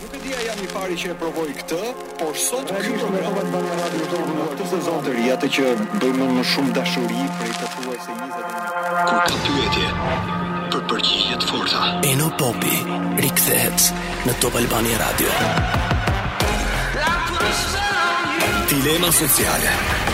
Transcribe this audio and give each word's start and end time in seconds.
Nuk 0.00 0.14
e 0.14 0.18
dija 0.24 0.40
jam 0.48 0.58
i 0.64 0.66
pari 0.74 0.94
që 1.00 1.10
e 1.12 1.14
provoj 1.20 1.50
këtë, 1.58 1.80
por 2.22 2.36
sot 2.40 2.70
ky 2.72 2.92
program 2.96 3.34
të 3.36 3.42
Banë 3.52 3.72
Radio 3.80 4.04
të 4.12 4.20
ndodhë 4.30 4.68
sezon 4.70 5.02
të 5.04 5.12
ri, 5.16 5.24
atë 5.34 5.48
që 5.56 5.72
bëjmë 6.00 6.28
më 6.36 6.44
shumë 6.50 6.70
dashuri 6.78 7.26
se 7.42 7.50
tatuesve 7.58 8.14
21. 8.16 8.54
Ku 8.94 9.10
ka 9.10 9.40
pyetje? 9.44 9.90
për 10.72 10.84
përgjigje 10.92 11.36
të 11.42 11.50
forta. 11.50 11.82
Eno 12.12 12.28
Popi 12.40 12.78
rikthehet 13.26 13.90
në 14.28 14.38
Top 14.44 14.56
Albani 14.62 14.94
Radio. 15.02 15.34
Dilema 18.70 19.12
sociale. 19.20 20.08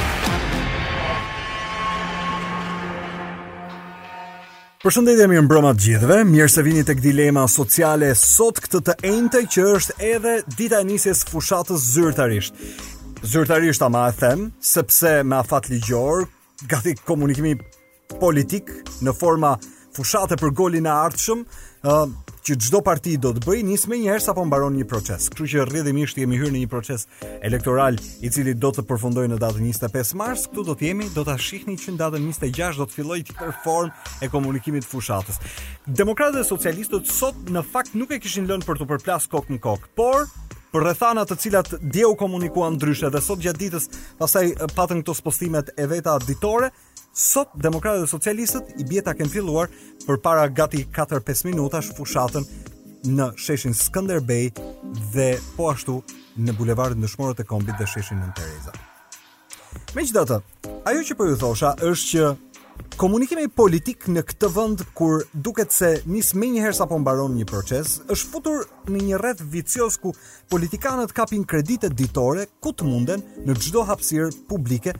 Përshëndetje 4.87 5.25
mirë 5.27 5.43
mbrëma 5.43 5.71
të 5.75 5.81
gjithëve, 5.83 6.17
mirë 6.31 6.51
se 6.53 6.63
vini 6.63 6.83
tek 6.87 7.01
dilema 7.03 7.43
sociale 7.51 8.13
sot 8.21 8.61
këtë 8.63 8.81
të 8.87 8.95
enjtë 9.09 9.41
që 9.51 9.65
është 9.71 9.97
edhe 10.13 10.35
dita 10.61 10.79
e 10.79 10.87
nisjes 10.87 11.25
fushatës 11.27 11.89
zyrtarisht. 11.97 12.61
Zyrtarisht 13.27 13.83
ama 13.83 14.05
e 14.07 14.13
them, 14.21 14.45
sepse 14.63 15.17
me 15.27 15.41
afat 15.41 15.67
ligjor, 15.73 16.29
gati 16.71 16.95
komunikimi 17.03 17.57
politik 18.21 18.71
në 19.03 19.17
forma 19.19 19.57
fushate 19.99 20.39
për 20.39 20.55
golin 20.63 20.87
e 20.87 20.95
ardhshëm, 20.95 21.43
ë 21.83 21.99
që 22.47 22.55
çdo 22.63 22.79
parti 22.87 23.17
do 23.19 23.33
të 23.35 23.41
bëjë 23.43 23.63
nis 23.67 23.85
më 23.91 23.97
njëherë 24.05 24.23
sapo 24.23 24.45
mbaron 24.47 24.77
një 24.79 24.85
proces. 24.87 25.25
Kështu 25.35 25.47
që 25.51 25.65
rrjedhimisht 25.67 26.19
jemi 26.21 26.37
hyrë 26.39 26.53
në 26.55 26.61
një 26.63 26.69
proces 26.71 27.05
elektoral 27.43 27.97
i 28.23 28.31
cili 28.31 28.53
do 28.55 28.71
të 28.71 28.85
përfundojë 28.87 29.33
në 29.33 29.39
datën 29.43 29.67
25 29.67 30.13
mars. 30.21 30.45
Ktu 30.53 30.65
do 30.69 30.77
të 30.79 30.87
jemi, 30.93 31.09
do 31.17 31.25
ta 31.27 31.35
shihni 31.43 31.75
që 31.81 31.97
në 31.97 32.01
datën 32.05 32.29
26 32.31 32.79
do 32.79 32.87
të 32.87 32.97
fillojë 33.01 33.27
të 33.33 33.37
perform 33.41 33.91
e 34.23 34.31
komunikimit 34.31 34.87
të 34.87 34.93
fushatës. 34.93 35.41
Demokratët 35.91 36.39
dhe 36.39 36.47
socialistët 36.53 37.11
sot 37.11 37.51
në 37.51 37.65
fakt 37.73 37.99
nuk 37.99 38.15
e 38.15 38.21
kishin 38.23 38.47
lënë 38.47 38.69
për 38.69 38.79
të 38.85 38.91
përplas 38.95 39.27
kokën 39.33 39.59
në 39.59 39.63
kokë, 39.67 39.91
por 39.99 40.29
për 40.71 40.85
rrethana 40.87 41.25
të 41.27 41.41
cilat 41.43 41.75
dje 41.83 42.07
u 42.07 42.15
komunikuan 42.19 42.77
ndryshe 42.79 43.11
dhe 43.11 43.25
sot 43.27 43.43
gjatë 43.43 43.65
ditës 43.65 43.91
pasaj 44.23 44.51
patën 44.77 45.03
këto 45.03 45.15
spostimet 45.19 45.73
e 45.75 45.87
veta 45.91 46.15
ditore, 46.27 46.71
Sot 47.17 47.49
demokratët 47.65 48.03
dhe 48.05 48.09
socialistët 48.11 48.73
i 48.77 48.85
bie 48.91 49.01
ta 49.01 49.15
kanë 49.17 49.33
filluar 49.33 49.71
përpara 50.05 50.43
gati 50.53 50.83
4-5 50.93 51.47
minutash 51.49 51.89
fushatën 51.97 52.45
në 53.17 53.31
sheshin 53.41 53.73
Skënderbej 53.73 54.51
dhe 55.15 55.29
po 55.57 55.71
ashtu 55.71 55.95
në 56.37 56.53
bulevardin 56.61 57.01
Dëshmorët 57.07 57.41
e 57.41 57.47
Kombit 57.49 57.81
dhe 57.81 57.89
sheshin 57.89 58.21
Nën 58.21 58.35
Tereza. 58.37 58.75
Megjithatë, 59.97 60.39
ajo 60.93 61.07
që 61.09 61.17
po 61.17 61.31
ju 61.33 61.39
thosha 61.41 61.71
është 61.89 62.11
që 62.13 62.95
komunikimi 63.01 63.49
politik 63.49 64.11
në 64.13 64.27
këtë 64.29 64.53
vend 64.59 64.85
kur 64.99 65.25
duket 65.33 65.73
se 65.73 65.95
nis 66.13 66.35
më 66.37 66.51
një 66.59 66.67
herë 66.67 66.79
sapo 66.85 67.01
mbaron 67.01 67.33
një 67.41 67.49
proces, 67.49 67.97
është 68.13 68.33
futur 68.35 68.69
në 68.93 69.07
një 69.09 69.23
rreth 69.25 69.41
vicios 69.57 69.97
ku 70.05 70.13
politikanët 70.53 71.17
kapin 71.17 71.49
kredite 71.49 71.89
ditore 71.97 72.45
ku 72.61 72.77
të 72.77 72.85
munden 72.93 73.25
në 73.49 73.57
çdo 73.65 73.89
hapësirë 73.89 74.35
publike 74.53 74.93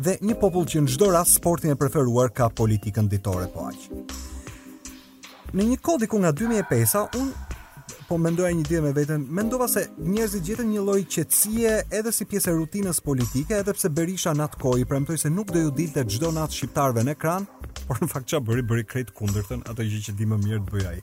dhe 0.00 0.16
një 0.24 0.36
popull 0.40 0.64
që 0.68 0.82
në 0.86 0.94
çdo 0.94 1.10
ras 1.12 1.34
sportin 1.38 1.72
e 1.72 1.76
preferuar 1.78 2.30
ka 2.34 2.46
politikën 2.52 3.08
ditore 3.12 3.48
po 3.52 3.68
aq. 3.68 4.18
Në 5.52 5.66
një 5.72 5.80
kohë 5.84 6.04
diku 6.06 6.20
nga 6.22 6.30
2005-a, 6.32 7.02
un 7.20 7.32
po 8.08 8.16
mendoja 8.20 8.52
një 8.56 8.64
ditë 8.68 8.82
me 8.86 8.92
veten, 8.96 9.26
mendova 9.28 9.66
se 9.68 9.84
njerëzit 9.98 10.46
gjetën 10.48 10.70
një 10.72 10.84
lloj 10.86 11.02
qetësie 11.12 11.74
edhe 11.92 12.12
si 12.12 12.24
pjesë 12.28 12.52
e 12.52 12.56
rutinës 12.62 13.02
politike, 13.04 13.58
edhe 13.60 13.74
pse 13.76 13.90
Berisha 13.92 14.32
në 14.36 14.46
atë 14.48 14.62
kohë 14.62 14.80
i 14.84 14.88
premtoi 14.88 15.18
se 15.20 15.30
nuk 15.32 15.52
do 15.52 15.66
ju 15.66 15.74
dilte 15.76 16.06
çdo 16.08 16.32
atë 16.32 16.56
shqiptarve 16.60 17.04
në 17.04 17.14
ekran, 17.18 17.48
por 17.86 18.00
në 18.00 18.08
fakt 18.14 18.32
çfarë 18.32 18.48
bëri 18.48 18.66
bëri 18.72 18.88
krejt 18.88 19.12
kundërtën, 19.16 19.66
ato 19.68 19.84
gjë 19.84 20.02
që 20.08 20.16
di 20.16 20.28
më 20.32 20.40
mirë 20.46 20.60
të 20.68 20.76
bëj 20.76 20.86
ai. 20.94 21.00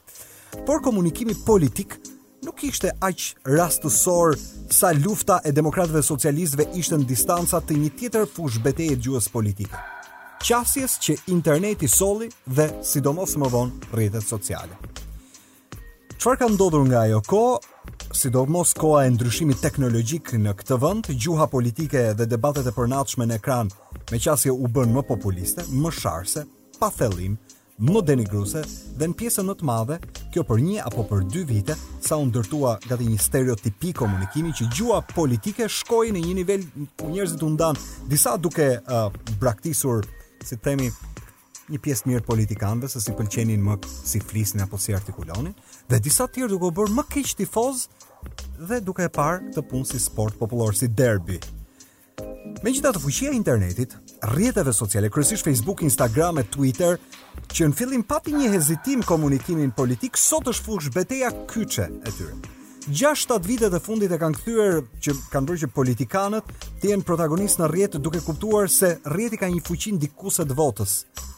Por 0.65 0.81
komunikimi 0.81 1.35
politik 1.45 1.99
nuk 2.45 2.63
ishte 2.63 2.91
aq 3.03 3.23
rastësor 3.47 4.35
sa 4.71 4.91
lufta 4.95 5.39
e 5.45 5.51
demokratëve 5.51 6.01
socialistëve 6.05 6.69
ishte 6.79 6.99
në 6.99 7.07
distanca 7.09 7.59
të 7.61 7.79
një 7.83 7.89
tjetër 7.99 8.27
fushë 8.35 8.61
betejë 8.65 8.99
gjuhës 9.07 9.29
politike. 9.33 9.81
Qasjes 10.39 10.95
që 11.03 11.17
interneti 11.35 11.87
solli 11.91 12.29
dhe 12.47 12.69
sidomos 12.87 13.35
më 13.41 13.49
vonë 13.55 13.89
rrjetet 13.91 14.23
sociale. 14.27 14.77
Çfarë 16.19 16.39
ka 16.41 16.49
ndodhur 16.53 16.87
nga 16.87 17.03
ajo 17.07 17.19
kohë? 17.27 17.59
Sidomos 18.15 18.71
koha 18.73 19.03
e 19.05 19.09
ndryshimit 19.13 19.59
teknologjik 19.61 20.33
në 20.43 20.53
këtë 20.61 20.77
vend, 20.83 21.09
gjuha 21.15 21.45
politike 21.51 22.01
dhe 22.17 22.25
debatet 22.27 22.67
e 22.67 22.73
përnatshme 22.75 23.27
në 23.27 23.37
ekran, 23.39 23.69
me 24.11 24.19
qasje 24.23 24.51
u 24.55 24.67
bën 24.75 24.91
më 24.95 25.03
populiste, 25.11 25.65
më 25.75 25.91
sharse, 25.95 26.45
pa 26.79 26.89
thellim, 26.95 27.35
më 27.79 28.01
denigruese 28.03 28.61
dhe 28.99 29.07
në 29.07 29.15
pjesën 29.15 29.45
më 29.47 29.53
të 29.59 29.67
madhe, 29.69 29.97
kjo 30.33 30.41
për 30.45 30.59
një 30.61 30.81
apo 30.85 31.05
për 31.07 31.21
dy 31.31 31.43
vite 31.47 31.77
sa 32.05 32.17
u 32.19 32.25
ndërtua 32.27 32.73
gati 32.85 33.05
një 33.07 33.19
stereotipi 33.23 33.93
komunikimi 33.97 34.51
që 34.53 34.67
gjua 34.75 34.97
politike 35.13 35.69
shkoi 35.71 36.09
në 36.13 36.25
një 36.25 36.33
nivel 36.41 36.65
ku 36.99 37.07
njerëzit 37.13 37.45
u 37.47 37.51
ndan 37.55 37.79
disa 38.11 38.33
duke 38.37 38.67
uh, 38.81 39.07
braktisur, 39.39 40.03
si 40.45 40.59
themi, 40.59 40.89
një 41.71 41.79
pjesë 41.85 42.09
mirë 42.09 42.25
politikanëve 42.27 42.89
se 42.89 42.99
si 43.03 43.13
pëlqenin 43.15 43.61
më 43.63 43.77
si 43.87 44.19
flisnin 44.23 44.65
apo 44.67 44.77
si 44.81 44.93
artikulonin, 44.97 45.55
dhe 45.89 46.01
disa 46.03 46.27
të 46.27 46.35
tjerë 46.35 46.53
duke 46.57 46.67
u 46.67 46.75
bërë 46.81 46.97
më 46.99 47.05
keq 47.15 47.31
tifoz 47.45 47.85
dhe 48.59 48.81
duke 48.83 49.07
e 49.07 49.13
parë 49.15 49.53
këtë 49.53 49.63
punë 49.71 49.87
si 49.93 50.01
sport 50.03 50.35
popullor 50.41 50.75
si 50.75 50.91
derbi. 50.91 51.39
Megjithatë 52.59 52.99
fuqia 52.99 53.31
e 53.31 53.37
internetit, 53.37 53.93
rrjeteve 54.33 54.73
sociale, 54.75 55.07
kryesisht 55.13 55.45
Facebook, 55.47 55.79
Instagram 55.85 56.41
e 56.41 56.43
Twitter, 56.51 56.97
që 57.51 57.67
në 57.71 57.75
fillim 57.77 58.03
pati 58.05 58.33
një 58.35 58.51
hezitim 58.53 59.01
komunikimin 59.07 59.71
politik, 59.75 60.17
sot 60.17 60.49
është 60.51 60.65
fush 60.65 60.91
beteja 60.93 61.31
kyçe 61.49 61.87
e 62.05 62.13
tyre. 62.13 62.35
6-7 62.89 63.39
vitet 63.45 63.73
e 63.75 63.79
fundit 63.83 64.11
e 64.11 64.17
kanë 64.17 64.37
kthyer 64.39 64.77
që 65.05 65.13
kanë 65.33 65.49
bërë 65.49 65.61
që 65.65 65.69
politikanët 65.75 66.53
të 66.81 66.91
jenë 66.93 67.05
protagonist 67.05 67.59
në 67.61 67.67
rrjet 67.69 67.97
duke 68.01 68.21
kuptuar 68.25 68.69
se 68.71 68.95
rrjeti 69.13 69.37
ka 69.41 69.49
një 69.51 69.61
fuqi 69.67 69.91
dikuset 70.01 70.53
votës 70.57 70.95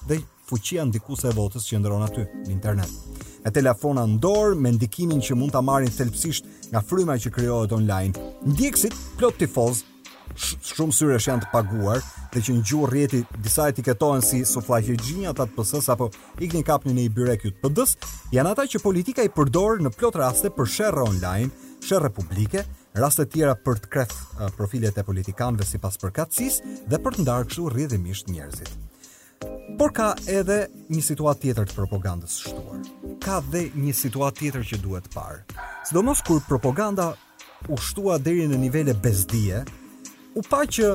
dhe 0.07 0.21
fuqia 0.51 0.85
ndikuese 0.87 1.29
e 1.31 1.35
votës 1.35 1.65
që 1.67 1.79
ndron 1.81 2.03
aty 2.05 2.23
në 2.45 2.51
internet. 2.53 2.93
E 3.47 3.49
telefona 3.55 4.03
në 4.07 4.33
me 4.61 4.73
ndikimin 4.77 5.23
që 5.23 5.35
mund 5.35 5.55
ta 5.55 5.61
marrin 5.65 5.91
thelpsisht 5.91 6.45
nga 6.71 6.83
fryma 6.83 7.15
që 7.19 7.31
krijohet 7.35 7.71
online. 7.75 8.11
Ndjekësit 8.45 8.95
plot 9.19 9.39
tifoz 9.41 9.83
shumë 10.37 10.93
syresh 10.95 11.25
janë 11.29 11.45
të 11.45 11.49
paguar 11.51 11.99
dhe 12.31 12.41
që 12.43 12.55
në 12.55 12.63
gjurë 12.69 12.91
rjeti 12.95 13.21
disa 13.43 13.65
e 13.71 13.75
tiketohen 13.77 14.21
si 14.25 14.41
suflahegjinja 14.47 15.33
të 15.35 15.45
atë 15.45 15.55
pësës 15.57 15.89
apo 15.93 16.07
një 16.39 16.63
kap 16.67 16.85
një 16.87 16.93
një 16.99 17.05
bire 17.15 17.35
kjutë 17.41 17.61
pëdës 17.65 17.95
janë 18.35 18.53
ata 18.53 18.65
që 18.71 18.81
politika 18.83 19.25
i 19.27 19.31
përdorë 19.35 19.85
në 19.87 19.93
plot 19.97 20.19
raste 20.21 20.51
për 20.55 20.69
shërë 20.75 21.05
online, 21.07 21.49
shërë 21.83 22.11
publike 22.15 22.63
raste 22.99 23.25
tjera 23.33 23.55
për 23.65 23.81
të 23.85 23.91
kreth 23.93 24.17
profilet 24.57 24.97
e 24.99 25.05
politikanve 25.07 25.67
si 25.67 25.79
pas 25.81 25.97
për 26.01 26.13
katsis 26.19 26.61
dhe 26.91 26.99
për 26.99 27.17
të 27.17 27.25
ndarë 27.27 27.49
kështu 27.51 27.67
rjedimisht 27.75 28.31
njerëzit 28.31 28.71
por 29.79 29.89
ka 29.95 30.11
edhe 30.29 30.67
një 30.91 31.01
situat 31.01 31.39
tjetër 31.41 31.69
të 31.71 31.75
propagandës 31.77 32.39
shtuar 32.45 32.81
ka 33.23 33.39
dhe 33.51 33.67
një 33.73 33.95
situat 33.97 34.39
tjetër 34.39 34.67
që 34.73 34.81
duhet 34.83 35.09
parë 35.15 35.43
sidomos 35.89 36.21
kur 36.27 36.43
propaganda 36.47 37.11
u 37.69 37.77
shtua 37.77 38.15
deri 38.17 38.47
në 38.49 38.57
nivele 38.57 38.93
bezdie, 38.97 39.59
u 40.35 40.41
pa 40.49 40.63
që 40.65 40.85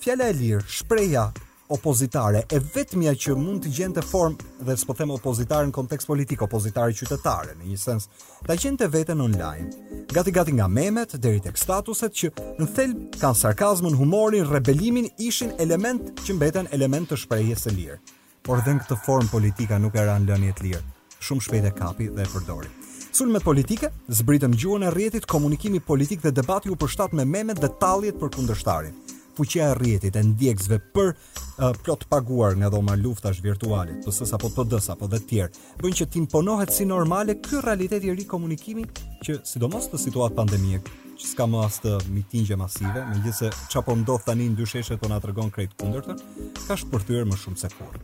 fjala 0.00 0.28
e 0.30 0.36
lirë, 0.36 0.64
shpreja 0.68 1.32
opozitare, 1.74 2.44
e 2.54 2.60
vetmja 2.74 3.12
që 3.18 3.34
mund 3.34 3.64
të 3.64 3.72
gjente 3.74 4.02
formë, 4.06 4.36
dhe 4.68 4.76
s'po 4.78 4.94
them 4.94 5.10
opozitare 5.10 5.66
në 5.66 5.74
kontekst 5.74 6.06
politik, 6.06 6.44
opozitare 6.46 6.94
qytetare, 6.94 7.56
në 7.58 7.72
një 7.72 7.78
sens, 7.82 8.06
ta 8.46 8.54
gjente 8.54 8.86
vetën 8.88 9.20
online, 9.24 10.04
gati-gati 10.14 10.54
nga 10.56 10.68
memet, 10.70 11.16
deri 11.18 11.42
tek 11.44 11.58
statuset, 11.58 12.14
që 12.22 12.32
në 12.60 12.68
thelb 12.78 13.18
kanë 13.18 13.40
sarkazmën, 13.42 13.98
humorin, 13.98 14.46
rebelimin, 14.54 15.10
ishin 15.26 15.52
element 15.66 16.14
që 16.22 16.38
mbeten 16.38 16.70
element 16.78 17.10
të 17.10 17.18
shprehjes 17.26 17.66
së 17.66 17.74
lirë. 17.80 17.98
Por 18.46 18.62
dhe 18.62 18.76
në 18.78 18.86
këtë 18.86 19.02
formë 19.02 19.32
politika 19.34 19.80
nuk 19.82 19.98
e 19.98 20.06
ranë 20.06 20.30
lënjet 20.30 20.62
lirë, 20.68 20.86
shumë 21.18 21.48
shpejt 21.48 21.72
e 21.72 21.78
kapi 21.82 22.12
dhe 22.14 22.22
e 22.22 22.30
përdorit. 22.32 22.82
Sulmet 23.16 23.42
politike 23.48 23.88
zbritën 24.12 24.52
gjuhën 24.60 24.82
e 24.84 24.88
rrjetit 24.92 25.24
komunikimi 25.24 25.78
politik 25.80 26.20
dhe 26.20 26.32
debati 26.36 26.68
u 26.70 26.74
përshtat 26.76 27.14
me 27.16 27.24
memet 27.24 27.56
dhe 27.62 27.70
talljet 27.80 28.18
për 28.20 28.28
kundërshtarin. 28.34 28.92
Fuqia 29.38 29.70
e 29.70 29.76
rrjetit 29.78 30.18
e 30.20 30.22
ndjekësve 30.26 30.76
për 30.96 31.14
uh, 31.14 31.70
plot 31.86 32.04
paguar 32.12 32.58
nga 32.60 32.68
dhoma 32.68 32.92
luftash 33.00 33.40
virtuale, 33.40 33.96
PS 34.04 34.34
apo 34.36 34.50
PDs 34.52 34.90
apo 34.92 35.08
dhe 35.08 35.22
të 35.22 35.28
tjerë, 35.30 35.64
bën 35.80 35.96
që 36.00 36.04
të 36.10 36.20
imponohet 36.20 36.74
si 36.76 36.84
normale 36.84 37.38
ky 37.40 37.62
realitet 37.64 38.04
i 38.04 38.12
ri 38.18 38.28
komunikimi 38.28 38.84
që 39.24 39.38
sidomos 39.48 39.88
në 39.94 40.02
situatë 40.04 40.36
pandemie, 40.42 40.82
që 41.16 41.30
s'ka 41.30 41.48
më 41.48 41.64
as 41.64 41.80
të 41.86 41.96
mitingje 42.12 42.60
masive, 42.60 43.00
megjithëse 43.14 43.52
çapo 43.72 43.96
ndodh 43.96 44.28
tani 44.28 44.50
ndysheshe 44.52 45.00
po 45.00 45.08
na 45.08 45.22
tregon 45.24 45.48
krejt 45.56 45.72
kundërta, 45.80 46.18
ka 46.66 46.76
shpërthyer 46.76 47.24
më 47.32 47.40
shumë 47.40 47.64
se 47.64 47.72
kur. 47.78 47.96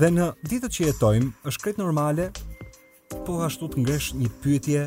Dhe 0.00 0.08
në 0.16 0.32
ditët 0.48 0.72
që 0.78 0.86
jetojmë, 0.94 1.28
është 1.52 1.66
krejt 1.66 1.82
normale 1.84 2.32
po 3.26 3.40
ashtu 3.44 3.66
të 3.74 3.82
ngresh 3.82 4.12
një 4.14 4.28
pyetje 4.44 4.82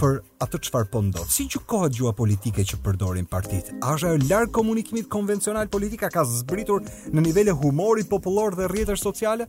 për 0.00 0.18
atë 0.44 0.58
çfarë 0.66 0.88
po 0.92 1.00
ndodh. 1.06 1.28
Si 1.32 1.46
kohët 1.56 1.94
gjua 1.96 2.10
politike 2.16 2.64
që 2.68 2.78
përdorin 2.84 3.26
partitë? 3.28 3.78
A 3.80 3.94
është 3.96 4.08
ajo 4.10 4.18
larg 4.28 4.50
komunikimit 4.56 5.06
konvencional 5.12 5.68
politika 5.72 6.10
ka 6.12 6.24
zbritur 6.28 6.82
në 7.14 7.24
nivele 7.24 7.52
humori 7.60 8.04
popullor 8.08 8.56
dhe 8.58 8.68
rrjetesh 8.68 9.00
sociale? 9.04 9.46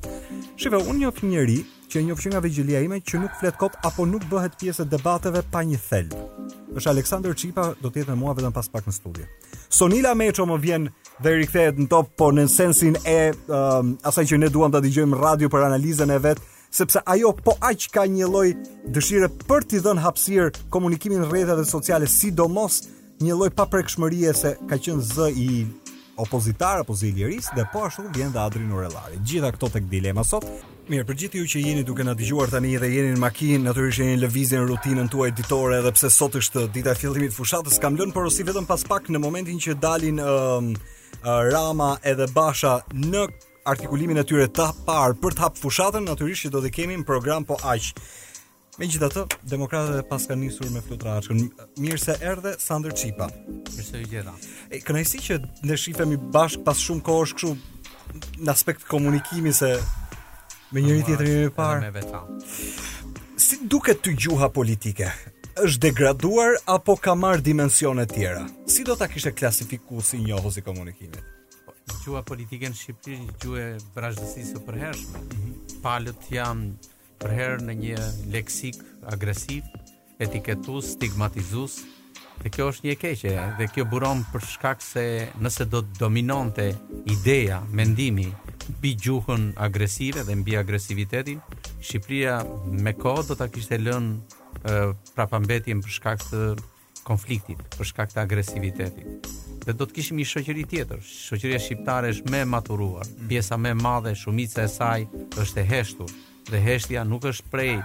Shifë, 0.56 0.80
unë 0.88 1.02
njoh 1.04 1.20
një 1.22 1.30
njerëz 1.34 1.76
që 1.92 2.04
njoh 2.10 2.20
që 2.24 2.32
nga 2.34 2.42
vigjilia 2.44 2.82
ime 2.84 3.00
që 3.00 3.22
nuk 3.26 3.36
flet 3.40 3.60
kot 3.60 3.76
apo 3.88 4.06
nuk 4.08 4.24
bëhet 4.32 4.56
pjesë 4.60 4.84
e 4.84 4.90
debateve 4.96 5.44
pa 5.52 5.64
një 5.68 5.80
thel. 5.88 6.12
Është 6.76 6.92
Aleksander 6.94 7.36
Çipa, 7.40 7.70
do 7.82 7.88
të 7.92 8.04
jetë 8.04 8.12
me 8.16 8.20
mua 8.26 8.36
vetëm 8.36 8.56
pas 8.56 8.68
pak 8.72 8.88
në 8.88 8.96
studio. 9.00 9.28
Sonila 9.72 10.14
Meço 10.16 10.44
më 10.48 10.60
vjen 10.64 10.90
dhe 11.24 11.36
rikthehet 11.40 11.80
në 11.80 11.88
top, 11.92 12.12
po 12.20 12.32
në 12.36 12.48
sensin 12.52 13.00
e 13.08 13.32
um, 13.48 13.96
asaj 14.04 14.28
që 14.32 14.40
ne 14.44 14.52
duam 14.52 14.72
ta 14.72 14.84
dëgjojmë 14.84 15.20
radio 15.24 15.52
për 15.52 15.68
analizën 15.72 16.16
e 16.16 16.20
vet 16.30 16.44
sepse 16.72 17.00
ajo 17.06 17.32
po 17.44 17.54
aq 17.62 17.88
ka 17.94 18.04
një 18.08 18.28
lloj 18.28 18.50
dëshire 18.98 19.30
për 19.48 19.66
t'i 19.72 19.82
dhënë 19.84 20.04
hapësirë 20.04 20.70
komunikimin 20.74 21.26
rrjetave 21.30 21.66
sociale, 21.66 22.08
sidomos 22.08 22.82
një 23.20 23.34
lloj 23.36 23.52
paprekshmërie 23.58 24.34
se 24.36 24.56
ka 24.70 24.78
qenë 24.78 25.04
z 25.08 25.30
i 25.32 25.48
opozitar 26.18 26.82
apo 26.82 26.94
zë 26.96 27.12
i 27.12 27.40
dhe 27.56 27.68
po 27.74 27.86
ashtu 27.88 28.04
vjen 28.14 28.32
dhe 28.34 28.40
Adrin 28.40 28.72
Urellari. 28.72 29.20
Gjithë 29.22 29.52
këto 29.56 29.70
tek 29.70 29.84
dilema 29.90 30.24
sot. 30.24 30.46
Mirë, 30.88 31.04
për 31.06 31.16
gjithë 31.22 31.38
ju 31.42 31.48
që 31.52 31.62
jeni 31.66 31.84
duke 31.84 32.04
na 32.08 32.14
dëgjuar 32.16 32.48
tani 32.50 32.78
dhe 32.80 32.88
jeni 32.90 33.10
në 33.14 33.20
makinë, 33.22 33.64
natyrisht 33.66 34.00
jeni 34.02 34.20
lëvizën 34.22 34.64
rutinën 34.70 35.10
tuaj 35.12 35.32
ditore, 35.36 35.82
edhe 35.82 35.92
pse 35.92 36.08
sot 36.10 36.38
është 36.40 36.68
dita 36.74 36.94
e 36.96 36.98
fillimit 36.98 37.34
të 37.36 37.38
fushatës, 37.38 37.80
kam 37.84 38.00
lënë 38.00 38.16
porosi 38.16 38.46
vetëm 38.48 38.66
pas 38.70 38.84
pak 38.88 39.10
në 39.12 39.20
momentin 39.22 39.60
që 39.62 39.76
dalin 39.84 40.24
uh, 40.24 40.72
Rama 41.52 41.98
edhe 42.08 42.30
Basha 42.34 42.78
në 42.96 43.26
artikulimin 43.70 44.20
e 44.22 44.26
tyre 44.30 44.48
të 44.56 44.68
parë 44.88 45.18
për 45.22 45.36
të 45.36 45.44
hapë 45.46 45.62
fushatën, 45.62 46.06
natyrisht 46.08 46.46
që 46.48 46.52
do 46.54 46.62
të 46.64 46.70
kemi 46.78 46.98
në 47.02 47.08
program 47.08 47.44
po 47.50 47.58
aq. 47.68 47.90
Me 48.78 48.86
gjitha 48.86 49.08
të, 49.10 49.24
demokratët 49.50 50.04
e 50.04 50.08
pas 50.08 50.28
ka 50.30 50.36
njësur 50.38 50.70
me 50.72 50.84
flutra 50.86 51.16
arqën. 51.18 51.42
Mirë 51.82 52.00
se 52.02 52.16
erdhe, 52.32 52.54
Sander 52.62 52.94
Qipa. 52.94 53.28
Mirë 53.74 53.86
se 53.90 54.04
i 54.04 54.06
gjeda. 54.12 54.36
E, 54.70 54.80
kënajsi 54.86 55.20
që 55.28 55.40
në 55.66 55.80
shifemi 55.84 56.20
bashkë 56.36 56.64
pas 56.68 56.84
shumë 56.86 57.04
kohë 57.08 57.26
është 57.28 57.52
në 58.46 58.54
aspekt 58.54 58.86
komunikimi 58.88 59.54
se 59.58 59.74
me 60.72 60.84
njëri 60.86 61.04
tjetër 61.10 61.32
një 61.32 61.40
më 61.48 61.56
parë. 61.58 61.90
Me 61.90 63.42
Si 63.48 63.58
duket 63.70 64.00
të 64.06 64.16
gjuha 64.24 64.50
politike? 64.54 65.12
është 65.58 65.80
degraduar 65.82 66.52
apo 66.70 66.94
ka 67.02 67.16
marrë 67.18 67.42
dimensione 67.42 68.06
tjera? 68.06 68.46
Si 68.68 68.84
do 68.86 68.96
ta 68.96 69.08
kishte 69.10 69.32
klasifikuar 69.34 70.04
si 70.06 70.22
njohës 70.22 70.58
i 70.60 70.62
komunikimit? 70.62 71.24
gjua 72.04 72.22
politike 72.28 72.70
në 72.72 72.78
Shqipëri 72.82 73.18
një 73.24 73.36
gjua 73.42 73.66
vrajshësisë 73.96 74.54
së 74.56 74.62
përhershme. 74.68 75.20
Mm 75.20 75.28
-hmm. 75.28 75.82
Palët 75.84 76.26
janë 76.30 76.72
përherë 77.22 77.64
në 77.68 77.74
një 77.82 78.00
leksik 78.34 78.76
agresiv, 79.12 79.62
etiketus, 80.20 80.92
stigmatizus, 80.96 81.80
dhe 82.42 82.50
kjo 82.54 82.68
është 82.72 82.88
një 82.88 82.96
keqe, 83.02 83.34
dhe 83.58 83.68
kjo 83.74 83.86
buron 83.86 84.26
për 84.34 84.46
shkak 84.46 84.82
se 84.82 85.28
nëse 85.42 85.66
do 85.66 85.80
të 85.82 85.98
dominonte 86.00 86.68
ideja, 87.06 87.64
mendimi, 87.72 88.34
bi 88.82 88.94
gjuhën 88.96 89.54
agresive 89.58 90.24
dhe 90.24 90.36
mbi 90.36 90.58
agresivitetin, 90.58 91.40
Shqipëria 91.82 92.42
me 92.84 92.94
kohë 92.94 93.28
do 93.28 93.34
të 93.34 93.52
kishte 93.52 93.78
lënë 93.78 94.20
prapambetjen 95.16 95.82
për 95.82 95.90
shkak 95.92 96.20
të 96.22 96.40
konfliktit, 97.04 97.58
për 97.78 97.86
shkak 97.86 98.10
të 98.14 98.20
agresivitetit 98.22 99.32
dhe 99.68 99.74
do 99.76 99.84
të 99.84 99.98
kishim 99.98 100.20
një 100.22 100.26
shoqëri 100.32 100.64
tjetër. 100.72 101.00
Shoqëria 101.04 101.60
shqiptare 101.60 102.10
është 102.14 102.32
më 102.32 102.40
maturuar. 102.48 103.08
Mm. 103.12 103.26
Pjesa 103.28 103.58
më 103.60 103.74
e 103.74 103.76
madhe, 103.82 104.14
shumica 104.16 104.64
e 104.64 104.70
saj 104.72 105.04
është 105.42 105.64
e 105.64 105.64
heshtur 105.74 106.12
dhe 106.48 106.60
heshtja 106.64 107.02
nuk 107.04 107.26
është 107.28 107.50
prej 107.52 107.74
e, 107.76 107.82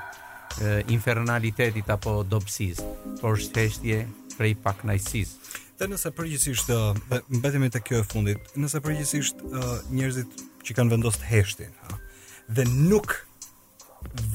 infernalitetit 0.94 1.88
apo 1.90 2.20
dobësisë, 2.30 2.86
por 3.18 3.34
është 3.34 3.64
heshtje 3.64 3.96
prej 4.36 4.52
paknajsisë. 4.62 5.50
Dhe 5.82 5.88
nëse 5.90 6.12
përgjithsisht, 6.14 6.70
mbetemi 7.40 7.70
te 7.74 7.80
kjo 7.82 8.04
e 8.04 8.04
fundit, 8.06 8.52
nëse 8.62 8.78
përgjithsisht 8.86 9.42
njerëzit 9.90 10.36
që 10.62 10.76
kanë 10.78 10.94
vendosur 10.94 11.24
heshtin, 11.26 11.74
ha, 11.88 11.96
dhe 12.56 12.68
nuk 12.76 13.16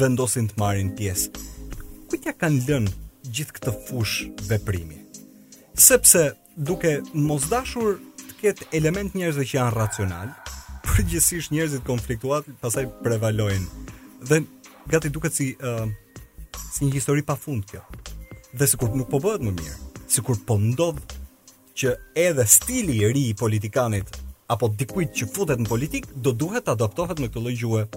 vendosin 0.02 0.52
të 0.52 0.60
marrin 0.60 0.92
pjesë. 1.00 1.32
Ku 2.12 2.20
ja 2.28 2.36
kanë 2.36 2.60
lënë 2.68 2.92
gjithë 3.32 3.56
këtë 3.60 3.76
fush 3.88 4.26
veprimi? 4.52 5.00
Sepse 5.88 6.26
duke 6.58 6.92
mos 7.14 7.46
dashur 7.54 8.00
të 8.24 8.34
ketë 8.42 8.68
element 8.80 9.14
njerëzve 9.16 9.46
që 9.46 9.58
janë 9.60 9.76
racional, 9.78 10.32
përgjithsisht 10.88 11.54
njerëzit 11.54 11.84
konfliktuat 11.86 12.48
pasaj 12.62 12.88
prevalojnë. 13.04 13.68
Dhe 14.26 14.42
gati 14.90 15.12
duket 15.14 15.34
si 15.38 15.52
uh, 15.62 15.86
si 16.74 16.86
një 16.88 16.98
histori 16.98 17.22
pa 17.24 17.36
fund 17.38 17.68
kjo. 17.70 17.84
Dhe 18.58 18.68
sikur 18.68 18.94
nuk 18.98 19.10
po 19.12 19.22
bëhet 19.22 19.44
më 19.46 19.54
mirë, 19.54 19.76
sikur 20.10 20.40
po 20.50 20.58
ndodh 20.62 21.14
që 21.78 21.94
edhe 22.24 22.48
stili 22.50 22.98
i 23.04 23.12
ri 23.14 23.28
i 23.30 23.38
politikanit 23.38 24.18
apo 24.50 24.72
dikujt 24.80 25.14
që 25.20 25.28
futet 25.36 25.62
në 25.62 25.70
politik 25.70 26.08
do 26.26 26.32
duhet 26.34 26.66
të 26.66 26.74
adoptohet 26.74 27.20
në 27.22 27.28
këtë 27.30 27.44
lloj 27.44 27.88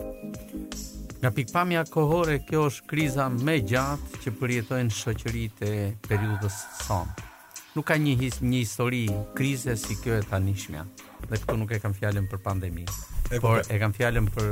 Nga 1.20 1.30
pikpamja 1.36 1.82
kohore, 1.92 2.38
kjo 2.48 2.62
është 2.70 2.86
kriza 2.88 3.26
me 3.44 3.58
gjatë 3.60 4.20
që 4.24 4.30
përjetojnë 4.40 4.94
shëqërit 5.00 5.60
e 5.68 5.72
periudës 6.08 6.54
sonë 6.86 7.28
nuk 7.76 7.86
ka 7.86 7.96
një 8.00 8.14
his, 8.18 8.38
një 8.42 8.58
histori 8.64 9.02
krize 9.36 9.76
si 9.78 9.96
kjo 10.00 10.16
e 10.18 10.24
tanishmja. 10.26 10.84
Dhe 11.28 11.38
këtu 11.38 11.56
nuk 11.60 11.74
e 11.76 11.80
kam 11.82 11.94
fjalën 11.96 12.26
për 12.30 12.40
pandemi, 12.42 12.86
e, 13.30 13.38
por 13.42 13.62
e 13.70 13.78
kam 13.82 13.94
fjalën 13.96 14.28
për 14.34 14.50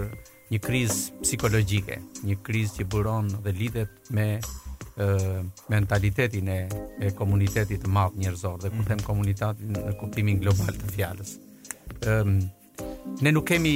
një 0.53 0.61
krizë 0.65 1.23
psikologjike, 1.25 1.99
një 2.25 2.39
krizë 2.47 2.81
që 2.81 2.89
buron 2.95 3.31
dhe 3.45 3.53
lidhet 3.57 4.13
me 4.17 4.29
e, 4.39 5.09
mentalitetin 5.73 6.49
e, 6.55 6.59
e 7.03 7.11
komunitetit 7.19 7.83
të 7.85 7.93
madh 7.97 8.17
njerëzor 8.23 8.63
dhe 8.63 8.71
kur 8.71 8.83
mhm. 8.85 8.91
them 8.93 9.05
komunitetin 9.07 9.75
në 9.77 9.97
kuptimin 10.01 10.41
global 10.45 10.77
të 10.79 10.95
fjalës. 10.95 11.35
Ëm 12.07 12.39
ne 13.25 13.31
nuk 13.35 13.47
kemi 13.51 13.75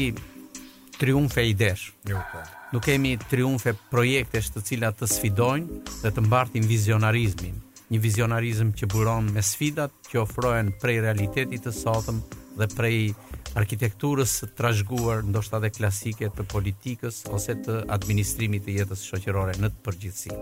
triumfe 1.01 1.43
idesh. 1.51 1.89
Jo, 2.07 2.21
po. 2.31 2.39
Nuk 2.77 2.85
kemi 2.87 3.17
triumfe 3.29 3.73
projektesh 3.91 4.53
të 4.55 4.63
cilat 4.71 5.01
të 5.03 5.09
sfidojnë 5.11 5.79
dhe 6.05 6.13
të 6.15 6.23
mbartin 6.29 6.67
vizionarizmin 6.71 7.57
një 7.93 8.01
vizionarizëm 8.01 8.71
që 8.81 8.89
buron 8.89 9.29
me 9.37 9.43
sfidat 9.45 9.93
që 10.09 10.23
ofrohen 10.23 10.73
prej 10.81 11.01
realitetit 11.05 11.67
të 11.67 11.73
sotëm 11.77 12.23
dhe 12.59 12.69
prej 12.73 13.13
arkitekturës 13.61 14.33
të 14.43 14.49
trashëguar, 14.57 15.21
ndoshta 15.29 15.59
edhe 15.61 15.71
klasike 15.77 16.31
të 16.33 16.47
politikës 16.53 17.21
ose 17.37 17.57
të 17.67 17.83
administrimit 17.93 18.65
të 18.65 18.79
jetës 18.79 19.05
shoqërore 19.11 19.55
në 19.61 19.69
të 19.75 19.85
përgjithësi. 19.87 20.33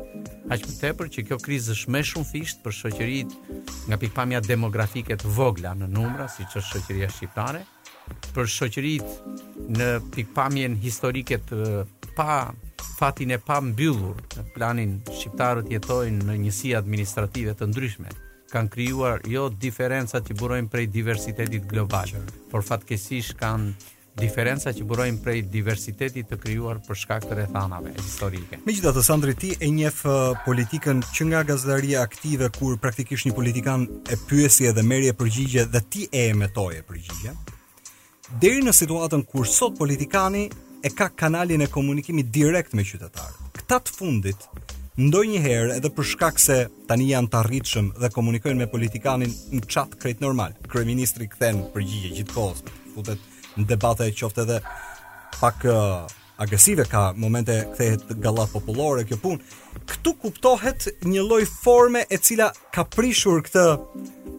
Aq 0.54 0.68
më 0.68 0.76
tepër 0.82 1.10
që 1.16 1.24
kjo 1.30 1.40
krizë 1.42 1.74
është 1.74 1.94
më 1.96 2.04
shumë 2.12 2.30
fisht 2.30 2.62
për 2.66 2.76
shoqëritë 2.80 3.58
nga 3.90 4.00
pikpamja 4.04 4.42
demografike 4.46 5.18
të 5.18 5.34
vogla 5.38 5.74
në 5.80 5.90
numra, 5.90 6.30
siç 6.34 6.54
është 6.54 6.68
shoqëria 6.76 7.10
shqiptare, 7.16 7.64
për 8.34 8.50
shoqëritë 8.58 9.70
në 9.74 9.90
pikpamjen 10.14 10.78
historike 10.82 11.42
të 11.50 11.86
pa 12.18 12.42
fatin 12.80 13.30
e 13.34 13.38
pa 13.42 13.60
mbyllur 13.62 14.16
në 14.36 14.44
planin 14.56 14.96
shqiptarët 15.10 15.70
jetojnë 15.72 16.26
në 16.28 16.36
njësi 16.44 16.74
administrative 16.78 17.54
të 17.58 17.68
ndryshme 17.70 18.12
kanë 18.50 18.72
krijuar 18.72 19.20
jo 19.30 19.44
diferenca 19.62 20.18
që 20.26 20.34
burojnë 20.40 20.68
prej 20.72 20.86
diversitetit 20.90 21.66
global 21.70 22.14
por 22.52 22.64
fatkesish 22.66 23.36
kanë 23.40 23.96
Diferenca 24.20 24.72
që 24.74 24.82
burojnë 24.90 25.20
prej 25.22 25.38
diversitetit 25.52 26.26
të 26.28 26.36
kryuar 26.42 26.80
për 26.84 26.98
shkak 26.98 27.24
të 27.28 27.36
rrethanave 27.38 27.92
historike. 27.94 28.58
Megjithatë, 28.58 28.74
gjitha 28.76 28.92
të 28.96 29.04
sandri 29.06 29.34
ti 29.38 29.52
e 29.62 29.68
njefë 29.70 30.14
politikën 30.44 31.00
që 31.14 31.26
nga 31.30 31.44
gazdaria 31.46 32.02
aktive 32.02 32.50
kur 32.58 32.74
praktikisht 32.82 33.28
një 33.28 33.36
politikan 33.38 33.86
e 34.12 34.18
pyesi 34.28 34.66
edhe 34.68 34.82
meri 34.84 35.08
e 35.08 35.14
përgjigje 35.16 35.64
dhe 35.72 35.80
ti 35.88 36.08
e 36.12 36.26
e 36.26 36.34
përgjigjen. 36.34 36.84
përgjigje, 36.88 37.32
deri 38.40 38.60
në 38.66 38.72
situatën 38.80 39.24
kur 39.30 39.46
sot 39.46 39.78
politikani 39.78 40.50
e 40.82 40.88
ka 40.88 41.08
kanalin 41.16 41.60
e 41.60 41.66
komunikimit 41.68 42.32
direkt 42.34 42.72
me 42.72 42.82
qytetarët. 42.84 43.50
Këta 43.56 43.78
të 43.84 43.92
fundit 43.98 44.46
ndonjëherë 45.00 45.74
edhe 45.78 45.90
për 45.96 46.08
shkak 46.12 46.40
se 46.42 46.56
tani 46.88 47.08
janë 47.12 47.28
të 47.32 47.38
arritshëm 47.42 47.90
dhe 48.00 48.10
komunikojnë 48.14 48.62
me 48.64 48.68
politikanin 48.70 49.34
në 49.52 49.64
chat 49.68 49.92
krejt 50.00 50.20
normal. 50.24 50.56
Kryeministri 50.72 51.28
kthen 51.32 51.60
përgjigje 51.74 52.14
gjithkohës, 52.20 52.62
futet 52.94 53.28
në 53.60 53.66
debate 53.70 54.08
qoftë 54.16 54.42
edhe 54.46 54.58
pak 55.40 55.64
agresive 56.40 56.84
ka 56.88 57.10
momente 57.12 57.56
kthehet 57.74 58.06
gallat 58.24 58.52
popullore 58.54 59.04
kjo 59.08 59.18
punë. 59.20 59.40
Ktu 59.92 60.14
kuptohet 60.22 60.88
një 61.04 61.24
lloj 61.26 61.44
forme 61.58 62.06
e 62.08 62.16
cila 62.18 62.50
ka 62.72 62.84
prishur 62.86 63.44
këtë 63.46 63.66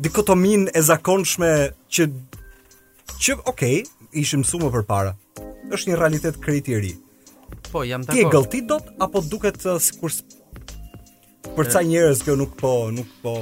dikotomin 0.08 0.68
e 0.74 0.82
zakonshme 0.82 1.54
që 1.90 2.10
që 3.22 3.36
okay, 3.50 3.84
ishim 4.18 4.42
sumo 4.48 4.72
përpara 4.74 5.14
është 5.70 5.90
një 5.92 5.96
realitet 6.00 6.38
krejt 6.42 6.70
i 6.72 6.78
ri. 6.80 6.94
Po, 7.72 7.84
jam 7.86 8.02
dakord. 8.02 8.18
Ti 8.18 8.26
e 8.26 8.32
gëlltit 8.32 8.68
dot 8.70 8.90
apo 9.04 9.22
duket 9.28 9.62
uh, 9.66 9.78
sikur 9.82 10.14
për 11.52 11.70
sa 11.74 11.82
njerëz 11.84 12.22
kjo 12.26 12.36
nuk 12.40 12.54
po, 12.60 12.72
nuk 12.96 13.10
po, 13.22 13.36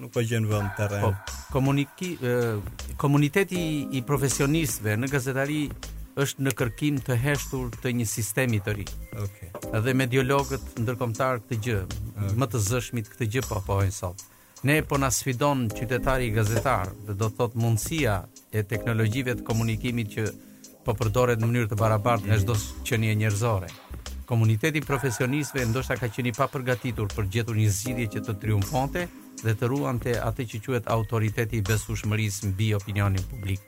nuk 0.00 0.12
po 0.14 0.22
gjen 0.26 0.46
vend 0.50 0.74
terren. 0.78 1.06
Po, 1.14 1.40
komuniki 1.54 2.14
uh, 2.18 2.92
komuniteti 3.00 3.58
i 3.94 4.02
profesionistëve 4.06 4.96
në 5.04 5.10
gazetari 5.12 5.58
është 6.20 6.44
në 6.46 6.52
kërkim 6.54 7.00
të 7.06 7.16
heshtur 7.24 7.72
të 7.82 7.90
një 7.98 8.04
sistemi 8.06 8.60
të 8.62 8.74
ri. 8.76 8.84
Okej. 9.18 9.48
Okay. 9.50 9.80
Dhe 9.82 9.94
me 9.98 10.06
ndërkombëtar 10.06 11.40
këtë 11.42 11.58
gjë, 11.66 11.78
okay. 11.88 12.34
më 12.38 12.48
të 12.52 12.60
zëshmit 12.68 13.08
këtë 13.10 13.28
gjë 13.34 13.44
po 13.48 13.58
pohen 13.66 13.90
sot. 13.94 14.22
Ne 14.64 14.78
po 14.88 14.96
na 14.96 15.10
sfidon 15.12 15.66
qytetari 15.74 16.30
gazetar, 16.32 16.92
dhe 17.06 17.16
do 17.20 17.28
thot 17.34 17.56
mundësia 17.60 18.20
e 18.56 18.62
teknologjive 18.64 19.34
të 19.40 19.44
komunikimit 19.44 20.14
që 20.14 20.28
po 20.84 20.94
përdoret 21.00 21.40
në 21.40 21.48
mënyrë 21.48 21.70
të 21.72 21.78
barabartë 21.80 22.30
në 22.30 22.36
çdo 22.44 22.56
qenie 22.86 23.14
njerëzore. 23.16 23.70
Komuniteti 24.28 24.80
profesionistëve 24.84 25.66
ndoshta 25.72 25.96
ka 26.00 26.08
qenë 26.12 26.30
i 26.32 26.36
papërgatitur 26.36 27.10
për 27.12 27.28
gjetur 27.36 27.58
një 27.60 27.68
zgjidhje 27.76 28.06
që 28.16 28.22
të 28.26 28.34
triumfonte 28.44 29.04
dhe 29.44 29.54
të 29.60 29.68
ruante 29.68 30.14
atë 30.24 30.46
që 30.52 30.60
quhet 30.64 30.88
autoriteti 30.94 31.60
i 31.60 31.64
besueshmërisë 31.68 32.52
mbi 32.52 32.70
opinionin 32.78 33.24
publik. 33.30 33.60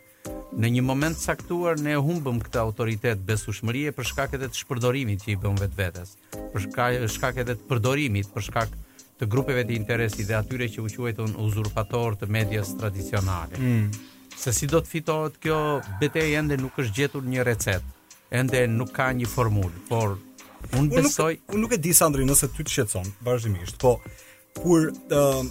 Në 0.56 0.70
një 0.78 0.82
moment 0.88 1.18
caktuar 1.20 1.76
ne 1.85 1.96
humbëm 2.00 2.38
këtë 2.46 2.61
autoritet 2.62 3.20
besueshmërie 3.28 3.92
për 3.96 4.08
shkaket 4.11 4.46
e 4.46 4.49
të 4.49 4.62
shpërdorimit 4.62 5.26
që 5.26 5.32
i 5.35 5.38
bëm 5.42 5.58
vetvetes, 5.61 6.14
për 6.54 7.06
shkaket 7.12 7.52
e 7.52 7.56
të 7.61 7.68
përdorimit, 7.68 8.30
për 8.32 8.46
shkak 8.49 8.73
të 9.20 9.28
grupeve 9.32 9.64
të 9.68 9.76
interesit 9.76 10.28
dhe 10.28 10.38
atyre 10.40 10.68
që 10.73 10.82
u 10.85 10.90
quajtën 10.96 11.37
uzurpator 11.44 12.16
të 12.23 12.28
medias 12.37 12.73
tradicionale. 12.80 13.61
Mm 13.61 14.06
se 14.38 14.52
si 14.52 14.66
do 14.69 14.81
të 14.85 14.90
fitohet 14.93 15.38
kjo 15.40 15.59
betejë 16.00 16.35
ende 16.40 16.57
nuk 16.61 16.76
është 16.83 16.97
gjetur 17.00 17.25
një 17.26 17.45
recetë. 17.49 17.93
Ende 18.40 18.61
nuk 18.71 18.93
ka 18.97 19.11
një 19.16 19.28
formulë, 19.31 19.83
por 19.88 20.16
unë 20.76 20.88
besoj, 20.99 21.33
unë 21.47 21.62
nuk, 21.62 21.71
nuk 21.71 21.76
e 21.76 21.81
di 21.81 21.95
Sandri 21.95 22.26
nëse 22.26 22.49
ty 22.57 22.64
të 22.66 22.75
shqetëson 22.75 23.11
vazhdimisht, 23.26 23.78
po 23.81 23.95
kur 24.59 24.88
uh, 24.90 25.45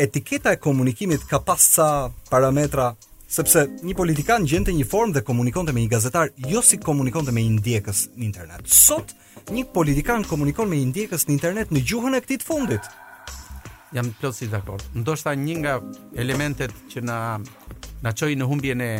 etiketa 0.00 0.54
e 0.54 0.60
komunikimit 0.62 1.24
ka 1.28 1.40
pas 1.42 1.58
sa 1.74 1.88
parametra 2.30 2.92
sepse 3.32 3.64
një 3.82 3.96
politikan 3.98 4.46
gjente 4.46 4.72
një 4.76 4.84
formë 4.86 5.16
dhe 5.18 5.24
komunikonte 5.26 5.72
me 5.74 5.82
një 5.84 5.92
gazetar, 5.94 6.30
jo 6.36 6.62
si 6.62 6.78
komunikonte 6.78 7.32
me 7.34 7.42
një 7.44 7.58
ndjekës 7.58 8.06
në 8.16 8.28
internet. 8.30 8.66
Sot 8.68 9.12
një 9.52 9.64
politikan 9.74 10.24
komunikon 10.28 10.68
me 10.70 10.78
një 10.80 10.90
ndjekës 10.94 11.24
në 11.28 11.36
internet 11.38 11.72
në 11.74 11.82
gjuhën 11.90 12.18
e 12.18 12.20
këtij 12.24 12.42
të 12.42 12.46
fundit 12.48 12.92
jam 13.94 14.08
plotësisht 14.20 14.52
dakord. 14.56 14.84
Ndoshta 14.96 15.32
një 15.36 15.56
nga 15.62 15.74
elementet 16.18 16.72
që 16.92 17.02
na 17.04 17.18
na 18.02 18.10
çoi 18.10 18.34
në 18.38 18.46
humbjen 18.50 18.80
e 18.82 18.92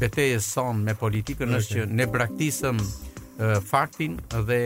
betejës 0.00 0.48
son 0.56 0.80
me 0.86 0.96
politikën 0.98 1.52
okay. 1.52 1.60
është 1.60 1.76
që 1.76 1.82
ne 1.98 2.08
braktisëm 2.10 2.80
uh, 2.82 3.60
faktin 3.62 4.16
dhe 4.48 4.58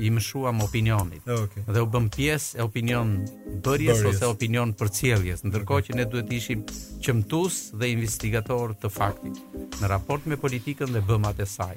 i 0.00 0.08
mshuam 0.10 0.62
opinionit. 0.64 1.26
Okay. 1.28 1.64
Dhe 1.68 1.82
u 1.84 1.88
bëm 1.92 2.06
pjesë 2.14 2.60
e 2.60 2.64
opinion 2.64 3.10
bërjes, 3.66 4.00
bërjes. 4.00 4.06
ose 4.14 4.30
opinion 4.30 4.72
për 4.72 4.92
cjelljes, 4.96 5.42
ndërkohë 5.44 5.82
okay. 5.82 5.90
që 5.90 5.98
ne 6.00 6.06
duhet 6.08 6.32
ishim 6.32 6.62
qëmtus 7.04 7.58
dhe 7.76 7.90
investigator 7.92 8.72
të 8.80 8.88
faktit 8.94 9.76
në 9.82 9.90
raport 9.92 10.24
me 10.26 10.40
politikën 10.40 10.94
dhe 10.96 11.04
bëmat 11.10 11.42
e 11.42 11.46
saj. 11.46 11.76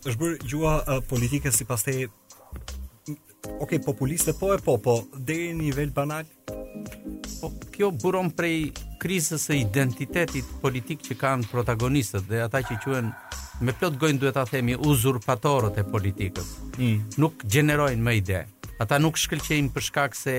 Është 0.05 0.19
bërë 0.21 0.37
gjua 0.51 0.73
uh, 0.81 0.99
politike 1.11 1.51
sipas 1.51 1.83
te 1.87 1.97
Ok, 3.61 3.69
populiste 3.85 4.33
po 4.33 4.47
e 4.53 4.57
po, 4.57 4.73
po 4.81 4.93
deri 5.13 5.49
në 5.53 5.59
nivel 5.61 5.89
banal. 5.93 6.23
Po 7.41 7.51
kjo 7.71 7.91
buron 8.03 8.31
prej 8.31 8.71
krizës 9.03 9.43
së 9.49 9.59
identitetit 9.61 10.45
politik 10.61 11.03
që 11.07 11.17
kanë 11.21 11.49
protagonistët 11.51 12.25
dhe 12.29 12.39
ata 12.41 12.61
që 12.65 12.77
quhen 12.83 13.11
me 13.61 13.73
plot 13.77 13.99
gojë 14.01 14.17
duhet 14.19 14.33
ta 14.33 14.45
themi 14.45 14.73
uzurpatorët 14.89 15.77
e 15.77 15.83
politikës. 15.91 16.47
Mm. 16.79 17.05
Nuk 17.21 17.43
gjenerojnë 17.45 18.03
më 18.03 18.15
ide. 18.17 18.39
Ata 18.81 18.97
nuk 18.99 19.17
shkëlqejnë 19.21 19.69
për 19.75 19.85
shkak 19.91 20.15
se 20.17 20.35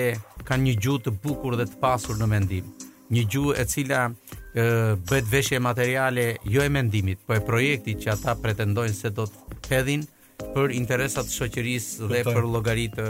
kanë 0.48 0.62
një 0.66 0.74
gjuhë 0.82 1.04
të 1.06 1.14
bukur 1.22 1.54
dhe 1.56 1.68
të 1.70 1.78
pasur 1.80 2.18
në 2.18 2.26
mendim 2.26 2.74
një 3.14 3.22
gjuhë 3.30 3.54
e 3.60 3.64
cila 3.70 3.98
e, 4.06 4.62
bëhet 4.96 5.28
veshje 5.30 5.60
materiale 5.62 6.24
jo 6.50 6.62
e 6.64 6.68
mendimit, 6.70 7.20
por 7.26 7.36
e 7.38 7.44
projektit 7.46 8.02
që 8.02 8.12
ata 8.16 8.34
pretendojnë 8.42 8.94
se 8.98 9.10
do 9.14 9.26
të 9.26 9.74
hedhin 9.74 10.06
për 10.54 10.74
interesat 10.76 11.28
të 11.30 11.36
shoqërisë 11.38 12.10
dhe 12.10 12.22
për 12.26 12.48
llogaritë 12.52 13.06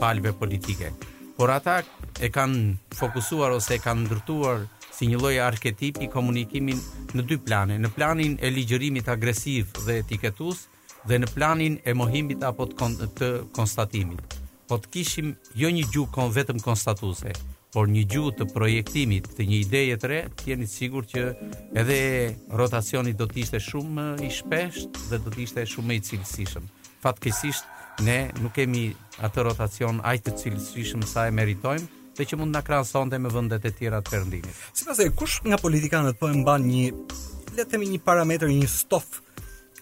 palëve 0.00 0.34
politike. 0.38 0.92
Por 1.36 1.48
ata 1.52 1.80
e 2.20 2.28
kanë 2.32 2.94
fokusuar 2.96 3.54
ose 3.56 3.78
e 3.78 3.82
kanë 3.82 4.06
ndërtuar 4.06 4.64
si 4.92 5.08
një 5.08 5.20
lloj 5.20 5.34
arketipi 5.42 6.08
komunikimin 6.12 6.80
në 7.16 7.26
dy 7.30 7.40
plane, 7.42 7.78
në 7.80 7.90
planin 7.96 8.36
e 8.44 8.50
ligjërimit 8.52 9.08
agresiv 9.08 9.72
dhe 9.86 9.98
etiketues 10.04 10.66
dhe 11.08 11.16
në 11.22 11.30
planin 11.32 11.78
e 11.88 11.94
mohimit 11.96 12.42
apo 12.44 12.66
të 12.76 13.28
konstatimit. 13.56 14.36
Po 14.68 14.76
të 14.78 14.90
kishim 14.94 15.32
jo 15.58 15.70
një 15.72 15.86
gjuhë 15.90 16.26
vetëm 16.36 16.60
konstatuese, 16.62 17.32
por 17.74 17.88
një 17.90 18.02
gjuhë 18.10 18.32
të 18.40 18.46
projektimit 18.50 19.28
të 19.36 19.44
një 19.48 19.58
ideje 19.64 19.96
të 20.02 20.08
re, 20.10 20.20
jeni 20.46 20.66
të 20.66 20.72
sigurt 20.72 21.12
që 21.14 21.24
edhe 21.78 21.98
rotacioni 22.58 23.12
do 23.14 23.28
të 23.30 23.42
ishte 23.44 23.60
shumë 23.62 24.06
i 24.26 24.30
shpesht 24.34 24.98
dhe 25.10 25.20
do 25.22 25.30
të 25.30 25.44
ishte 25.46 25.64
shumë 25.76 25.98
i 25.98 26.02
cilësishëm. 26.08 26.66
Fatkesisht 27.00 27.68
ne 28.06 28.18
nuk 28.42 28.56
kemi 28.58 28.88
atë 29.26 29.46
rotacion 29.46 30.02
aq 30.10 30.24
të 30.26 30.34
cilësishëm 30.42 31.06
sa 31.06 31.28
e 31.30 31.34
meritojmë 31.36 31.86
dhe 32.18 32.26
që 32.26 32.38
mund 32.40 32.52
na 32.56 32.62
krahasonte 32.66 33.20
me 33.22 33.30
vendet 33.32 33.64
e 33.64 33.72
tjera 33.72 34.02
të 34.04 34.20
Si 34.28 34.42
Sipas 34.82 34.98
e, 34.98 35.08
kush 35.10 35.40
nga 35.46 35.56
politikanët 35.56 36.18
po 36.18 36.28
e 36.28 36.34
mban 36.34 36.66
një 36.66 36.86
le 37.54 37.64
të 37.64 37.70
themi 37.70 37.86
një 37.90 38.00
parametër, 38.04 38.48
një 38.50 38.66
stof 38.68 39.22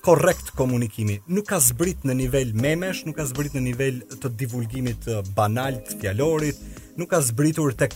korrekt 0.05 0.53
komunikimi. 0.57 1.19
Nuk 1.27 1.49
ka 1.49 1.59
zbrit 1.61 2.05
në 2.07 2.15
nivel 2.15 2.53
memesh, 2.55 3.03
nuk 3.05 3.17
ka 3.17 3.25
zbrit 3.29 3.57
në 3.59 3.63
nivel 3.65 3.99
të 4.21 4.31
divulgimit 4.41 5.09
eh, 5.11 5.21
banal 5.37 5.77
të 5.89 5.99
fjalorit, 6.01 6.57
nuk 6.99 7.11
ka 7.15 7.21
zbritur 7.23 7.71
tek 7.79 7.95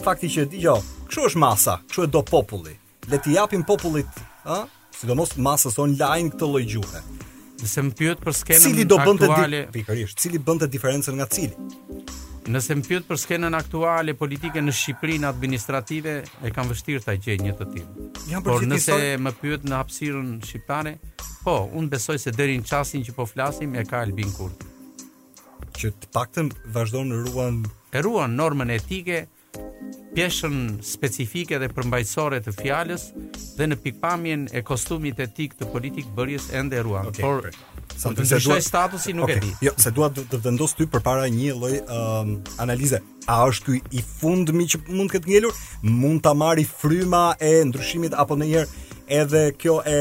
fakti 0.00 0.30
që 0.32 0.46
dëgjoj, 0.54 0.76
kështu 1.10 1.26
është 1.28 1.40
masa, 1.42 1.74
kështu 1.90 2.06
e 2.06 2.10
do 2.14 2.22
populli. 2.26 2.72
Le 3.10 3.18
t'i 3.22 3.34
japim 3.36 3.64
popullit, 3.68 4.22
ë, 4.48 4.60
mos 5.18 5.34
masës 5.48 5.78
online 5.82 6.30
këtë 6.34 6.46
lloj 6.46 7.02
Nëse 7.60 7.82
më 7.84 7.92
pyet 7.92 8.20
për 8.24 8.32
skenën 8.32 8.62
cili 8.64 8.84
do 8.88 8.96
bënte 8.96 9.26
aktuale... 9.28 9.58
di... 9.66 9.72
pikërisht, 9.74 10.18
cili 10.22 10.38
bënte 10.40 10.64
diferencën 10.72 11.12
nga 11.18 11.26
cili? 11.28 11.52
Nëse 12.48 12.72
më 12.78 12.86
pyet 12.86 13.04
për 13.04 13.18
skenën 13.20 13.52
aktuale 13.58 14.14
politike 14.16 14.62
në 14.64 14.72
Shqipërinë 14.78 15.28
administrative, 15.28 16.14
e 16.40 16.52
kam 16.56 16.70
vështirë 16.72 17.02
ta 17.04 17.16
gjej 17.20 17.36
një 17.42 17.52
të 17.58 17.66
tillë. 17.74 18.40
Por 18.46 18.64
nëse 18.64 18.96
më 19.26 19.34
pyet 19.42 19.68
në 19.68 19.76
hapësirën 19.76 20.30
shqiptare, 20.48 20.94
po, 21.44 21.58
unë 21.76 21.92
besoj 21.98 22.16
se 22.24 22.32
deri 22.32 22.56
në 22.56 22.64
çastin 22.72 23.04
që 23.04 23.16
po 23.18 23.28
flasim 23.28 23.76
e 23.76 23.84
ka 23.90 24.00
Albin 24.06 24.32
Kurti. 24.32 24.72
Që 25.76 25.92
të 26.00 26.10
paktën 26.16 26.48
vazhdon 26.72 27.12
në 27.12 27.20
ruan 27.28 27.60
e 27.92 27.98
ruan 28.06 28.34
normën 28.38 28.70
etike, 28.70 29.24
pjeshën 30.14 30.56
specifike 30.86 31.58
dhe 31.58 31.68
përmbajtësore 31.74 32.38
të 32.44 32.52
fjalës 32.54 33.08
dhe 33.58 33.66
në 33.70 33.78
pikpamjen 33.82 34.44
e 34.58 34.62
kostumit 34.66 35.18
etik 35.24 35.56
të 35.58 35.68
politikë 35.74 36.12
bërjes 36.18 36.48
ende 36.60 36.78
e 36.78 36.84
ruan. 36.86 37.08
Okay, 37.10 37.24
Por 37.26 37.50
Sa 38.00 38.12
të 38.14 38.22
ndryshoj 38.22 38.60
statusi 38.62 39.12
nuk 39.18 39.26
okay. 39.26 39.40
e 39.40 39.40
di. 39.42 39.50
Jo, 39.66 39.72
se 39.76 39.90
dua 39.94 40.08
të 40.14 40.38
vendos 40.44 40.76
ty 40.78 40.86
përpara 40.92 41.26
një 41.34 41.56
lloj 41.58 41.72
um, 41.82 42.36
analize. 42.62 43.00
A 43.26 43.40
është 43.50 43.66
ky 43.66 43.98
i 43.98 44.04
fundmi 44.06 44.68
që 44.70 44.84
mund 44.86 45.10
të 45.10 45.18
ketë 45.18 45.32
ngelur? 45.34 45.58
Mund 45.98 46.22
ta 46.24 46.30
amari 46.36 46.64
fryma 46.70 47.24
e 47.36 47.56
ndryshimit 47.68 48.14
apo 48.14 48.38
ndonjëherë 48.38 48.90
edhe 49.22 49.44
kjo 49.58 49.80
e 49.90 49.98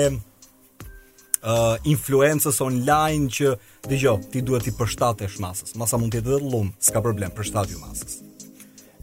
uh, 1.43 1.77
influencës 1.87 2.59
online 2.63 3.29
që 3.31 3.53
dëgjoj, 3.87 4.17
ti 4.33 4.41
duhet 4.43 4.67
i 4.67 4.73
përshtatesh 4.75 5.39
masës. 5.43 5.75
Masa 5.79 5.99
mund 5.99 6.13
të 6.13 6.21
jetë 6.21 6.33
edhe 6.35 6.49
lum, 6.51 6.73
s'ka 6.83 7.03
problem, 7.05 7.31
përshtatju 7.37 7.79
masës. 7.83 8.19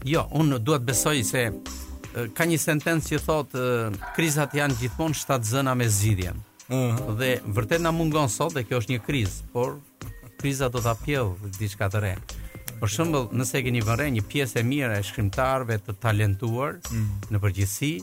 Jo, 0.05 0.27
unë 0.37 0.59
duhet 0.63 0.85
besoj 0.87 1.17
se 1.25 1.47
uh, 1.49 2.27
ka 2.37 2.47
një 2.49 2.59
sentencë 2.61 3.15
që 3.15 3.21
thotë 3.25 3.63
uh, 3.63 4.09
krizat 4.17 4.55
janë 4.59 4.77
gjithmonë 4.83 5.21
shtatë 5.21 5.51
zëna 5.53 5.77
me 5.81 5.89
zgjidhjen. 5.89 6.43
Uh 6.67 6.75
mhm. 6.75 6.97
-huh. 6.97 7.17
Dhe 7.19 7.31
vërtet 7.57 7.81
na 7.81 7.91
mungon 7.91 8.29
sot 8.29 8.53
dhe 8.53 8.63
kjo 8.63 8.79
është 8.81 8.91
një 8.97 9.01
krizë, 9.07 9.37
por 9.53 9.77
kriza 10.39 10.69
do 10.69 10.81
ta 10.81 10.95
pjell 11.05 11.33
diçka 11.59 11.89
të 11.89 11.99
re. 12.01 12.15
Për 12.77 12.91
shembull, 12.93 13.23
nëse 13.33 13.63
keni 13.65 13.79
vënë 13.81 14.05
një 14.13 14.21
pjesë 14.29 14.59
e 14.61 14.65
mirë 14.67 14.97
e 14.99 15.05
shkrimtarëve 15.05 15.79
të 15.87 15.95
talentuar, 16.03 16.75
mm. 16.91 17.07
në 17.33 17.39
përgjithësi 17.41 17.93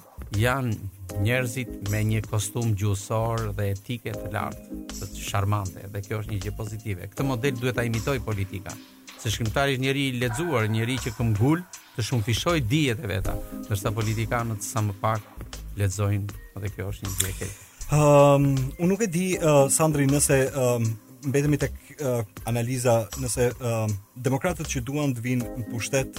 janë 0.41 1.19
njerëzit 1.23 1.93
me 1.93 2.01
një 2.09 2.23
kostum 2.27 2.73
gjuhësor 2.79 3.53
dhe 3.55 3.69
etike 3.77 4.15
të 4.17 4.33
lartë, 4.35 4.79
të 4.91 5.09
charmante 5.29 5.87
dhe 5.95 6.03
kjo 6.03 6.19
është 6.25 6.33
një 6.35 6.41
gjë 6.49 6.55
pozitive. 6.59 7.09
Këtë 7.13 7.27
model 7.29 7.61
duhet 7.63 7.79
ta 7.79 7.85
imitoj 7.87 8.17
politika. 8.27 8.75
Se 9.23 9.31
shkrimtari 9.31 9.77
është 9.79 9.85
njeri 9.87 10.09
i 10.09 10.19
lexuar, 10.25 10.67
njëri 10.75 10.99
që 11.07 11.15
këmbgul, 11.21 11.63
të 11.95 12.07
shumë 12.11 12.27
fishoj 12.27 12.59
dijet 12.67 13.05
e 13.07 13.13
veta, 13.15 13.37
ndërsa 13.63 13.95
politikanët 13.95 14.67
sa 14.67 14.83
më 14.83 14.99
pak 15.01 15.55
lexojnë 15.79 16.27
dhe 16.65 16.75
kjo 16.75 16.91
është 16.91 17.07
një 17.07 17.17
gjë 17.21 17.31
e 17.33 17.39
keq. 17.45 17.55
um, 17.93 17.99
ehm, 18.01 18.45
unë 18.83 18.91
nuk 18.91 19.07
e 19.07 19.07
di 19.15 19.27
uh, 19.39 19.69
Sandri 19.71 20.11
nëse 20.11 20.43
um, 20.59 20.89
mbetemi 21.29 21.59
tek 21.61 21.84
uh, 22.03 22.25
analiza 22.49 23.07
nëse 23.23 23.51
uh, 23.61 23.87
demokratët 24.19 24.69
që 24.71 24.83
duan 24.87 25.15
të 25.15 25.25
vinë 25.25 25.51
në 25.61 25.67
pushtet 25.71 26.19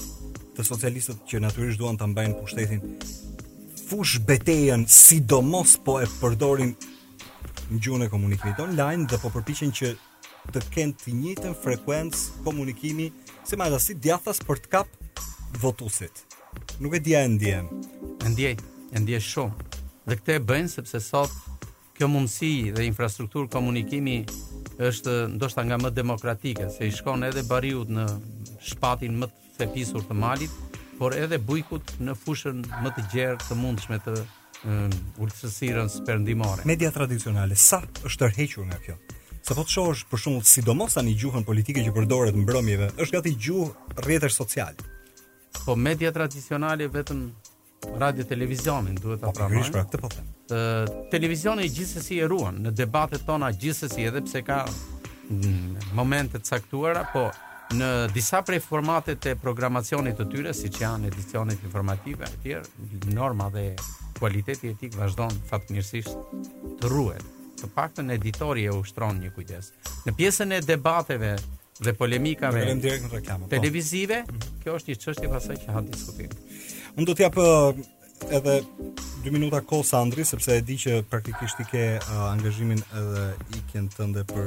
të 0.55 0.63
socialistët 0.63 1.25
që 1.29 1.41
natyrisht 1.43 1.79
duan 1.81 1.97
ta 1.99 2.07
mbajnë 2.07 2.37
pushtetin 2.39 2.83
fush 3.87 4.19
betejën 4.27 4.85
sidomos 4.89 5.75
po 5.85 5.97
e 6.01 6.07
përdorin 6.21 6.71
në 7.71 7.81
gjuhën 7.81 8.05
e 8.05 8.09
komunikimit 8.11 8.61
online 8.63 9.07
dhe 9.09 9.19
po 9.21 9.31
përpiqen 9.35 9.73
që 9.75 9.91
të 10.53 10.61
kenë 10.73 10.99
të 11.03 11.15
njëjtën 11.19 11.55
frekuencë 11.63 12.43
komunikimi 12.45 13.09
si 13.45 13.57
madje 13.59 13.79
si 13.85 13.97
djathas 14.01 14.41
për 14.45 14.59
të 14.63 14.71
kap 14.73 15.21
votuesit. 15.61 16.21
Nuk 16.81 16.93
e 16.93 16.99
dia 17.03 17.23
ndjen. 17.29 17.69
E 18.25 18.29
ndjej, 18.29 18.53
e 18.93 18.97
ndjej 19.01 19.21
shumë. 19.25 19.65
Dhe 20.05 20.17
këtë 20.19 20.35
e 20.37 20.43
bëjnë 20.49 20.69
sepse 20.73 21.01
sot 21.01 21.33
kjo 21.97 22.09
mundësi 22.11 22.71
dhe 22.75 22.85
infrastruktur 22.85 23.49
komunikimi 23.49 24.19
është 24.77 25.11
ndoshta 25.35 25.63
nga 25.65 25.77
më 25.79 25.91
demokratike, 25.95 26.69
se 26.69 26.87
i 26.87 26.91
shkon 26.91 27.23
edhe 27.23 27.43
bariut 27.47 27.89
në 27.89 28.05
shpatin 28.71 29.19
më 29.21 29.29
të 29.29 29.51
thepisur 29.59 30.03
të 30.03 30.15
malit, 30.19 30.51
por 30.99 31.15
edhe 31.15 31.37
bujkut 31.37 31.93
në 32.03 32.15
fushën 32.25 32.63
më 32.83 32.91
të 32.97 33.05
gjerë 33.13 33.37
të 33.47 33.55
mundshme 33.59 33.99
të 34.03 34.15
së 35.35 35.85
sperndimore. 35.93 36.65
Media 36.65 36.91
tradicionale, 36.91 37.55
sa 37.55 37.79
është 38.07 38.23
tërhequr 38.25 38.65
nga 38.71 38.79
kjo? 38.85 38.95
Se 39.45 39.53
po 39.53 39.61
të 39.61 39.71
shohësh 39.75 40.05
për 40.09 40.21
shumë 40.25 40.43
sidomos 40.49 40.95
tani 40.97 41.13
gjuhën 41.13 41.45
politike 41.45 41.83
që 41.85 41.93
përdoret 41.95 42.35
mbrëmjeve, 42.35 42.91
është 42.97 43.17
gati 43.19 43.35
gjuhë 43.47 43.99
rrjetër 44.01 44.33
sociale. 44.33 44.89
Po 45.65 45.75
media 45.77 46.11
tradicionale 46.11 46.87
vetëm 46.91 47.21
radio 47.93 48.23
televizionin 48.25 48.95
duhet 49.01 49.19
ta 49.19 49.25
po, 49.27 49.31
pranoj. 49.33 49.57
Pikërisht 49.57 49.73
pra, 49.73 49.83
këtë 49.83 50.01
po 50.01 50.09
them. 50.09 51.09
televizioni 51.11 51.67
gjithsesi 51.71 52.17
e 52.21 52.27
ruan 52.29 52.57
në 52.67 52.71
debatet 52.83 53.23
tona 53.25 53.49
gjithsesi 53.51 54.05
edhe 54.09 54.21
pse 54.25 54.41
ka 54.47 54.63
mm, 55.29 55.77
momente 55.97 56.39
të 56.39 56.45
caktuara, 56.55 57.05
po 57.13 57.29
në 57.75 57.89
disa 58.13 58.43
prej 58.45 58.59
formatet 58.61 59.25
e 59.25 59.33
programacionit 59.41 60.17
të 60.19 60.27
tyre, 60.31 60.53
siç 60.53 60.83
janë 60.83 61.09
edicionet 61.09 61.63
informative 61.65 62.27
e 62.45 62.59
norma 63.09 63.49
dhe 63.49 63.71
kualiteti 64.19 64.69
etik 64.75 64.93
vazhdon 64.95 65.33
fatmirësisht 65.49 66.77
të 66.81 66.93
ruhet. 66.93 67.25
Të 67.61 67.69
paktën 67.73 68.11
editori 68.13 68.67
e 68.67 68.71
ushtron 68.75 69.17
një 69.23 69.33
kujdes. 69.33 69.71
Në 70.05 70.13
pjesën 70.19 70.53
e 70.57 70.61
debateve 70.61 71.33
dhe 71.83 71.93
polemikave 71.97 72.61
në 72.69 72.95
po. 73.41 73.49
Televizive, 73.51 74.21
mhm. 74.27 74.59
kjo 74.63 74.77
është 74.79 74.91
një 74.93 75.01
çështje 75.05 75.33
pasaj 75.33 75.57
që 75.65 75.73
ha 75.73 75.81
diskutim. 75.89 76.35
Unë 76.95 77.09
do 77.09 77.13
të 77.19 77.25
jap 77.25 77.37
edhe 78.31 78.53
2 79.25 79.31
minuta 79.33 79.59
kohë 79.67 79.83
Sandri 79.83 80.23
sepse 80.25 80.53
e 80.55 80.61
di 80.63 80.77
që 80.79 81.01
praktikisht 81.11 81.59
i 81.59 81.65
ke 81.67 81.81
uh, 81.97 82.13
angazhimin 82.31 82.79
edhe 83.01 83.23
i 83.51 83.59
kënd 83.73 83.97
tënde 83.97 84.23
për 84.29 84.45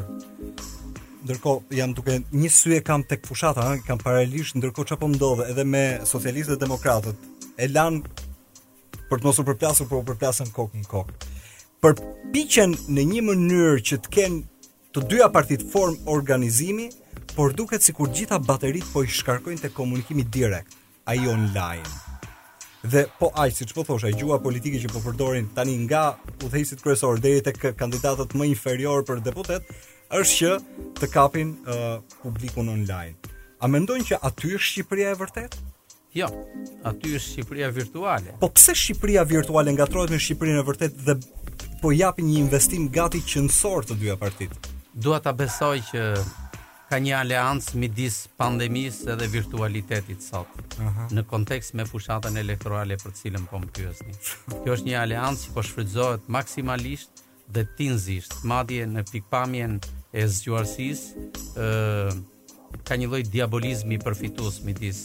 ndërkohë 1.29 1.77
jam 1.77 1.93
duke 1.99 2.15
një 2.33 2.51
sy 2.55 2.79
e 2.79 2.79
kam 2.87 3.05
tek 3.11 3.27
fushata, 3.29 3.67
ëh, 3.77 3.83
kam 3.85 4.01
paralelisht 4.01 4.57
ndërkohë 4.63 4.89
çapo 4.95 5.11
ndodhe 5.13 5.51
edhe 5.53 5.67
me 5.69 5.83
socialistët 6.09 6.55
dhe 6.57 6.61
demokratët. 6.65 7.21
E 7.61 7.69
lan 7.69 8.01
për 9.11 9.19
të 9.21 9.29
mos 9.29 9.43
u 9.43 9.47
përplasur, 9.51 9.91
por 9.91 10.01
u 10.01 10.09
përplasën 10.09 10.49
kokë 10.57 10.81
në 10.81 10.89
kokë. 10.95 11.21
Përpiqen 11.85 12.75
në 12.97 13.05
një 13.13 13.25
mënyrë 13.29 13.77
që 13.93 14.01
të 14.07 14.15
kenë 14.17 14.69
të 14.97 15.05
dyja 15.11 15.29
partit 15.37 15.69
form 15.75 16.01
organizimi, 16.17 16.89
por 17.37 17.53
duket 17.53 17.85
sikur 17.85 18.09
gjitha 18.17 18.41
baterit 18.41 18.89
po 18.95 19.05
i 19.05 19.17
shkarkojnë 19.21 19.67
të 19.67 19.75
komunikimi 19.77 20.25
direkt, 20.41 20.79
ai 21.13 21.21
online 21.37 22.07
dhe 22.85 23.07
po 23.19 23.31
ai 23.35 23.51
siç 23.51 23.73
po 23.75 23.83
thosha 23.85 24.11
gjua 24.15 24.39
politike 24.43 24.79
që 24.83 24.91
po 24.93 25.03
përdorin 25.05 25.49
tani 25.55 25.75
nga 25.87 26.17
udhëhesit 26.45 26.83
kryesor 26.85 27.19
deri 27.21 27.43
tek 27.43 27.59
kandidatët 27.79 28.35
më 28.39 28.49
inferior 28.55 29.03
për 29.03 29.23
deputet 29.25 29.67
është 30.15 30.37
që 30.37 30.53
të 31.01 31.09
kapin 31.13 31.53
uh, 31.67 31.99
publikun 32.23 32.69
online. 32.73 33.17
A 33.61 33.67
mendojnë 33.69 34.07
që 34.13 34.21
aty 34.25 34.53
është 34.55 34.69
Shqipëria 34.71 35.13
e 35.13 35.19
vërtetë? 35.19 35.65
Jo, 36.15 36.29
aty 36.89 37.17
është 37.19 37.33
Shqipëria 37.35 37.73
virtuale. 37.75 38.37
Po 38.41 38.49
pse 38.55 38.77
Shqipëria 38.79 39.25
virtuale 39.27 39.75
ngatrohet 39.75 40.15
me 40.15 40.21
Shqipërinë 40.23 40.63
e 40.63 40.67
vërtetë 40.69 41.09
dhe 41.09 41.19
po 41.83 41.93
japin 41.93 42.31
një 42.31 42.41
investim 42.47 42.87
gati 42.95 43.21
qendror 43.27 43.87
të 43.91 43.99
dyja 44.01 44.17
partitë? 44.23 44.77
Dua 44.95 45.19
ta 45.23 45.35
besoj 45.35 45.75
që 45.91 46.03
ka 46.89 46.97
një 47.05 47.15
aleancë 47.21 47.77
midis 47.81 48.15
pandemisë 48.41 49.11
edhe 49.13 49.27
virtualitetit 49.33 50.23
sot. 50.25 50.77
Në 51.13 51.25
kontekst 51.29 51.75
me 51.77 51.85
fushatën 51.85 52.37
elektorale 52.41 52.97
për 53.01 53.13
të 53.13 53.21
cilën 53.23 53.45
po 53.51 53.61
më 53.61 53.69
pyesni. 53.77 54.15
Kjo 54.55 54.77
është 54.77 54.89
një 54.89 54.97
aleancë 55.03 55.45
që 55.51 55.55
po 55.59 55.65
shfrytëzohet 55.69 56.29
maksimalisht 56.39 57.25
dhe 57.53 57.67
tinzisht, 57.77 58.39
madje 58.49 58.87
në 58.89 59.05
pikpamjen 59.13 59.77
e 60.17 60.25
zgjuarësisë, 60.33 61.27
ëh, 61.61 62.13
ka 62.89 62.97
një 63.01 63.09
lloj 63.13 63.23
diabolizmi 63.35 64.01
përfitues 64.07 64.63
midis 64.69 65.03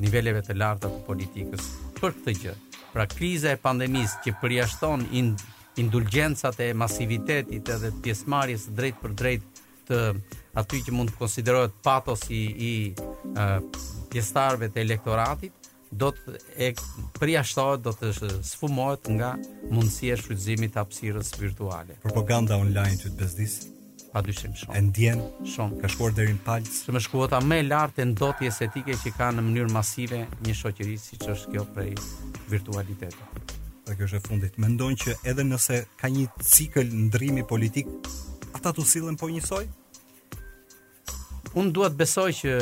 niveleve 0.00 0.40
të 0.44 0.56
larta 0.56 0.88
të 0.92 1.04
politikës 1.06 1.68
për 2.00 2.16
këtë 2.16 2.38
gjë. 2.40 2.54
Pra 2.94 3.04
kriza 3.10 3.52
e 3.52 3.60
pandemisë 3.60 4.22
që 4.24 4.38
përjashton 4.40 5.04
ind 5.20 5.44
indulgjencat 5.82 6.60
e 6.64 6.70
masivitetit 6.78 7.68
edhe 7.76 7.90
pjesëmarrjes 8.04 8.68
drejt 8.78 9.00
për 9.02 9.14
drejt 9.20 9.53
të 9.88 10.00
aty 10.60 10.80
që 10.86 10.94
mund 10.94 11.12
të 11.12 11.18
konsiderohet 11.20 11.74
patos 11.84 12.26
i 12.32 12.42
i 12.52 12.70
uh, 13.34 13.60
të 14.12 14.72
elektoratit 14.80 15.54
do 15.94 16.08
të 16.10 16.38
e 16.56 16.68
përjashtohet, 17.20 17.82
do 17.84 17.92
të 17.94 18.10
sfumohet 18.46 19.08
nga 19.14 19.34
mundësia 19.70 20.14
e 20.14 20.18
shfrytëzimit 20.18 20.72
të 20.74 20.80
hapësirës 20.82 21.30
virtuale. 21.38 21.96
Propaganda 22.02 22.56
online 22.58 22.98
që 22.98 23.12
të 23.12 23.18
bezdis 23.20 23.54
pa 24.14 24.22
dyshim 24.22 24.54
shumë. 24.58 24.74
E 24.78 24.82
ndjen 24.88 25.22
shumë. 25.54 25.80
Ka 25.82 25.88
shkuar 25.90 26.14
deri 26.14 26.34
në 26.34 26.42
palc. 26.46 26.70
Së 26.70 26.94
më 26.94 27.02
shkuota 27.06 27.38
më 27.42 27.60
lartë 27.68 28.02
e 28.04 28.08
ndotjes 28.12 28.60
etike 28.66 28.96
që 29.02 29.14
ka 29.18 29.30
në 29.34 29.44
mënyrë 29.48 29.72
masive 29.74 30.20
një 30.46 30.54
shoqëri 30.60 30.96
siç 31.02 31.28
është 31.34 31.54
kjo 31.54 31.64
prej 31.76 31.92
virtualitetit. 32.50 33.56
Dhe 33.86 33.96
kjo 33.98 34.08
është 34.10 34.20
e 34.20 34.24
fundit. 34.26 34.58
Mendon 34.62 34.94
që 34.98 35.14
edhe 35.32 35.46
nëse 35.46 35.82
ka 36.00 36.10
një 36.14 36.26
cikël 36.42 36.90
ndrimi 37.06 37.42
politik 37.46 37.90
ata 38.54 38.72
të 38.76 38.84
sillen 38.88 39.16
po 39.18 39.28
njësoj? 39.32 39.64
Unë 41.58 41.70
dua 41.76 41.88
të 41.92 42.00
besoj 42.00 42.30
që 42.40 42.54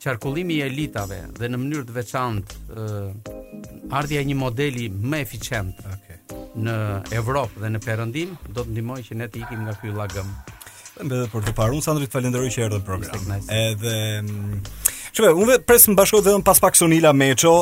qarkullimi 0.00 0.58
i 0.60 0.64
elitave 0.64 1.18
dhe 1.36 1.50
në 1.52 1.58
mënyrë 1.60 1.86
të 1.90 1.96
veçantë 1.96 2.60
ardhja 2.80 4.04
ardha 4.04 4.22
një 4.30 4.36
modeli 4.40 4.86
më 4.94 5.22
eficient 5.26 5.72
okay. 5.84 6.22
në 6.64 6.76
Evropë 7.20 7.64
dhe 7.64 7.72
në 7.74 7.82
Perëndim 7.84 8.36
do 8.54 8.64
të 8.64 8.70
ndihmojë 8.76 9.06
që 9.10 9.18
ne 9.20 9.28
të 9.32 9.42
ikim 9.44 9.66
nga 9.66 9.76
ky 9.80 9.92
llagëm. 9.96 10.30
Dhe 11.00 11.04
edhe 11.20 11.26
për 11.32 11.46
të 11.50 11.56
parë, 11.56 11.76
unë 11.78 11.84
Sandri 11.84 12.08
të 12.08 12.16
falenderoj 12.16 12.48
që 12.54 12.64
erdhe 12.68 12.80
në 12.80 12.86
program. 12.86 13.44
Edhe 13.56 13.94
mm, 14.20 14.56
Shumë, 15.16 15.30
unë 15.42 15.54
pres 15.66 15.86
më 15.90 15.96
bashkohet 15.98 16.26
dhe 16.28 16.34
në 16.38 16.44
pas 16.46 16.60
pak 16.62 16.76
Sonila 16.78 17.10
Meqo. 17.16 17.54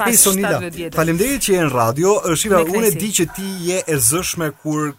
Pas 0.00 0.20
Sonila, 0.26 0.56
falemderit 0.96 1.44
që 1.46 1.52
je 1.54 1.66
në 1.66 1.72
radio. 1.76 2.14
Shiva, 2.40 2.60
unë 2.66 2.90
e 2.90 2.94
di 2.96 3.10
që 3.20 3.26
ti 3.36 3.50
je 3.70 3.82
e 3.86 3.98
zëshme 4.08 4.48
kur 4.64 4.94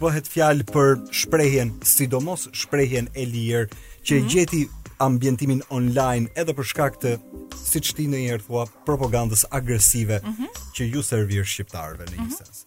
bëhet 0.00 0.28
fjalë 0.30 0.66
për 0.72 0.94
shprehjen, 1.22 1.72
sidomos 1.86 2.48
shprehjen 2.56 3.08
e 3.14 3.26
lirë, 3.26 3.64
që 4.04 4.14
mm 4.14 4.22
-hmm. 4.22 4.32
gjeti 4.34 4.62
ambientimin 5.00 5.62
online 5.70 6.28
edhe 6.36 6.52
për 6.54 6.66
shkak 6.70 6.94
të 7.02 7.14
siç 7.56 7.94
ti 7.96 8.04
në 8.12 8.18
një 8.26 8.38
thua 8.44 8.66
propagandës 8.86 9.44
agresive 9.50 10.20
mm 10.24 10.32
-hmm. 10.32 10.48
që 10.76 10.82
ju 10.94 11.02
servir 11.02 11.44
shqiptarëve 11.44 12.04
në 12.06 12.10
një 12.16 12.20
mm 12.20 12.26
-hmm. 12.26 12.36
sens. 12.36 12.66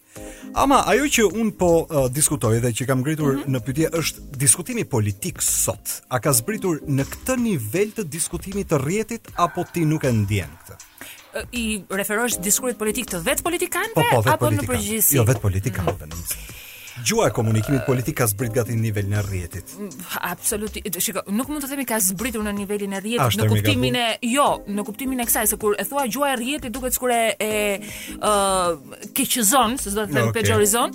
Ama 0.54 0.84
ajo 0.92 1.06
që 1.06 1.24
un 1.42 1.52
po 1.52 1.72
uh, 1.90 2.12
diskutoj 2.12 2.60
dhe 2.60 2.72
që 2.78 2.86
kam 2.86 3.04
gritur 3.04 3.34
mm 3.34 3.38
-hmm. 3.40 3.52
në 3.56 3.60
pyetje 3.66 3.90
është 4.00 4.18
diskutimi 4.44 4.84
politik 4.86 5.42
sot. 5.42 6.02
A 6.10 6.20
ka 6.20 6.34
zbritur 6.34 6.80
në 6.88 7.04
këtë 7.12 7.36
nivel 7.40 7.90
të 7.98 8.04
diskutimit 8.04 8.68
të 8.72 8.78
rrjetit 8.86 9.28
apo 9.36 9.64
ti 9.74 9.86
nuk 9.86 10.04
e 10.04 10.12
ndjen 10.12 10.52
këtë? 10.62 10.76
I 11.52 11.84
referohesh 11.90 12.38
diskurit 12.42 12.78
politik 12.78 13.06
të 13.14 13.24
vet 13.26 13.40
politikanëve 13.44 13.94
po, 13.96 14.02
po, 14.12 14.30
apo 14.30 14.38
politikan. 14.46 14.54
në 14.66 14.70
përgjithësi? 14.72 15.16
Jo 15.16 15.24
vet 15.24 15.42
politikanëve. 15.42 16.06
Mm 16.06 16.12
-hmm 16.12 16.64
gjuha 17.02 17.28
e 17.28 17.32
komunikimit 17.32 17.82
politik 17.88 18.16
ka 18.18 18.28
zbrit 18.28 18.54
gati 18.54 18.76
në 18.78 18.82
nivelin 18.84 19.16
e 19.18 19.22
rrjetit. 19.26 19.72
Absolutisht, 20.22 21.00
shiko, 21.02 21.24
nuk 21.34 21.50
mund 21.50 21.64
të 21.66 21.70
themi 21.74 21.86
ka 21.90 21.98
zbritur 22.04 22.44
në 22.46 22.54
nivelin 22.58 22.94
e 22.94 23.00
rrjetit 23.02 23.40
në 23.40 23.48
kuptimin 23.50 23.98
e 24.00 24.06
jo, 24.30 24.46
në 24.68 24.86
kuptimin 24.86 25.24
e 25.24 25.28
kësaj 25.28 25.50
se 25.54 25.58
kur 25.62 25.78
e 25.82 25.86
thua 25.90 26.06
gjuha 26.08 26.30
e 26.34 26.38
rrjetit 26.38 26.74
duket 26.76 26.96
sikur 26.98 27.14
e 27.14 27.22
ë 27.48 28.20
keqëzon, 29.18 29.78
se 29.82 29.94
do 29.96 30.06
të 30.06 30.20
thënë 30.20 30.36
pejorizon, 30.38 30.94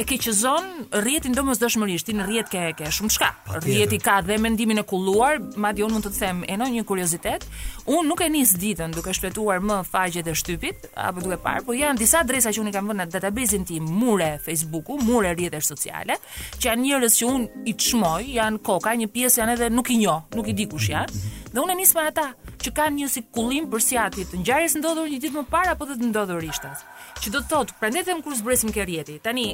e 0.00 0.06
keqëzon 0.08 0.70
rrjetin 1.04 1.36
domosdoshmërisht, 1.36 2.12
në 2.16 2.28
rrjet 2.30 2.52
ke 2.54 2.64
ke 2.80 2.90
shumë 2.94 3.14
çka. 3.16 3.32
Rrjeti 3.60 3.98
ka 4.02 4.20
dhe 4.26 4.38
mendimin 4.40 4.80
e 4.80 4.86
kulluar, 4.88 5.40
madje 5.60 5.84
un 5.84 5.92
mund 5.98 6.08
të 6.08 6.14
them, 6.16 6.44
e 6.48 6.56
një 6.64 6.84
kuriozitet, 6.88 7.44
Un 7.84 8.00
nuk 8.08 8.22
e 8.24 8.30
nis 8.32 8.48
ditën 8.56 8.94
duke 8.96 9.12
shfletuar 9.12 9.58
më 9.60 9.82
faqet 9.84 10.24
e 10.30 10.32
shtypit, 10.32 10.86
apo 10.96 11.20
duke 11.20 11.36
parë, 11.42 11.60
por 11.66 11.76
janë 11.76 12.00
disa 12.00 12.22
adresa 12.24 12.48
që 12.48 12.62
unë 12.62 12.72
kam 12.72 12.88
vënë 12.88 13.02
në 13.04 13.12
databazën 13.12 13.66
tim, 13.68 13.90
mure 14.00 14.38
Facebooku, 14.40 14.96
mure 15.04 15.34
rrjetesh 15.34 15.68
sociale, 15.68 16.16
që 16.56 16.70
janë 16.70 16.80
njerëz 16.86 17.18
që 17.18 17.28
un 17.28 17.44
i 17.68 17.74
çmoj, 17.76 18.30
janë 18.38 18.62
koka, 18.64 18.96
një 19.02 19.10
pjesë 19.12 19.42
janë 19.42 19.56
edhe 19.58 19.68
nuk 19.76 19.92
i 19.92 19.98
njoh, 20.00 20.24
nuk 20.32 20.48
i 20.48 20.56
di 20.56 20.64
kush 20.72 20.88
janë. 20.94 21.28
Dhe 21.52 21.60
unë 21.60 21.76
nis 21.82 21.92
me 21.94 22.06
ata, 22.08 22.30
që 22.64 22.72
kanë 22.80 23.02
një 23.02 23.10
sikullim 23.18 23.68
për 23.72 23.84
të 24.32 24.40
ngjarjes 24.40 24.78
ndodhur 24.80 25.10
një 25.12 25.20
ditë 25.26 25.36
më 25.36 25.44
parë 25.52 25.76
apo 25.76 25.84
të 25.92 26.00
ndodhur 26.08 26.40
rishtas 26.42 26.86
që 27.20 27.30
do 27.34 27.40
të 27.44 27.48
thotë, 27.50 27.74
prandaj 27.80 28.02
them 28.08 28.20
kur 28.24 28.34
zbresim 28.38 28.70
ke 28.74 28.84
rrieti. 28.84 29.18
Tani 29.22 29.44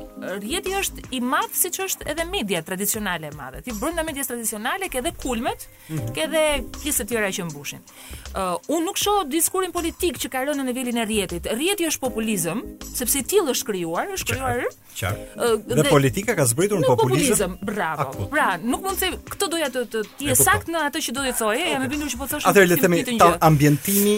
rrieti 0.41 0.75
është 0.77 1.05
i 1.15 1.21
madh 1.25 1.55
siç 1.57 1.81
është 1.85 2.07
edhe 2.13 2.25
media 2.31 2.63
tradicionale 2.67 3.31
e 3.31 3.35
madhe. 3.37 3.61
Ti 3.67 3.75
brenda 3.81 4.05
medias 4.07 4.29
tradicionale 4.31 4.89
ke 4.93 5.01
edhe 5.03 5.13
kulmet, 5.23 5.67
mhm. 5.89 6.13
ke 6.17 6.25
edhe 6.27 6.45
pjesë 6.81 7.05
të 7.05 7.09
tjera 7.13 7.31
që 7.37 7.47
mbushin. 7.51 7.83
Uh, 8.33 8.57
unë 8.75 8.87
nuk 8.89 9.01
shoh 9.01 9.25
diskurin 9.31 9.73
politik 9.75 10.19
që 10.23 10.31
ka 10.33 10.45
rënë 10.47 10.61
në 10.63 10.69
nivelin 10.71 11.03
e 11.03 11.07
rrietit. 11.09 11.49
Rrieti 11.55 11.89
është 11.91 12.05
populizëm, 12.07 12.63
sepse 12.95 13.21
i 13.23 13.27
tillë 13.33 13.55
është 13.57 13.71
krijuar, 13.73 14.13
është 14.17 14.31
krijuar. 14.33 14.65
Qartë. 15.01 15.51
Dhe 15.81 15.85
politika 15.89 16.35
ka 16.37 16.45
zbritur 16.51 16.81
në 16.83 16.89
populizëm. 16.97 17.57
Bravo. 17.65 18.29
Pra, 18.33 18.55
nuk 18.61 18.85
mund 18.85 18.99
të 19.01 19.07
them 19.07 19.21
këtë 19.35 19.51
doja 19.55 19.71
të 19.75 19.85
të 19.95 20.03
ti 20.19 20.33
saktë 20.41 20.75
në 20.75 20.87
atë 20.91 21.03
që 21.07 21.15
do 21.19 21.27
të 21.29 21.35
thojë, 21.41 21.71
jam 21.75 21.85
e 21.85 21.89
bindur 21.93 22.11
që 22.13 22.21
po 22.21 22.29
thosh. 22.31 22.49
Atëherë 22.51 22.73
le 22.75 22.79
të 22.79 22.85
themi 22.85 23.17
ambientimi 23.51 24.17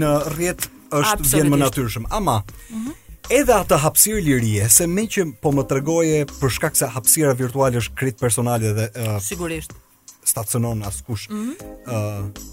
në 0.00 0.12
rrjet 0.32 0.68
është 1.00 1.30
vjen 1.32 1.50
më 1.52 1.58
natyrshëm. 1.64 2.06
Ama 2.14 2.38
edhe 3.32 3.56
atë 3.56 3.78
hapësirë 3.84 4.22
lirie, 4.26 4.66
se 4.72 4.86
me 4.90 5.06
që 5.08 5.24
po 5.42 5.52
më 5.56 5.64
tregoje 5.70 6.22
për 6.38 6.52
shkak 6.58 6.76
se 6.78 6.90
hapësira 6.94 7.34
virtuale 7.38 7.80
është 7.82 7.96
krijt 7.98 8.20
personale 8.20 8.72
dhe 8.76 8.88
uh, 8.92 9.16
sigurisht 9.24 9.72
stacionon 10.28 10.84
askush. 10.88 11.28
Ëh, 11.28 11.34
mhm. 11.34 11.52
uh, 11.88 12.52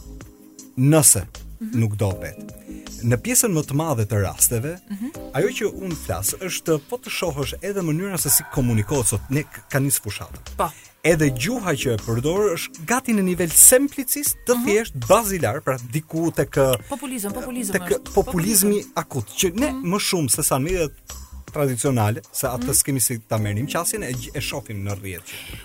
nëse 0.75 1.19
mm 1.21 1.29
-hmm. 1.29 1.79
nuk 1.81 1.95
dobet. 1.99 2.37
Në 3.03 3.17
pjesën 3.23 3.51
më 3.51 3.61
të 3.67 3.73
madhe 3.75 4.05
të 4.07 4.21
rasteve, 4.25 4.77
mhm. 4.89 5.09
ajo 5.33 5.49
që 5.59 5.65
unë 5.83 5.97
flas 6.05 6.33
është 6.47 6.77
po 6.89 6.95
të 6.97 7.09
shohësh 7.17 7.53
edhe 7.61 7.81
mënyra 7.83 8.17
se 8.17 8.29
si 8.29 8.43
komunikohet 8.53 9.07
sot 9.07 9.21
ne 9.29 9.43
ka 9.71 9.79
nis 9.79 9.99
fushatë. 10.03 10.39
Po 10.57 10.69
edhe 11.07 11.29
gjuha 11.35 11.73
që 11.77 11.93
e 11.95 11.99
përdor 12.05 12.49
është 12.55 12.85
gati 12.89 13.15
në 13.17 13.23
nivel 13.25 13.51
semplicist 13.55 14.39
të 14.47 14.55
mhm. 14.55 14.67
thjesht 14.67 14.97
bazilar, 15.07 15.61
pra 15.65 15.77
diku 15.93 16.29
tek 16.37 16.57
populizëm, 16.89 17.33
populizëm 17.35 17.77
tek 17.77 17.89
populizmi 18.11 18.13
populizm. 18.19 18.79
akut, 19.03 19.29
që 19.37 19.53
ne 19.59 19.71
mm 19.71 19.81
-hmm. 19.81 19.93
më 19.95 19.99
shumë 20.07 20.29
se 20.35 20.43
sa 20.43 20.57
media 20.59 20.87
tradicionale, 21.51 22.21
se 22.33 22.47
atë 22.47 22.63
mm 22.63 22.67
-hmm. 22.69 22.73
skemi 22.79 22.99
si 22.99 23.19
ta 23.19 23.37
merrnim 23.37 23.67
qasjen 23.67 24.03
e, 24.03 24.11
e 24.35 24.41
shohim 24.41 24.83
në 24.87 24.95
rrjet. 25.01 25.23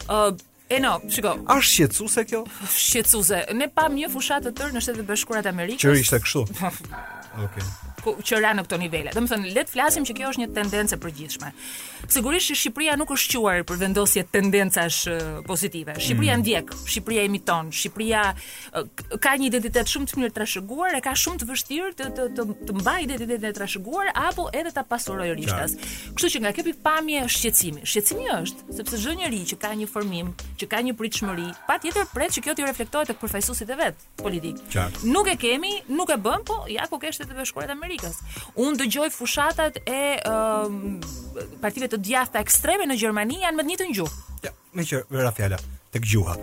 Ë 0.09 0.33
uh, 0.33 0.39
E 0.71 0.81
no, 0.83 0.99
shiko. 1.15 1.31
A 1.47 1.55
shqetësuese 1.69 2.25
kjo? 2.29 2.41
Shqetësuese. 2.87 3.39
Ne 3.55 3.69
pam 3.77 3.93
një 3.95 4.09
fushatë 4.15 4.49
të 4.51 4.53
tërë 4.59 4.73
në 4.75 4.81
Shtetet 4.83 5.07
Bashkuara 5.07 5.43
të 5.43 5.49
Amerikës. 5.55 5.83
Që 5.85 6.01
ishte 6.03 6.19
kështu. 6.25 6.41
Okej. 6.51 6.79
Okay 7.47 7.86
ku 8.07 8.15
që 8.23 8.39
ra 8.43 8.53
në 8.55 8.63
këto 8.67 8.79
nivele. 8.81 9.11
Do 9.15 9.23
të 9.27 9.31
thonë 9.33 9.51
le 9.53 9.65
të 9.67 9.73
flasim 9.75 10.05
që 10.07 10.15
kjo 10.19 10.31
është 10.33 10.43
një 10.45 10.49
tendencë 10.57 10.97
e 10.97 10.99
përgjithshme. 11.03 11.51
Sigurisht 12.15 12.53
që 12.53 12.57
Shqipëria 12.61 12.95
nuk 13.01 13.11
është 13.17 13.41
quar 13.43 13.63
për 13.67 13.81
vendosje 13.81 14.23
tendencash 14.31 14.99
pozitive. 15.49 15.97
Shqipëria 15.99 16.37
mm. 16.37 16.45
ndjek, 16.45 16.75
Shqipëria 16.93 17.25
emiton, 17.27 17.73
Shqipëria 17.75 18.23
ka 19.25 19.33
një 19.41 19.49
identitet 19.51 19.91
shumë 19.91 20.11
të 20.13 20.21
mirë 20.21 20.35
trashëguar 20.37 20.95
e 20.99 21.03
ka 21.03 21.15
shumë 21.19 21.41
të 21.43 21.49
vështirë 21.51 21.95
të 21.99 22.09
të 22.21 22.29
të, 22.37 22.47
të 22.69 22.77
mbajë 22.81 23.07
identitetin 23.09 23.51
e 23.51 23.55
trashëguar 23.59 24.13
apo 24.29 24.47
edhe 24.55 24.73
ta 24.77 24.87
pasurojë 24.93 25.35
rishtas. 25.41 25.75
Kështu 26.15 26.33
që 26.37 26.45
nga 26.45 26.55
kjo 26.57 26.67
pikpamje 26.71 27.25
shqetësimi. 27.35 27.83
Shqetësimi 27.85 28.31
është 28.37 28.77
sepse 28.79 29.03
çdo 29.03 29.17
njerëj 29.19 29.43
që 29.53 29.59
ka 29.67 29.73
një 29.83 29.91
formim, 29.91 30.31
që 30.61 30.71
ka 30.71 30.85
një 30.87 30.95
pritshmëri, 31.01 31.49
patjetër 31.67 32.07
pret 32.15 32.39
që 32.39 32.47
kjo 32.47 32.55
të 32.61 32.71
reflektohet 32.71 33.11
tek 33.11 33.21
përfaqësuesit 33.25 33.75
e 33.75 33.81
vet 33.83 34.09
politik. 34.23 34.63
Qart. 34.71 35.03
Nuk 35.11 35.33
e 35.35 35.39
kemi, 35.43 35.81
nuk 35.91 36.15
e 36.15 36.21
bën, 36.23 36.47
po 36.47 36.63
ja 36.71 36.87
ku 36.93 37.03
kështet 37.03 37.35
e 37.35 37.41
bashkuarit 37.43 37.75
Amerikës. 37.75 37.96
Amerikës. 37.97 38.19
Unë 38.61 38.79
dëgjoj 38.83 39.09
fushatat 39.13 39.79
e 39.89 40.21
um, 40.29 40.99
partive 41.63 41.89
të 41.89 41.99
djathta 42.07 42.43
ekstreme 42.45 42.87
në 42.87 42.99
Gjermani 43.01 43.41
janë 43.43 43.57
me 43.57 43.63
të 43.63 43.69
njëjtën 43.71 43.97
gjuhë. 43.97 44.23
Ja, 44.47 44.53
më 44.77 44.83
që 44.89 45.01
vera 45.11 45.33
fjala 45.33 45.59
tek 45.95 46.03
gjuha. 46.05 46.35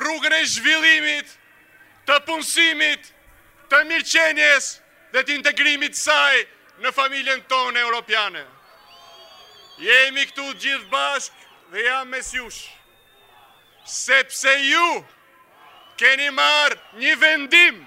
rrugën 0.01 0.35
e 0.39 0.43
zhvillimit, 0.53 1.33
të 2.07 2.17
punësimit, 2.27 3.09
të 3.71 3.81
mirëqenies 3.91 4.69
dhe 5.13 5.23
të 5.27 5.37
integrimit 5.37 5.95
saj 5.99 6.43
në 6.83 6.91
familjen 6.97 7.43
tonë 7.51 7.83
europiane. 7.85 8.43
Jemi 9.83 10.27
këtu 10.31 10.49
gjithë 10.63 10.91
bashkë 10.91 11.45
dhe 11.75 11.83
jam 11.87 12.09
mes 12.15 12.33
jush. 12.35 12.63
Sepse 13.87 14.51
ju, 14.67 14.87
keni 15.97 16.29
marë 16.37 16.77
një 17.01 17.13
vendim 17.19 17.77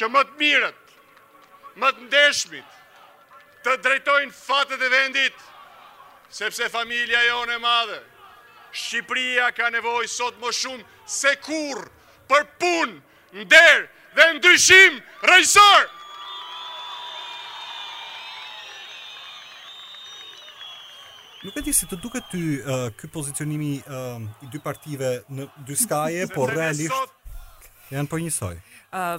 që 0.00 0.08
më 0.14 0.22
të 0.30 0.36
mirët, 0.40 0.94
më 1.82 1.90
të 1.96 2.04
ndeshmit, 2.08 2.78
të 3.66 3.76
drejtojnë 3.84 4.38
fatët 4.40 4.82
e 4.86 4.90
vendit, 4.94 5.42
sepse 6.40 6.70
familja 6.74 7.20
jo 7.28 7.42
në 7.50 7.58
madhe, 7.62 8.00
Shqipëria 8.78 9.50
ka 9.58 9.66
nevoj 9.74 10.06
sot 10.08 10.36
më 10.40 10.50
shumë 10.54 10.84
se 11.14 11.30
kur 11.42 11.80
për 12.30 12.44
punë, 12.62 12.98
nderë 13.40 13.86
dhe 14.18 14.26
ndryshim 14.38 15.00
rëjësër. 15.30 15.86
Nuk 21.48 21.58
e 21.60 21.64
di 21.66 21.74
si 21.78 21.88
të 21.90 21.98
duke 22.02 22.22
ty 22.30 22.40
uh, 22.60 22.86
ky 22.98 23.10
pozicionimi 23.14 23.72
uh, 23.82 24.22
i 24.46 24.52
dy 24.52 24.62
partive 24.64 25.12
në 25.36 25.48
dy 25.68 25.76
skaje, 25.84 26.28
por 26.36 26.54
realisht 26.54 27.90
janë 27.94 28.12
për 28.14 28.24
njësoj. 28.28 28.56
Uh, 28.94 29.18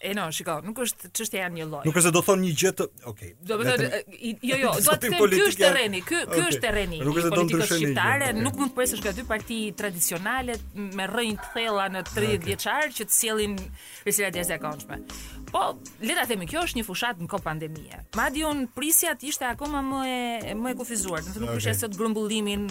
E 0.00 0.12
no, 0.14 0.28
shiko, 0.30 0.60
nuk 0.62 0.78
është 0.84 1.08
çështja 1.18 1.46
e 1.48 1.52
një 1.56 1.64
lloj. 1.66 1.80
Nuk 1.88 1.96
është 1.98 2.06
se 2.06 2.12
do 2.14 2.20
thon 2.22 2.38
një 2.44 2.50
gjë 2.60 2.70
të, 2.78 2.84
okay. 3.10 3.32
Do 3.46 3.56
të 3.58 3.66
thotë, 3.66 4.02
jo, 4.46 4.58
jo, 4.62 4.74
do 4.78 4.94
të 4.94 5.08
thënë 5.08 5.30
ky 5.32 5.40
është 5.48 5.64
terreni, 5.64 6.02
ky 6.10 6.20
ky 6.34 6.42
është 6.44 6.60
terreni. 6.64 7.00
Nuk 7.08 7.18
është 7.18 7.32
do 7.34 7.40
të 7.42 7.46
ndryshojë 7.48 7.78
shqiptare, 7.80 8.28
nuk 8.38 8.60
mund 8.62 8.70
të 8.74 8.78
presësh 8.78 9.02
këty 9.08 9.24
parti 9.32 9.58
tradicionale 9.82 10.54
me 11.00 11.08
rrënjë 11.10 11.42
të 11.42 11.50
thella 11.56 11.88
në 11.96 12.04
30 12.12 12.46
vjeçar 12.52 12.92
që 12.98 13.08
të 13.08 13.16
sjellin 13.18 13.58
rezultate 14.06 14.38
të 14.38 14.48
zakonshme. 14.52 15.00
Po, 15.52 15.76
le 16.02 16.12
ta 16.14 16.24
themi, 16.28 16.46
kjo 16.50 16.62
është 16.66 16.78
një 16.80 16.84
fushat 16.84 17.20
në 17.22 17.28
kohë 17.32 17.44
pandemie. 17.44 17.98
Madje 18.18 18.44
un 18.48 18.64
prisjat 18.74 19.22
ishte 19.26 19.46
akoma 19.48 19.80
më 19.86 20.00
e 20.04 20.54
më 20.58 20.74
e 20.74 20.76
kufizuar. 20.80 21.22
Do 21.24 21.32
të 21.32 21.40
thonë 21.40 21.54
kush 21.56 21.68
e 21.72 21.74
sot 21.78 21.96
grumbullimin 21.98 22.66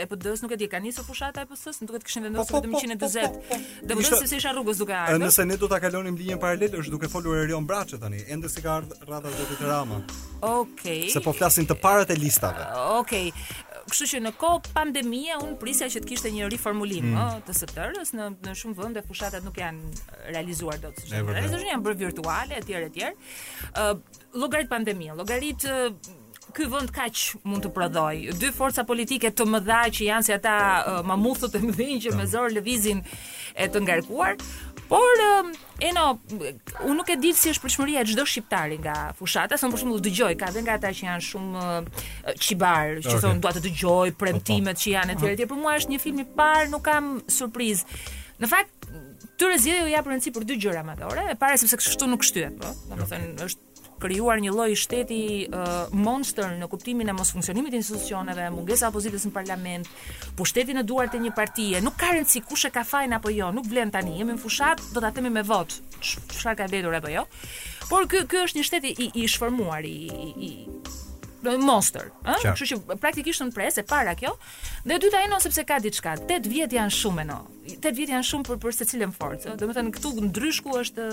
e 0.00 0.06
PD-s, 0.08 0.44
nuk 0.44 0.54
e 0.54 0.58
di, 0.60 0.68
ka 0.72 0.80
nisur 0.82 1.04
fushata 1.04 1.44
e 1.44 1.48
PS-s, 1.50 1.82
nuk 1.84 1.98
e 1.98 2.00
kishin 2.04 2.26
vendosur 2.28 2.56
po, 2.56 2.62
po, 2.64 2.70
vetëm 2.70 2.96
140. 2.96 3.58
Do 3.92 3.98
të 3.98 4.08
thonë 4.14 4.30
se 4.32 4.40
isha 4.40 4.54
rrugës 4.56 4.80
duke 4.80 4.96
ardhur. 4.96 5.20
Nëse 5.24 5.46
ne 5.50 5.58
do 5.60 5.68
ta 5.70 5.80
kalonim 5.84 6.16
linjën 6.20 6.40
paralel, 6.42 6.78
është 6.80 6.96
duke 6.96 7.12
folur 7.12 7.42
Erion 7.42 7.68
Braçi 7.68 8.00
tani, 8.02 8.24
ende 8.32 8.48
si 8.52 8.64
ka 8.64 8.78
ardhur 8.80 9.04
rradha 9.10 9.28
e 9.28 9.36
Zotit 9.42 9.66
Rama. 9.68 10.00
Okej. 10.40 10.40
Okay. 10.54 11.04
Se 11.12 11.20
po 11.24 11.36
flasin 11.36 11.68
të 11.68 11.76
parat 11.82 12.14
e 12.14 12.18
listave. 12.26 12.70
Okej. 13.02 13.28
Okay 13.34 13.73
kështu 13.90 14.06
që 14.12 14.20
në 14.24 14.30
kohë 14.40 14.70
pandemie 14.74 15.36
un 15.42 15.54
prisja 15.60 15.88
që 15.92 16.02
të 16.04 16.10
kishte 16.10 16.30
një 16.32 16.48
riformulim 16.52 17.10
mm. 17.12 17.42
të 17.46 17.56
STR-s 17.58 18.14
në 18.16 18.30
në 18.46 18.54
shumë 18.60 18.78
vende 18.80 19.02
fushatat 19.06 19.44
nuk 19.46 19.60
janë 19.60 20.16
realizuar 20.32 20.80
dot. 20.82 21.00
Realizojnë 21.12 21.70
janë 21.72 21.84
bërë 21.86 22.00
virtuale 22.06 22.60
etj 22.60 22.74
etj. 22.80 23.12
Ë 23.72 23.94
llogarit 24.40 24.70
pandemie, 24.72 25.14
llogarit 25.18 25.66
ky 26.54 26.68
vend 26.70 26.90
kaq 26.94 27.40
mund 27.50 27.64
të 27.66 27.72
prodhoj. 27.74 28.14
Dy 28.40 28.52
forca 28.56 28.84
politike 28.88 29.32
të 29.34 29.46
mëdha 29.54 29.80
që 29.96 30.08
janë 30.10 30.26
si 30.28 30.34
ata 30.36 30.54
uh, 30.84 30.98
mamuthët 31.08 31.56
e 31.58 31.62
mëdhenj 31.64 32.02
që 32.06 32.14
me 32.18 32.28
zor 32.30 32.52
lëvizin 32.54 33.00
e 33.54 33.66
të 33.72 33.80
ngarkuar, 33.84 34.36
Por 34.88 35.20
um, 35.24 35.52
unë 35.82 36.96
nuk 36.98 37.10
e 37.12 37.16
di 37.20 37.30
si 37.36 37.50
është 37.54 37.64
përshmëria 37.64 38.02
e 38.04 38.08
çdo 38.10 38.24
shqiptari 38.28 38.76
nga 38.84 38.96
fushata, 39.16 39.56
son 39.60 39.72
për 39.72 39.80
shembull 39.82 40.02
dëgjoj, 40.04 40.34
ka 40.40 40.50
dhe 40.52 40.62
nga 40.66 40.76
ata 40.78 40.90
që 40.98 41.06
janë 41.08 41.24
shumë 41.28 41.64
qibar, 42.44 42.98
që 43.06 43.14
okay. 43.14 43.22
thon 43.24 43.40
dua 43.44 43.54
të 43.56 43.62
dëgjoj 43.64 44.12
premtimet 44.20 44.80
që 44.82 44.92
janë 44.94 45.16
etj 45.16 45.24
tjere, 45.24 45.48
për 45.54 45.60
mua 45.64 45.78
është 45.80 45.94
një 45.94 46.00
film 46.04 46.20
i 46.20 46.28
parë, 46.38 46.68
nuk 46.74 46.84
kam 46.90 47.14
surprizë. 47.40 48.02
Në 48.44 48.52
fakt 48.52 48.72
Tyre 49.34 49.56
zgjedhja 49.58 49.82
u 49.82 49.88
jep 49.90 50.06
rëndësi 50.06 50.30
për 50.30 50.44
dy 50.46 50.56
gjëra 50.62 50.84
më 50.86 50.92
të 51.00 51.22
E 51.32 51.34
para 51.40 51.56
sepse 51.58 51.74
kështu 51.80 52.06
nuk 52.06 52.22
shtyhet, 52.22 52.54
po. 52.62 52.68
Domethënë 52.92 53.42
është 53.48 53.73
krijuar 54.04 54.36
një 54.44 54.52
lloj 54.52 54.74
shteti 54.76 55.20
uh, 55.48 55.88
monster 55.96 56.50
në 56.60 56.66
kuptimin 56.68 57.08
e 57.08 57.14
mosfunksionimit 57.16 57.72
të 57.74 57.78
institucioneve, 57.80 58.50
mungesa 58.52 58.90
e 58.90 58.92
opozitës 58.92 59.24
në 59.30 59.34
parlament, 59.34 59.88
pushteti 60.36 60.76
në 60.76 60.82
duart 60.88 61.16
e 61.16 61.22
një 61.24 61.32
partie, 61.36 61.80
nuk 61.84 61.96
ka 62.02 62.10
rëndsi 62.12 62.42
kush 62.44 62.66
e 62.68 62.72
ka 62.74 62.82
fajin 62.84 63.16
apo 63.16 63.32
jo, 63.32 63.48
nuk 63.56 63.64
vlen 63.70 63.92
tani, 63.94 64.18
jemi 64.20 64.36
në 64.36 64.42
fushat, 64.42 64.82
do 64.92 65.00
ta 65.00 65.08
themi 65.16 65.32
me 65.32 65.40
vot, 65.48 65.78
çfarë 66.04 66.56
ka 66.60 66.68
vëdur 66.74 66.98
apo 67.00 67.12
jo. 67.14 67.24
Por 67.88 68.04
ky 68.12 68.26
ky 68.28 68.42
është 68.44 68.60
një 68.60 68.66
shteti 68.68 68.92
i 68.92 69.08
i 69.22 69.24
shformuar 69.28 69.86
i 69.88 69.96
i 70.34 70.52
monster, 71.60 72.06
ëh, 72.24 72.38
kështu 72.56 72.66
që 72.74 72.98
praktikisht 73.02 73.42
në 73.44 73.52
presë 73.52 73.82
para 73.88 74.14
kjo. 74.16 74.30
Dhe 74.88 74.96
e 74.96 75.00
dyta 75.04 75.20
ajo 75.26 75.40
sepse 75.44 75.60
ka 75.68 75.76
diçka. 75.84 76.14
8 76.24 76.48
vjet 76.48 76.72
janë 76.72 76.94
shumë 76.96 77.26
no. 77.28 77.42
8 77.68 77.92
vjet 77.98 78.14
janë 78.14 78.24
shumë 78.30 78.46
për 78.48 78.60
për 78.64 78.76
secilën 78.78 79.12
forcë. 79.12 79.56
Domethënë 79.60 79.92
këtu 79.98 80.14
ndryshku 80.24 80.72
është 80.80 81.08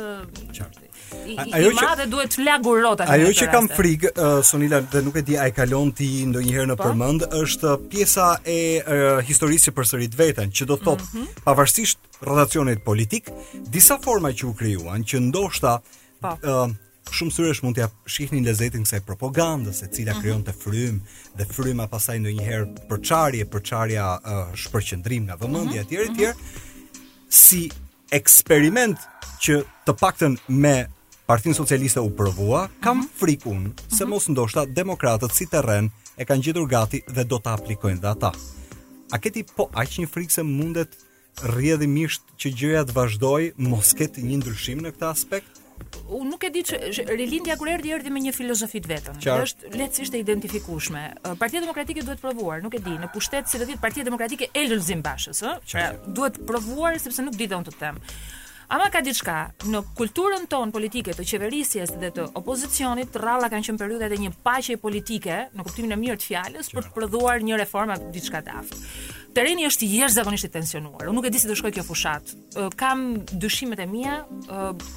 Ajo 1.51 1.69
që 1.75 1.85
madhe 1.85 2.05
duhet 2.09 2.31
të 2.33 2.43
laguro 2.45 2.91
Ajo 3.03 3.31
që 3.35 3.47
kam 3.51 3.67
frikë 3.71 4.11
uh, 4.13 4.37
Sonila 4.47 4.79
dhe 4.81 5.01
nuk 5.03 5.17
e 5.19 5.23
di 5.27 5.35
a 5.37 5.47
e 5.49 5.53
kalon 5.55 5.91
ti 5.95 6.07
ndonjëherë 6.29 6.69
në 6.71 6.77
po? 6.79 6.87
përmend 6.87 7.25
është 7.41 7.73
pjesa 7.91 8.27
e 8.47 8.57
uh, 8.79 9.19
historisë 9.27 9.69
së 9.69 9.73
përsërit 9.77 10.15
veten, 10.17 10.53
që 10.55 10.67
do 10.71 10.77
thotë 10.79 11.03
mm 11.03 11.19
-hmm. 11.19 11.41
pavarësisht 11.45 11.99
rotacionit 12.27 12.83
politik, 12.85 13.27
disa 13.75 13.97
forma 14.03 14.31
që 14.31 14.43
u 14.49 14.53
krijuan 14.53 15.03
që 15.03 15.19
ndoshta 15.27 15.73
ë 15.77 15.81
po. 16.21 16.31
uh, 16.53 16.71
shumë 17.11 17.31
thyesh 17.35 17.63
mund 17.63 17.75
t'ia 17.75 17.89
shihnin 18.07 18.45
lezetin 18.45 18.83
kësaj 18.87 18.99
propagandës 19.03 19.81
e 19.83 19.87
cila 19.93 20.13
mhm. 20.13 20.21
krijon 20.21 20.41
të 20.43 20.53
frym 20.63 21.01
dhe 21.37 21.45
fryma 21.55 21.87
pasaj 21.87 22.17
ndonjëherë 22.19 22.65
njëherë 22.65 22.87
përqarje, 22.89 23.43
përqarja 23.53 24.05
uh, 24.15 24.53
shpërqendrim 24.55 25.23
nga 25.27 25.35
vëmendja 25.35 25.81
e 25.81 25.83
mm 25.83 25.87
-hmm. 25.87 26.23
e 26.23 26.33
mm 26.33 26.33
-hmm. 26.33 27.29
si 27.29 27.69
eksperiment 28.11 28.97
që 29.43 29.63
të 29.85 29.91
pakten 29.99 30.37
me 30.47 30.85
Partinë 31.31 31.55
Socialiste 31.55 32.01
u 32.03 32.09
provua, 32.11 32.65
kam 32.83 32.97
mhm. 32.97 33.09
frikun 33.15 33.61
se 33.95 34.03
mhm. 34.03 34.09
mos 34.11 34.25
ndoshta 34.27 34.65
demokratët 34.67 35.31
si 35.31 35.45
terren 35.47 35.87
e 36.19 36.25
kanë 36.27 36.43
gjetur 36.43 36.65
gati 36.67 36.99
dhe 37.07 37.23
do 37.23 37.37
ta 37.39 37.53
aplikojnë 37.55 38.01
dhe 38.03 38.09
ata. 38.11 38.33
A 39.15 39.19
keti 39.19 39.45
po 39.47 39.69
aq 39.71 39.95
një 40.01 40.09
frikë 40.11 40.35
se 40.35 40.43
mundet 40.43 40.97
rrjedhimisht 41.45 42.33
që 42.35 42.51
gjëja 42.61 42.81
të 42.89 42.95
vazhdojë 42.97 43.53
mos 43.63 43.93
ketë 43.95 44.25
një 44.27 44.41
ndryshim 44.41 44.81
në 44.83 44.91
këtë 44.97 45.07
aspekt? 45.07 45.61
Unë 46.11 46.33
nuk 46.33 46.43
e 46.43 46.51
di 46.57 46.65
që 46.67 46.81
Rilindja 47.15 47.55
kur 47.57 47.71
erdhi 47.77 47.95
erdhi 47.95 48.11
me 48.13 48.19
një 48.25 48.35
filozofi 48.35 48.83
të 48.83 48.91
vetëm, 48.91 49.23
që 49.23 49.37
është 49.45 49.71
lehtësisht 49.79 50.19
e 50.19 50.23
identifikueshme. 50.25 51.05
Partia 51.39 51.63
Demokratike 51.63 52.03
duhet 52.05 52.21
provuar, 52.21 52.59
nuk 52.61 52.75
e 52.77 52.83
di, 52.85 52.99
në 53.01 53.07
pushtet 53.15 53.47
si 53.49 53.61
do 53.63 53.71
Partia 53.81 54.03
Demokratike 54.05 54.51
Elul 54.51 54.83
Zimbashës, 54.85 55.41
ëh? 55.47 55.57
Pra, 55.71 55.87
duhet 56.05 56.43
provuar 56.47 56.99
sepse 57.01 57.23
nuk 57.25 57.39
di 57.39 57.47
dhe 57.49 57.63
unë 57.63 57.71
të 57.71 57.79
them. 57.79 58.03
Ama 58.71 58.85
ka 58.87 59.01
diçka, 59.03 59.33
në 59.67 59.81
kulturën 59.99 60.45
tonë 60.47 60.71
politike 60.71 61.11
të 61.11 61.25
qeverisjes 61.27 61.91
dhe 61.99 62.07
të 62.15 62.27
opozicionit, 62.39 63.17
ralla 63.19 63.49
kanë 63.51 63.67
qenë 63.67 63.81
periudhat 63.81 64.13
e 64.15 64.19
një 64.21 64.29
paqe 64.45 64.77
politike, 64.79 65.39
në 65.51 65.65
kuptimin 65.67 65.91
e 65.91 65.97
mirë 65.99 66.15
të 66.21 66.29
fjalës, 66.29 66.69
për 66.71 66.87
të 66.87 66.93
prodhuar 66.95 67.43
një 67.43 67.57
reformë 67.59 67.97
diçka 68.15 68.39
të 68.45 68.55
aftë. 68.61 68.79
Tereni 69.35 69.67
është 69.67 69.85
i 69.89 69.97
jashtëzakonisht 69.97 70.47
i 70.47 70.51
tensionuar. 70.55 71.03
Unë 71.09 71.17
nuk 71.19 71.27
e 71.27 71.33
di 71.35 71.39
si 71.43 71.51
do 71.51 71.55
shkojë 71.59 71.79
kjo 71.81 71.85
fushat. 71.89 72.31
Kam 72.79 73.03
dyshimet 73.43 73.83
e 73.83 73.89
mia, 73.91 74.21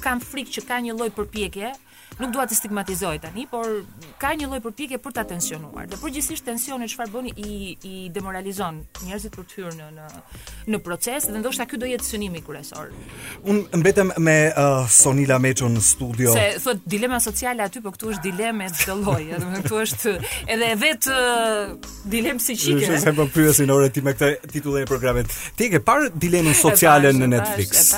kam 0.03 0.23
frikë 0.23 0.55
që 0.55 0.65
ka 0.71 0.79
një 0.87 0.95
lloj 0.95 1.11
përpjekje 1.19 1.75
nuk 2.19 2.31
dua 2.33 2.45
të 2.47 2.55
stigmatizoj 2.59 3.17
tani, 3.23 3.45
por 3.51 3.81
ka 4.21 4.33
një 4.39 4.47
lloj 4.47 4.59
përpjekje 4.63 4.99
për 5.03 5.15
ta 5.17 5.23
tensionuar. 5.27 5.87
Dhe 5.91 5.97
përgjithsisht 5.99 6.45
tensioni 6.47 6.87
çfarë 6.87 7.11
bën 7.11 7.29
i 7.33 7.55
i 7.83 7.95
demoralizon 8.13 8.79
njerëzit 9.03 9.35
për 9.35 9.45
të 9.49 9.57
hyrë 9.59 9.73
në 9.79 9.89
në 9.97 10.07
në 10.71 10.79
proces 10.85 11.27
dhe 11.29 11.41
ndoshta 11.41 11.65
ky 11.67 11.79
do 11.81 11.89
jetë 11.89 12.07
synimi 12.07 12.41
kryesor. 12.45 12.93
Unë 13.43 13.81
mbetem 13.81 14.11
me 14.17 14.37
uh, 14.51 14.85
Sonila 14.89 15.39
Mechon 15.43 15.75
në 15.75 15.83
studio. 15.87 16.33
Se 16.33 16.45
thot 16.63 16.85
dilema 16.87 17.19
sociale 17.19 17.65
aty, 17.67 17.81
por 17.83 17.95
këtu 17.97 18.13
është 18.15 18.25
dilemë 18.29 18.69
të 18.73 18.83
çdo 18.83 18.97
lloji, 19.01 19.27
domethënë 19.35 19.65
këtu 19.67 19.81
është 19.83 20.15
edhe 20.55 20.71
vetë 20.85 21.15
uh, 21.15 21.93
dilemë 22.15 22.43
psiqike. 22.43 22.99
Si 23.03 23.15
po 23.17 23.27
pyesin 23.35 23.75
orë 23.75 23.91
ti 23.95 24.03
me 24.05 24.15
këtë 24.15 24.51
titull 24.53 24.79
e 24.79 24.85
programit. 24.87 25.31
Ti 25.59 25.69
ke 25.75 25.81
parë 25.83 26.13
dilemën 26.15 26.55
sociale 26.55 27.11
në 27.15 27.29
Netflix? 27.35 27.93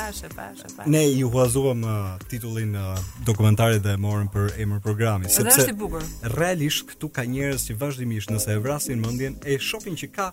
Ne 0.89 1.05
ju 1.07 1.29
huazuam 1.31 1.83
uh, 1.85 1.95
titullin 2.31 2.75
uh, 2.75 2.97
dokumentarit 3.27 3.83
dhe 3.83 3.97
morën 4.07 4.27
për 4.31 4.53
emër 4.63 4.79
programi, 4.83 5.29
sepse 5.31 5.63
është 5.63 5.73
i 5.73 5.75
bukur. 5.79 6.05
Realisht 6.37 6.85
këtu 6.93 7.09
ka 7.15 7.25
njerëz 7.27 7.65
që 7.67 7.75
vazhdimisht 7.81 8.31
nëse 8.31 8.53
e 8.55 8.61
vrasin 8.63 9.01
mendjen 9.03 9.35
e 9.51 9.57
shohin 9.67 9.97
që 9.99 10.09
ka 10.15 10.27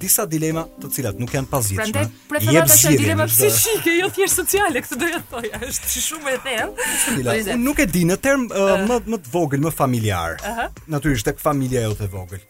disa 0.00 0.26
dilema 0.32 0.66
të 0.80 0.90
cilat 0.96 1.18
nuk 1.22 1.34
janë 1.34 1.50
pazgjedhshme. 1.50 1.92
Prandaj 1.96 2.28
preferata 2.30 2.78
janë 2.84 3.02
dilema 3.02 3.26
psiqike, 3.30 3.94
jo 4.02 4.10
thjesht 4.16 4.40
sociale, 4.42 4.82
këtë 4.86 4.98
doja 5.02 5.22
të 5.22 5.30
thoja, 5.32 5.62
është 5.70 5.92
si 5.96 6.04
shumë 6.08 6.34
e 6.36 6.40
thellë. 6.48 7.58
nuk 7.66 7.82
e 7.82 7.88
di 7.96 8.04
në 8.08 8.16
term 8.26 8.46
uh, 8.48 8.56
uh-huh. 8.64 8.88
më 8.90 9.00
më 9.14 9.22
të 9.26 9.32
vogël, 9.34 9.64
më 9.66 9.72
familiar. 9.82 10.36
Uh 10.40 10.60
-huh. 10.60 10.68
Natyrisht 10.94 11.26
tek 11.30 11.40
familja 11.42 11.80
jote 11.88 12.04
e 12.04 12.10
vogël. 12.18 12.42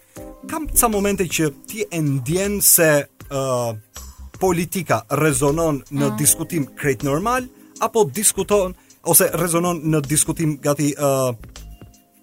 Kam 0.51 0.69
ca 0.81 0.89
momente 0.93 1.25
që 1.37 1.45
ti 1.69 1.85
e 1.91 2.01
ndjen 2.03 2.61
se 2.63 2.91
uh, 3.29 4.03
politika 4.41 4.99
rezonon 5.23 5.83
në 5.91 6.11
mm. 6.11 6.17
diskutim 6.21 6.67
krejt 6.81 7.03
normal 7.03 7.47
apo 7.81 8.05
diskuton 8.05 8.75
ose 9.11 9.31
rezonon 9.41 9.79
në 9.87 10.01
diskutim 10.07 10.57
gati 10.65 10.91
uh, 10.99 11.31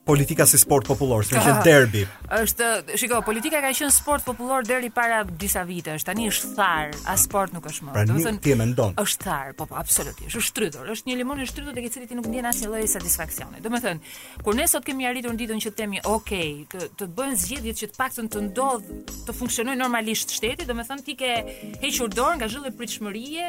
politika 0.03 0.43
si 0.49 0.57
sport 0.59 0.83
popullor, 0.83 1.23
si 1.23 1.35
derbi. 1.63 2.01
Është, 2.35 2.71
shiko, 2.99 3.21
politika 3.23 3.61
ka 3.63 3.69
qenë 3.71 3.89
sport 3.95 4.25
popullor 4.27 4.65
deri 4.67 4.89
para 4.91 5.21
disa 5.23 5.61
vitesh. 5.63 6.03
Tani 6.03 6.27
është 6.27 6.49
thar, 6.57 6.91
as 7.07 7.23
sport 7.23 7.53
nuk 7.55 7.69
është 7.71 7.87
më. 7.87 7.93
Pra 7.95 8.03
do 8.09 8.17
të 8.17 8.25
thënë, 8.25 8.41
ti 8.43 8.51
e 8.51 8.57
mendon. 8.59 8.97
Është 8.99 9.29
thar, 9.29 9.53
po 9.55 9.67
po, 9.69 9.77
absolutisht. 9.79 10.27
Është 10.27 10.43
shtrydhur, 10.49 10.89
është 10.97 11.09
një 11.13 11.17
limon 11.21 11.39
i 11.39 11.47
shtrydhur 11.47 11.77
tek 11.77 11.87
i 11.87 11.93
cili 11.95 12.09
ti 12.11 12.19
nuk 12.19 12.27
ndjen 12.33 12.49
asnjë 12.51 12.73
lloj 12.73 12.83
satisfaksioni. 12.97 13.63
Do 13.63 13.71
të 13.77 13.83
thënë, 13.85 14.11
kur 14.43 14.57
ne 14.59 14.67
sot 14.67 14.83
kemi 14.89 15.07
arritur 15.07 15.39
ditën 15.39 15.63
që 15.69 15.71
themi, 15.79 16.03
ok, 16.03 16.33
të, 16.75 16.91
të 16.99 17.11
bëjnë 17.21 17.39
zgjedhjet 17.45 17.85
që 17.85 17.91
të 17.93 18.01
paktën 18.03 18.31
të 18.35 18.43
ndodh 18.49 18.93
të 19.29 19.37
funksionojë 19.39 19.79
normalisht 19.85 20.35
shteti, 20.35 20.67
do 20.67 20.75
të 20.75 20.91
thënë 20.91 21.07
ti 21.07 21.15
ke 21.23 21.33
hequr 21.85 22.11
dorë 22.11 22.41
nga 22.43 22.51
zhvillimi 22.51 22.75
pritshmërie, 22.81 23.47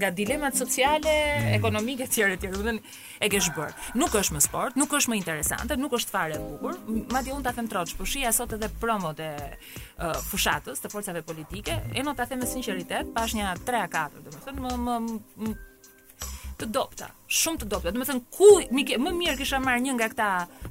nga 0.00 0.08
dilemat 0.10 0.56
sociale, 0.56 1.14
mm. 1.38 1.54
ekonomike 1.60 2.06
etj 2.08 2.22
etj. 2.32 2.46
Do 2.48 2.62
të 2.62 2.66
thënë 2.66 2.98
e 3.20 3.28
ke 3.30 3.40
shbër. 3.44 3.74
Nuk 4.00 4.16
është 4.20 4.36
më 4.38 4.42
sport, 4.46 4.78
nuk 4.80 4.94
është 4.96 5.12
më 5.12 5.18
interesante, 5.20 5.76
nuk 5.76 5.96
është 6.00 6.14
fare 6.14 6.36
e 6.38 6.44
bukur. 6.44 6.78
Madje 7.12 7.36
unë 7.36 7.46
ta 7.46 7.52
them 7.58 7.68
troç, 7.70 7.92
po 7.98 8.08
shija 8.08 8.32
sot 8.32 8.56
edhe 8.56 8.70
promot 8.80 9.20
e 9.20 9.30
uh, 9.36 10.14
fushatës, 10.30 10.80
të 10.80 10.92
forcave 10.92 11.22
politike, 11.28 11.76
e 11.92 12.04
nuk 12.06 12.16
ta 12.18 12.26
them 12.30 12.40
me 12.42 12.48
sinqeritet, 12.48 13.12
pash 13.16 13.36
një 13.36 13.52
3 13.68 13.86
a 13.86 13.92
4, 13.92 14.24
domethënë 14.30 14.64
më 14.66 14.74
më, 14.86 14.98
më, 15.00 15.48
më 15.50 15.56
të 16.60 16.66
dopta, 16.76 17.06
shumë 17.32 17.60
të 17.62 17.66
dopta. 17.72 17.92
Domethënë 17.94 18.24
ku 18.36 18.48
thënë, 18.58 18.82
ku 18.88 18.98
më 19.00 19.12
mirë 19.20 19.36
kisha 19.40 19.60
marr 19.64 19.80
një 19.80 19.94
nga 19.96 20.08
këta 20.12 20.26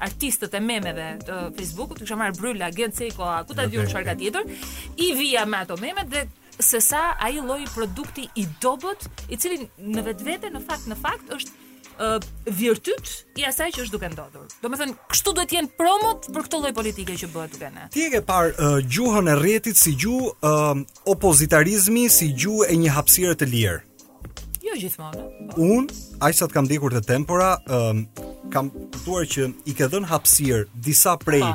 artistët 0.07 0.53
e 0.57 0.61
memeve 0.61 1.07
të 1.25 1.37
Facebookut, 1.57 2.01
kisha 2.03 2.17
marr 2.19 2.35
Bryla, 2.37 2.69
Gencico, 2.77 3.25
ku 3.49 3.57
ta 3.57 3.65
diun 3.65 3.89
çfarë 3.89 4.11
ka 4.11 4.17
tjetër, 4.21 4.53
i 5.01 5.09
vija 5.17 5.47
me 5.49 5.63
ato 5.63 5.79
memet 5.81 6.13
dhe 6.13 6.27
se 6.59 6.79
sa 6.81 7.15
ai 7.19 7.39
lloj 7.41 7.63
produkti 7.73 8.27
i 8.35 8.45
dobët, 8.61 9.07
i 9.31 9.37
cili 9.39 9.65
në 9.79 10.03
vetvete 10.09 10.51
në 10.51 10.61
fakt 10.67 10.87
në 10.91 10.97
fakt 10.99 11.31
është 11.35 11.53
uh, 11.53 12.27
virtyt 12.59 13.39
i 13.39 13.45
asaj 13.47 13.69
që 13.77 13.85
është 13.85 13.93
duke 13.95 14.09
ndodhur. 14.11 14.47
Domethënë, 14.63 14.95
kështu 15.13 15.33
duhet 15.37 15.49
të 15.53 15.57
jenë 15.59 15.71
promot 15.79 16.27
për 16.27 16.47
këtë 16.47 16.61
lloj 16.63 16.73
politike 16.81 17.15
që 17.23 17.29
bëhet 17.33 17.55
duke 17.55 17.71
ne. 17.77 17.87
Ti 17.95 18.05
e 18.09 18.13
ke 18.17 18.21
parë 18.27 18.55
uh, 18.57 18.79
gjuhën 18.83 19.31
e 19.33 19.37
rrjetit 19.39 19.79
si 19.79 19.93
gjuhë 19.95 20.31
uh, 20.35 21.03
opozitarizmi, 21.15 22.07
si 22.11 22.33
gjuhë 22.35 22.69
e 22.73 22.79
një 22.83 22.95
hapësire 22.97 23.37
të 23.39 23.49
lirë. 23.55 23.79
Jo 24.69 24.75
gjithmonë. 24.77 25.23
Un, 25.63 25.87
aq 26.21 26.35
sa 26.37 26.45
të 26.45 26.53
kam 26.57 26.67
dikur 26.69 26.93
të 26.93 27.05
tempora, 27.09 27.53
uh, 27.63 27.93
kam 28.53 28.67
kuptuar 28.75 29.23
që 29.31 29.51
i 29.71 29.77
ke 29.79 29.87
dhënë 29.87 30.11
hapësirë 30.11 30.65
disa 30.75 31.15
prej 31.23 31.45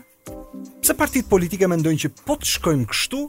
pse 0.83 0.95
partitë 0.99 1.29
politike 1.31 1.69
mendojnë 1.71 2.03
që 2.05 2.11
po 2.27 2.37
të 2.41 2.49
shkojmë 2.57 2.89
kështu, 2.91 3.21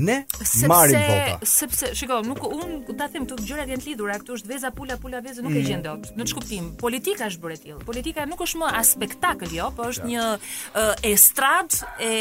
ne 0.00 0.20
sepse, 0.30 0.68
marim 0.70 1.00
vota. 1.02 1.38
Sepse, 1.50 1.88
shiko, 1.98 2.20
nuk 2.22 2.44
un 2.46 2.74
ta 2.94 3.08
them 3.10 3.24
këto 3.26 3.40
gjërat 3.42 3.72
janë 3.72 3.82
të 3.82 3.88
lidhura, 3.90 4.18
këtu 4.22 4.36
është 4.38 4.50
veza 4.52 4.70
pula 4.74 4.94
pula 5.02 5.18
veza 5.24 5.42
nuk 5.42 5.50
mm. 5.50 5.58
e 5.58 5.62
gjen 5.66 5.80
mm. 5.80 5.86
dot. 5.88 6.12
Në 6.14 6.26
çkuptim, 6.30 6.68
politika 6.78 7.26
është 7.26 7.42
bërë 7.42 7.56
tillë. 7.64 7.80
Politika 7.88 8.26
nuk 8.30 8.44
është 8.46 8.60
më 8.62 8.68
as 8.78 8.92
spektakël, 8.94 9.50
jo, 9.58 9.66
po 9.74 9.88
është 9.90 10.06
ja. 10.06 10.10
një 10.10 10.26
uh, 10.38 11.08
estrad 11.10 11.74
e 12.06 12.12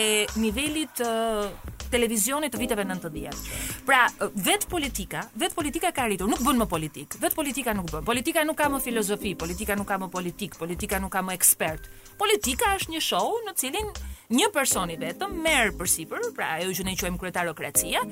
nivelit 0.41 1.03
uh, 1.05 1.45
televizionit 1.93 2.53
të 2.55 2.63
viteve 2.63 2.87
90. 2.89 3.45
Pra, 3.85 4.01
vetë 4.49 4.69
politika, 4.73 5.27
vetë 5.41 5.59
politika 5.61 5.93
ka 5.93 6.07
arritur, 6.09 6.31
nuk 6.33 6.41
bën 6.45 6.63
më 6.63 6.65
politik. 6.73 7.19
Vetë 7.21 7.37
politika 7.37 7.77
nuk 7.77 7.93
bën. 7.93 8.07
Politika 8.09 8.47
nuk 8.49 8.57
ka 8.63 8.71
më 8.73 8.81
filozofi, 8.81 9.35
politika 9.37 9.77
nuk 9.77 9.89
ka 9.93 10.01
më 10.01 10.09
politik, 10.17 10.57
politika 10.57 10.97
nuk 11.05 11.13
ka 11.13 11.21
më 11.21 11.37
ekspert. 11.37 11.85
Politika 12.17 12.73
është 12.81 12.97
një 12.97 13.03
show 13.05 13.37
në 13.45 13.55
cilin 13.61 13.93
një 14.29 14.47
person 14.53 14.89
i 14.93 14.97
vetëm 15.01 15.31
merr 15.43 15.71
përsipër, 15.79 16.27
pra 16.37 16.51
ajo 16.59 16.73
që 16.77 16.83
ne 16.85 16.93
quajmë 16.99 17.17
kryetarokracia, 17.21 18.03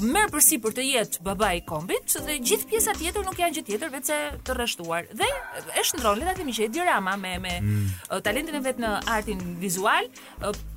merr 0.00 0.30
përsipër 0.32 0.74
të 0.78 0.86
jetë 0.86 1.22
babai 1.26 1.54
i 1.60 1.64
kombit, 1.68 2.14
dhe 2.24 2.38
gjithë 2.40 2.70
pjesa 2.70 2.94
tjetër 2.96 3.26
nuk 3.28 3.40
janë 3.42 3.58
gjë 3.58 3.64
tjetër 3.68 3.92
veçse 3.92 4.18
të 4.48 4.56
rreshtuar. 4.56 5.10
Dhe 5.12 5.28
e 5.78 5.84
shndron 5.84 6.20
le 6.22 6.28
ta 6.28 6.34
themi 6.40 6.56
që 6.56 6.68
Edirama 6.70 7.16
me 7.20 7.34
me 7.44 7.54
mm. 7.60 7.92
talentin 8.26 8.56
e 8.56 8.64
vet 8.64 8.80
në 8.80 8.94
artin 9.16 9.44
vizual 9.60 10.08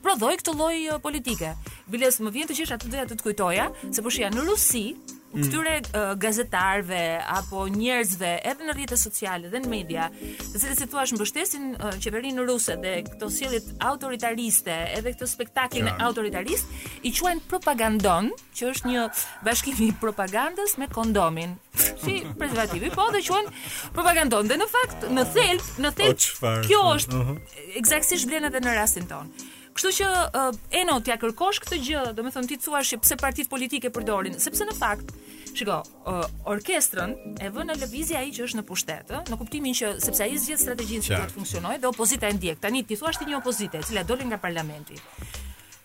prodhoi 0.04 0.36
këtë 0.41 0.58
lloj 0.60 0.75
politike. 1.08 1.56
Biles 1.91 2.19
më 2.21 2.36
vjen 2.36 2.51
të 2.51 2.60
qesh 2.60 2.75
atë 2.75 2.91
doja 2.91 3.08
të 3.08 3.19
të 3.21 3.30
kujtoja, 3.30 3.69
se 3.91 4.04
po 4.04 4.12
shija 4.12 4.32
në 4.36 4.43
Rusi, 4.49 4.86
mm. 5.31 5.45
këtyre 5.45 5.73
uh, 5.79 6.11
gazetarëve 6.19 7.01
apo 7.37 7.63
njerëzve 7.71 8.31
edhe 8.51 8.67
në 8.67 8.75
rrjetet 8.75 9.01
sociale 9.01 9.49
dhe 9.53 9.61
në 9.63 9.71
media, 9.71 10.07
të 10.41 10.61
cilët 10.63 10.81
si 10.81 10.87
thuaç 10.91 11.13
mbështesin 11.15 11.69
uh, 11.77 11.91
qeverinë 12.03 12.45
ruse 12.47 12.75
dhe 12.83 12.95
këto 13.07 13.29
sjellje 13.33 13.61
autoritariste, 13.87 14.75
edhe 14.97 15.13
këtë 15.15 15.29
spektaklin 15.33 15.89
ja. 15.91 15.95
autoritarist, 16.07 16.69
i 17.07 17.13
quajnë 17.15 17.45
propagandon, 17.51 18.31
që 18.57 18.71
është 18.73 18.91
një 18.91 19.05
bashkim 19.47 19.79
i 19.87 19.91
propagandës 20.01 20.77
me 20.81 20.89
kondomin. 20.91 21.55
Si 21.79 22.19
prezervativi, 22.39 22.91
po 22.95 23.07
dhe 23.15 23.23
quajnë 23.23 23.55
propagandon. 23.95 24.49
Dhe 24.51 24.59
në 24.59 24.69
fakt, 24.69 25.07
në 25.15 25.25
thelb, 25.35 25.71
në 25.85 25.95
thelb, 25.99 26.29
kjo 26.67 26.83
është 26.97 27.17
uh 27.17 27.23
mhm. 27.23 27.41
-huh. 27.41 27.65
eksaktësisht 27.79 28.27
blen 28.27 28.49
edhe 28.51 28.59
në 28.65 28.75
rastin 28.79 29.07
ton. 29.07 29.31
Kështu 29.77 29.91
që 29.99 30.07
uh, 30.36 30.49
Eno 30.81 30.97
t'ia 31.05 31.15
kërkosh 31.19 31.62
këtë 31.63 31.77
gjë, 31.86 32.01
do 32.17 32.25
të 32.25 32.31
thonë 32.36 32.49
ti 32.51 32.57
thua 32.63 32.81
se 32.88 32.97
pse 32.99 33.15
partitë 33.19 33.49
politike 33.51 33.91
përdorin, 33.95 34.36
sepse 34.43 34.65
në 34.67 34.73
fakt, 34.75 35.13
shiko, 35.55 35.77
uh, 36.12 36.25
orkestrën 36.51 37.13
e 37.39 37.51
vënë 37.55 37.67
në 37.71 37.77
lëvizje 37.86 38.17
ai 38.19 38.31
që 38.36 38.47
është 38.49 38.60
në 38.60 38.65
pushtet, 38.67 39.13
ë, 39.15 39.21
në 39.31 39.39
kuptimin 39.39 39.77
që 39.79 39.93
sepse 40.03 40.25
ai 40.25 40.36
zgjidh 40.43 40.63
strategjinë 40.65 41.05
si 41.07 41.13
do 41.15 41.21
të 41.29 41.38
funksionojë 41.38 41.81
dhe 41.86 41.91
opozita 41.93 42.27
e 42.27 42.36
ndjek. 42.36 42.60
Tani 42.65 42.84
ti 42.89 42.99
thua 42.99 43.13
se 43.15 43.21
ti 43.23 43.29
një 43.31 43.39
opozite 43.39 43.79
e 43.81 43.88
cila 43.88 44.03
doli 44.03 44.27
nga 44.27 44.41
parlamenti 44.47 44.99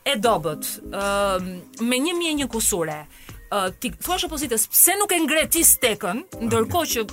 e 0.07 0.15
dobët, 0.23 0.67
ë, 0.87 1.07
uh, 1.07 1.81
me 1.87 1.99
një 2.03 2.13
mjenjë 2.19 2.51
kusure. 2.53 2.99
Uh, 3.47 3.71
ti 3.71 3.93
thua 3.95 4.19
opozitës, 4.27 4.67
pse 4.73 4.99
nuk 4.99 5.15
e 5.15 5.23
ngre 5.23 5.47
ti 5.55 5.63
stekën, 5.67 6.25
ndërkohë 6.49 6.93
që 6.97 7.09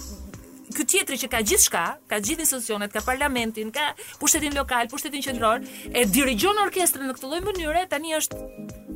ky 0.76 0.86
tjetri 0.90 1.18
që 1.22 1.30
ka 1.32 1.40
gjithçka, 1.46 1.84
ka 2.10 2.20
gjithë 2.24 2.46
institucionet, 2.46 2.92
ka 2.94 3.02
parlamentin, 3.06 3.70
ka 3.76 3.94
pushtetin 4.22 4.56
lokal, 4.58 4.90
pushtetin 4.92 5.24
qendror, 5.24 5.62
e 5.94 6.04
dirigjon 6.10 6.60
orkestrën 6.66 7.06
në 7.10 7.16
këtë 7.18 7.30
lloj 7.32 7.42
mënyre, 7.48 7.86
tani 7.92 8.16
është, 8.18 8.42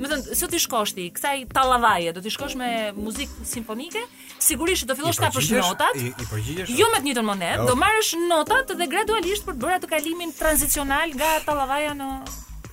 më 0.02 0.12
thënë, 0.12 0.38
sot 0.40 0.54
i 0.58 0.62
shkosh 0.64 0.96
ti 0.98 1.08
kësaj 1.16 1.46
tallavaje, 1.56 2.14
do 2.18 2.24
të 2.26 2.34
shkosh 2.36 2.58
me 2.60 2.70
muzikë 2.98 3.48
simfonike, 3.54 4.04
sigurisht 4.48 4.88
do 4.90 4.98
fillosh 5.00 5.22
ta 5.22 5.32
pësh 5.36 5.52
notat. 5.62 5.98
I, 6.02 6.12
i 6.26 6.30
përgjigjesh. 6.32 6.74
Jo 6.78 6.90
me 6.94 7.02
të 7.04 7.10
njëjtën 7.12 7.28
monedh, 7.32 7.64
do 7.70 7.74
oh. 7.78 7.82
marrësh 7.82 8.14
notat 8.28 8.76
dhe 8.82 8.90
gradualisht 8.92 9.48
për 9.48 9.58
të 9.60 9.66
bërë 9.66 9.82
atë 9.82 9.92
kalimin 9.96 10.36
tranzicional 10.42 11.14
nga 11.16 11.36
tallavaja 11.48 11.96
në 12.02 12.12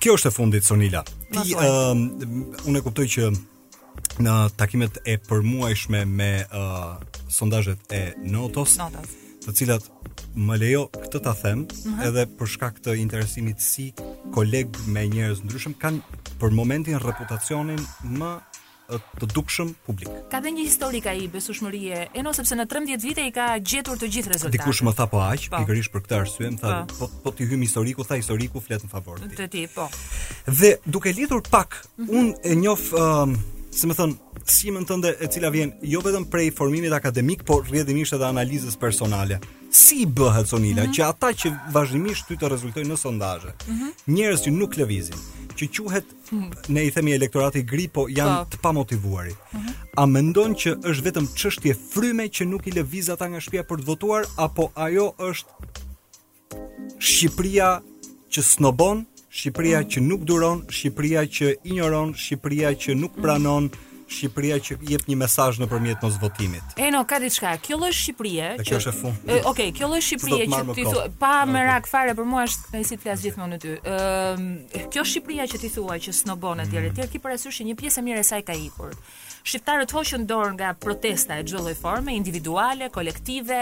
Kjo 0.05 0.13
është 0.19 0.29
e 0.29 0.33
fundit 0.35 0.65
Sonila. 0.67 0.99
Ti 1.33 1.55
ëm 1.55 1.65
ehm, 1.65 2.01
um, 2.27 2.49
unë 2.69 2.81
kuptoj 2.85 3.05
që 3.15 3.29
në 4.23 4.33
takimet 4.59 4.97
e 5.07 5.15
përmuajshme 5.27 6.03
me 6.07 6.29
uh, 6.45 6.95
sondazhet 7.31 7.93
e 7.95 8.01
Notos, 8.23 8.77
Notos, 8.79 9.11
të 9.45 9.55
cilat 9.59 9.91
më 10.45 10.57
lejo 10.61 10.83
këtë 10.95 11.19
ta 11.25 11.33
them, 11.41 11.63
uh 11.63 11.67
mhm. 11.67 11.95
-huh. 11.95 12.07
edhe 12.07 12.25
për 12.39 12.49
shkak 12.55 12.79
të 12.83 12.95
interesimit 13.01 13.61
si 13.61 13.89
koleg 14.33 14.67
me 14.87 15.05
njerëz 15.07 15.43
ndryshëm 15.45 15.75
kanë 15.79 15.99
për 16.41 16.51
momentin 16.51 16.97
reputacionin 16.99 17.79
më 18.03 18.31
uh, 18.39 19.01
të 19.19 19.27
dukshëm 19.35 19.73
publik. 19.85 20.09
Ka 20.31 20.39
dhe 20.41 20.51
një 20.55 20.63
historik 20.67 21.07
ai 21.11 21.27
besueshmëri 21.31 21.83
e 22.17 22.23
no, 22.23 22.33
sepse 22.33 22.55
në 22.55 22.65
13 22.71 23.03
vite 23.05 23.25
i 23.27 23.31
ka 23.31 23.47
gjetur 23.59 23.97
të 23.99 24.09
gjithë 24.13 24.31
rezultatet. 24.33 24.51
Dikush 24.59 24.83
më 24.83 24.93
tha 24.97 25.05
po 25.11 25.21
aq, 25.23 25.49
po. 25.49 25.59
pikërisht 25.61 25.91
për 25.93 26.01
këtë 26.05 26.19
arsye 26.19 26.51
më 26.55 26.59
tha 26.63 26.73
po 26.87 26.95
po, 26.99 27.11
po 27.23 27.31
ti 27.35 27.45
hym 27.51 27.61
historiku, 27.67 28.03
tha 28.07 28.15
historiku 28.15 28.61
flet 28.63 28.83
në 28.83 28.89
favor 28.91 29.19
të 29.19 29.27
tij. 29.27 29.37
Të 29.45 29.49
ti, 29.51 29.65
po. 29.75 29.89
Dhe 30.47 30.77
duke 30.85 31.11
lidhur 31.13 31.41
pak, 31.51 31.83
mm 31.97 32.05
-hmm. 32.05 32.15
unë 32.15 32.31
e 32.43 32.55
njoh 32.55 32.81
um, 32.97 33.37
si 33.75 33.87
më 33.89 33.95
thon, 33.97 34.13
sqimën 34.47 34.85
tënde 34.87 35.09
e 35.19 35.27
cila 35.31 35.49
vjen 35.51 35.73
jo 35.83 35.99
vetëm 36.03 36.25
prej 36.31 36.51
formimit 36.55 36.93
akademik, 36.95 37.41
por 37.47 37.65
rrjedhimisht 37.67 38.15
edhe 38.15 38.27
analizës 38.29 38.77
personale. 38.79 39.39
Si 39.75 40.05
bëhet 40.07 40.47
sonila 40.47 40.83
mm 40.85 40.89
-hmm. 40.89 40.95
që 40.95 41.01
ata 41.09 41.29
që 41.41 41.49
vazhdimisht 41.75 42.27
ty 42.27 42.35
të 42.39 42.47
rezultojnë 42.53 42.89
në 42.93 42.97
sondazhe. 42.97 43.51
Mm 43.67 43.73
-hmm. 43.75 43.91
Njerëz 44.13 44.39
që 44.45 44.51
nuk 44.59 44.75
lëvizin, 44.79 45.19
që 45.57 45.65
quhet 45.75 46.05
ne 46.69 46.81
i 46.87 46.91
themi 46.91 47.11
elektorati 47.19 47.63
gri, 47.71 47.85
po 47.95 48.01
janë 48.17 48.35
pa. 48.35 48.43
Po. 48.45 48.49
të 48.51 48.57
pamotivuar. 48.65 49.25
Mm 49.27 49.59
-hmm. 49.59 49.73
A 50.01 50.05
mendon 50.05 50.51
që 50.61 50.69
është 50.89 51.03
vetëm 51.07 51.25
çështje 51.39 51.73
fryme 51.91 52.25
që 52.35 52.43
nuk 52.51 52.67
i 52.67 52.71
lëviz 52.77 53.07
ata 53.13 53.25
nga 53.27 53.39
shtëpia 53.45 53.63
për 53.69 53.77
të 53.81 53.85
votuar 53.91 54.23
apo 54.37 54.63
ajo 54.75 55.05
është 55.29 55.51
Shqipëria 57.09 57.69
që 58.33 58.41
snobon, 58.53 58.97
mm 58.97 59.14
Shqipëria 59.35 59.81
që 59.91 59.99
nuk 60.05 60.23
duron, 60.29 60.61
Shqipëria 60.71 61.25
që 61.35 61.49
ignoron, 61.67 62.13
Shqipëria 62.25 62.71
që 62.79 62.95
nuk 62.95 63.17
mhm. 63.17 63.23
pranon, 63.25 63.67
Shqipëria 64.15 64.59
që 64.63 64.77
jep 64.87 65.03
një 65.09 65.17
mesazh 65.17 65.57
nëpërmjet 65.59 66.03
mos 66.05 66.19
votimit. 66.21 66.75
E 66.79 66.87
no, 66.93 67.01
ka 67.09 67.19
diçka. 67.19 67.51
Kjo 67.65 67.79
lloj 67.81 67.91
Shqipërie 67.97 68.51
që 68.61 68.67
Kjo 68.69 68.77
është 68.79 68.93
fund. 68.95 69.19
Okej, 69.25 69.43
okay, 69.51 69.73
kjo 69.75 69.89
lloj 69.91 69.99
Shqipërie 70.07 70.45
që 70.55 70.61
ti 70.77 70.85
thua 70.87 71.03
pa 71.23 71.33
okay. 71.41 71.51
merak 71.55 71.89
fare 71.91 72.13
për 72.15 72.29
mua 72.31 72.45
është 72.47 72.83
si 72.87 72.95
të 72.95 73.03
flas 73.07 73.25
gjithmonë 73.25 73.57
në 73.57 73.61
ty. 73.65 73.75
Ëm, 73.95 74.45
ehm, 74.77 74.87
kjo 74.95 75.03
Shqipëria 75.09 75.49
që 75.51 75.63
ti 75.65 75.73
thua 75.75 75.97
që 76.07 76.15
snobon 76.21 76.63
etj 76.63 76.77
mm. 76.79 76.89
etj, 76.93 77.07
ti 77.15 77.23
parasysh 77.25 77.59
që 77.61 77.67
një 77.71 77.79
pjesë 77.81 78.03
e 78.03 78.07
mirë 78.07 78.23
e 78.23 78.29
saj 78.31 78.43
ka 78.47 78.55
ikur 78.69 78.93
shqiptarët 79.45 79.91
hoqën 79.93 80.23
dorë 80.25 80.53
nga 80.57 80.69
protesta 80.81 81.35
e 81.37 81.43
çdo 81.45 81.59
lloj 81.67 81.75
forme, 81.77 82.15
individuale, 82.17 82.87
kolektive, 82.93 83.57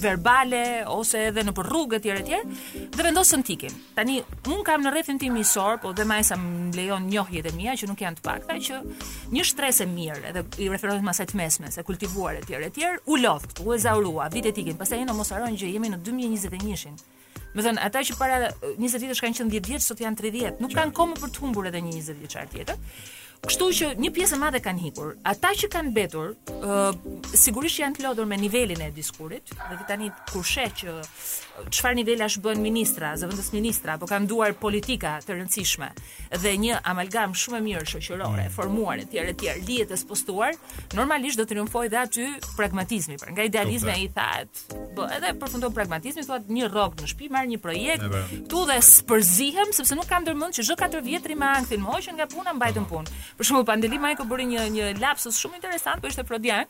verbale 0.00 0.62
ose 0.88 1.26
edhe 1.28 1.42
në 1.44 1.52
rrugë 1.58 1.98
etj 1.98 2.08
etj 2.14 2.38
dhe 2.96 3.04
vendosën 3.04 3.44
tikin. 3.44 3.74
Tani 3.98 4.18
un 4.52 4.64
kam 4.64 4.84
në 4.86 4.94
rrethin 4.94 5.20
tim 5.20 5.36
miqësor, 5.36 5.76
po 5.84 5.92
dhe 5.96 6.06
majsa 6.08 6.38
më 6.40 6.72
lejon 6.78 7.04
njohjet 7.12 7.50
e 7.50 7.54
mia 7.56 7.74
që 7.76 7.90
nuk 7.90 8.00
janë 8.04 8.20
të 8.22 8.26
pakta 8.28 8.56
që 8.68 8.80
një 9.36 9.46
shtresë 9.52 9.84
e 9.84 9.90
mirë, 9.92 10.20
edhe 10.32 10.46
i 10.64 10.70
referohet 10.72 11.28
të 11.28 11.40
mesme, 11.42 11.68
se 11.70 11.84
kultivuar 11.86 12.40
etj 12.40 12.56
etj, 12.70 12.84
u 13.12 13.20
lodh, 13.20 13.52
u 13.66 13.76
ezaurua 13.76 14.30
vit 14.32 14.48
e 14.48 14.54
tikin. 14.56 14.80
Pastaj 14.80 15.02
ne 15.04 15.12
mos 15.16 15.34
harojmë 15.36 15.58
që 15.60 15.68
jemi 15.76 15.92
në 15.92 16.00
2021-shin. 16.06 16.96
Më 17.52 17.66
thënë, 17.66 17.80
ata 17.84 18.00
që 18.08 18.14
para 18.16 18.38
20 18.64 19.02
vjetës 19.02 19.20
kanë 19.20 19.36
qënë 19.36 19.52
10 19.60 19.64
vjetës, 19.66 19.88
sot 19.92 19.98
janë 20.00 20.16
30 20.16 20.36
vjetë, 20.40 20.64
nuk 20.64 20.72
kanë 20.72 20.94
komë 20.96 21.18
për 21.20 21.32
të 21.34 21.42
humbur 21.44 21.68
edhe 21.68 21.82
një 21.84 21.92
20 21.98 22.22
vjetës 22.24 22.54
tjetër. 22.54 22.78
Kështu 23.42 23.66
që 23.74 23.86
një 23.98 24.10
pjesë 24.14 24.36
e 24.38 24.38
madhe 24.38 24.60
kanë 24.62 24.84
hikur, 24.84 25.16
Ata 25.26 25.50
që 25.58 25.68
kanë 25.74 25.90
mbetur, 25.90 26.28
uh, 26.62 26.94
sigurisht 27.34 27.80
janë 27.82 27.96
të 27.98 28.04
lodhur 28.04 28.28
me 28.30 28.36
nivelin 28.38 28.84
e 28.86 28.92
diskurit, 28.94 29.50
dhe 29.50 29.82
tani 29.88 30.12
kur 30.30 30.46
sheh 30.46 30.70
që 30.78 30.92
çfarë 31.74 31.96
nivela 31.98 32.28
bën 32.44 32.62
ministra, 32.62 33.10
zëvendës 33.18 33.48
ministra, 33.52 33.96
apo 33.98 34.06
kanë 34.08 34.28
duar 34.30 34.54
politika 34.54 35.16
të 35.26 35.34
rëndësishme 35.40 35.88
dhe 36.40 36.52
një 36.62 36.76
amalgam 36.88 37.34
shumë 37.36 37.58
e 37.58 37.64
mirë 37.66 37.86
shoqërore, 37.90 38.46
mm. 38.46 38.54
formuar 38.54 39.02
etj 39.02 39.18
etj, 39.20 39.50
lihet 39.66 39.90
të 39.90 39.98
spostuar, 40.00 40.54
normalisht 40.96 41.36
do 41.36 41.42
të 41.44 41.56
triumfojë 41.56 41.90
dhe 41.92 42.00
aty 42.04 42.28
pragmatizmi. 42.54 43.18
Pra 43.20 43.34
nga 43.34 43.48
idealizmi 43.50 43.90
ai 43.96 44.06
thaat, 44.14 44.62
bë, 44.94 45.08
edhe 45.18 45.34
përfundon 45.42 45.74
pragmatizmi, 45.76 46.22
thuat 46.30 46.46
një 46.46 46.70
rrok 46.70 47.02
në 47.02 47.10
shtëpi, 47.10 47.32
marr 47.34 47.50
një 47.50 47.60
projekt, 47.66 48.46
tu 48.54 48.62
dhe 48.70 48.78
spërzihem 48.78 49.74
sepse 49.76 49.98
nuk 49.98 50.06
kam 50.14 50.22
ndërmend 50.24 50.54
që 50.60 50.68
çdo 50.70 50.78
katër 50.86 51.04
vjet 51.10 51.28
ankthin 51.50 51.82
me 51.82 51.90
hoqën 51.90 52.14
nga 52.22 52.30
puna 52.30 52.54
mbajtën 52.54 52.86
punë. 52.88 53.18
Për 53.38 53.46
shumë 53.48 53.62
Pandeli 53.68 53.98
Majko 54.00 54.26
bëri 54.28 54.46
një 54.50 54.64
një 54.74 54.88
lapsus 55.00 55.38
shumë 55.40 55.58
interesant, 55.60 56.00
po 56.02 56.10
ishte 56.10 56.24
prodian, 56.28 56.68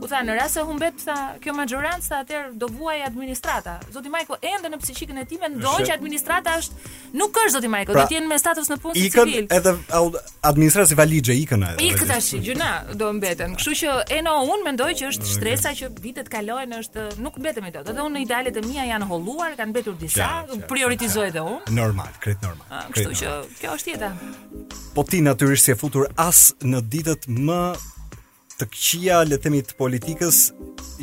ku 0.00 0.08
tha 0.10 0.22
në 0.26 0.36
rast 0.40 0.56
se 0.58 0.64
humbet 0.66 0.98
tha 1.06 1.16
kjo 1.42 1.54
majorancë, 1.54 2.10
atëherë 2.22 2.56
do 2.58 2.66
vuaj 2.78 2.96
administrata. 3.06 3.76
Zoti 3.94 4.10
Majko 4.10 4.38
ende 4.42 4.70
në 4.72 4.80
psiqikën 4.82 5.20
e 5.22 5.26
tij 5.30 5.40
mendon 5.44 5.84
që 5.86 5.94
administrata 5.94 6.56
është 6.60 6.80
nuk 7.20 7.38
është 7.44 7.54
zoti 7.56 7.70
Majko, 7.70 7.94
do 7.94 8.00
pra, 8.00 8.06
të 8.10 8.16
jenë 8.16 8.30
me 8.30 8.38
status 8.42 8.70
në 8.72 8.78
punë 8.82 9.04
ikën, 9.04 9.14
civil. 9.18 9.46
Ikën 9.46 9.54
edhe 9.58 10.16
administrata 10.50 10.90
si 10.92 10.98
valixhe 10.98 11.36
ikën 11.44 11.66
atë. 11.68 11.86
Ikë 11.90 12.08
tash 12.10 12.32
gjuna 12.46 12.72
do 13.00 13.12
mbeten. 13.18 13.54
Kështu 13.60 13.76
që 13.84 13.96
e 14.18 14.20
no 14.26 14.36
un 14.54 14.66
mendoj 14.66 14.90
që 15.00 15.10
është 15.12 15.30
stresa 15.30 15.72
që 15.78 15.92
vitet 16.02 16.30
kalojnë 16.32 16.82
është 16.82 17.06
nuk 17.22 17.38
mbetemi 17.40 17.70
dot. 17.74 17.90
Edhe 17.94 18.08
në 18.10 18.24
idealet 18.26 18.58
e 18.60 18.64
mia 18.66 18.88
janë 18.90 19.10
holluar, 19.12 19.54
kanë 19.60 19.70
mbetur 19.74 19.96
disa, 20.00 20.28
prioritizoj 20.70 21.30
edhe 21.30 21.46
unë. 21.46 21.62
Normal, 21.78 22.10
krejt 22.22 22.42
normal. 22.46 22.66
Ah, 22.70 22.84
kështu 22.94 23.16
që 23.22 23.32
kjo 23.62 23.78
është 23.78 23.94
jeta. 23.94 24.12
Po 24.94 25.04
ti 25.06 25.20
natyrisht 25.22 25.68
si 25.68 25.72
e 25.72 25.76
futur 25.78 25.99
pasur 26.00 26.18
as 26.18 26.40
në 26.64 26.80
ditët 26.92 27.26
më 27.28 27.58
të 28.58 28.66
këqia 28.70 29.20
le 29.26 29.36
të 29.36 29.42
themi 29.46 29.60
të 29.66 29.76
politikës 29.78 30.40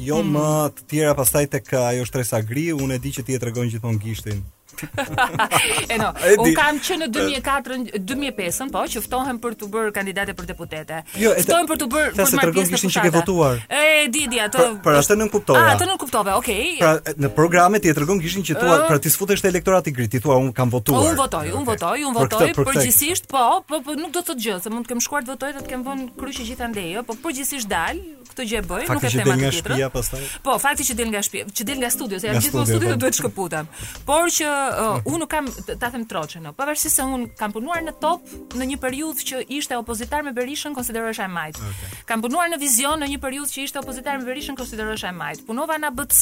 jo 0.08 0.20
mm. 0.24 0.32
më 0.38 0.50
të 0.78 0.88
tjera 0.94 1.14
pastaj 1.20 1.46
tek 1.56 1.74
ajo 1.82 2.06
shtresa 2.10 2.42
gri 2.52 2.70
unë 2.74 2.96
e 2.96 3.00
di 3.06 3.12
që 3.18 3.26
ti 3.28 3.34
e 3.34 3.40
tregon 3.44 3.70
gjithmonë 3.74 4.00
gishtin 4.06 4.44
E 5.94 5.98
no, 5.98 6.12
un 6.44 6.54
kam 6.58 6.78
që 6.84 6.98
në 7.02 7.08
2004-2005, 7.16 8.72
po, 8.74 8.84
që 8.94 9.04
ftohen 9.04 9.40
për 9.44 9.56
të 9.60 9.70
bërë 9.74 9.94
kandidatë 9.96 10.36
për 10.38 10.48
deputete. 10.52 11.00
Jo, 11.22 11.34
ftohen 11.46 11.70
për 11.70 11.80
të 11.82 11.88
bërë 11.96 12.12
për 12.20 12.34
marrë 12.40 12.54
pjesë 12.58 12.76
në 12.76 12.92
shkollë 12.96 13.14
votuar. 13.18 13.62
E 13.68 14.04
di 14.14 14.26
di 14.32 14.42
atë. 14.44 14.66
Për 14.84 14.84
pra, 14.86 15.00
atë 15.02 15.18
nuk 15.22 15.32
kuptova. 15.38 15.64
Ah, 15.64 15.74
atë 15.76 15.90
nuk 15.90 16.02
kuptove. 16.04 16.36
Okej. 16.42 16.66
Pra 16.82 16.96
në 17.18 17.32
programet 17.38 17.84
ti 17.86 17.92
i 17.92 17.96
tregon 17.98 18.22
kishin 18.24 18.46
që 18.48 18.58
thua, 18.62 18.78
pra 18.90 19.00
ti 19.02 19.12
sfutesh 19.14 19.44
te 19.46 19.52
elektorati 19.52 19.94
i 19.94 19.98
gri, 19.98 20.10
ti 20.12 20.22
thua 20.24 20.38
un 20.42 20.52
kam 20.56 20.72
votuar. 20.74 21.02
Po, 21.02 21.10
un 21.14 21.20
votoj, 21.24 21.52
un 21.58 21.68
votoj, 21.68 22.04
un 22.10 22.18
votoj 22.18 22.52
përgjithsisht, 22.60 23.28
po, 23.32 23.44
po 23.68 23.82
po 23.86 23.98
nuk 23.98 24.14
do 24.16 24.22
të 24.22 24.32
thotë 24.34 24.46
gjë, 24.48 24.60
se 24.66 24.74
mund 24.74 24.88
të 24.88 24.94
kem 24.96 25.04
shkuar 25.06 25.26
të 25.28 25.34
votoj, 25.36 25.54
të 25.62 25.66
kem 25.72 25.84
vënë 25.88 26.08
kryqi 26.20 26.48
gjithandej, 26.52 26.88
jo, 26.98 27.06
po 27.08 27.16
përgjithsisht 27.26 27.70
dal, 27.72 28.02
këtë 28.32 28.48
gjë 28.52 28.62
e 28.62 28.66
bëj, 28.72 28.86
nuk 28.90 29.06
e 29.06 29.12
them 29.18 29.88
atë. 29.88 30.24
Po, 30.46 30.58
fakti 30.62 30.86
që 30.92 30.98
del 31.02 31.12
nga 31.14 31.24
shtëpia, 31.26 31.50
që 31.60 31.68
del 31.70 31.82
nga 31.84 31.92
studio, 31.94 32.20
se 32.20 32.28
jam 32.30 32.40
gjithmonë 32.42 32.68
në 32.68 32.72
studio 32.76 32.96
do 32.96 32.98
po. 32.98 33.08
të 33.12 33.20
shkëputem. 33.22 33.72
Por 34.08 34.28
që 34.34 34.52
uh, 34.72 35.02
unë 35.08 35.20
nuk 35.24 35.30
kam 35.32 35.48
ta 35.80 35.90
them 35.92 36.06
troçe 36.10 36.40
no, 36.44 36.52
pavarësisht 36.58 37.00
se 37.00 37.06
unë 37.06 37.30
kam 37.40 37.54
punuar 37.56 37.84
në 37.86 37.94
top 38.02 38.28
në 38.58 38.68
një 38.74 38.78
periudhë 38.82 39.26
që 39.30 39.42
ishte 39.60 39.78
opozitar 39.80 40.24
me 40.26 40.32
Berishën, 40.38 40.76
konsiderohesha 40.76 41.26
e 41.28 41.32
majt. 41.32 41.60
Okay. 41.62 41.92
Kam 42.10 42.22
punuar 42.24 42.50
në 42.52 42.60
Vizion 42.62 43.02
në 43.02 43.08
një 43.14 43.20
periudhë 43.24 43.54
që 43.56 43.66
ishte 43.68 43.82
opozitar 43.82 44.20
me 44.20 44.26
Berishën, 44.28 44.58
konsiderohesha 44.60 45.10
e 45.12 45.16
majt. 45.18 45.42
Punova 45.48 45.78
në 45.82 45.90
ABC 45.94 46.20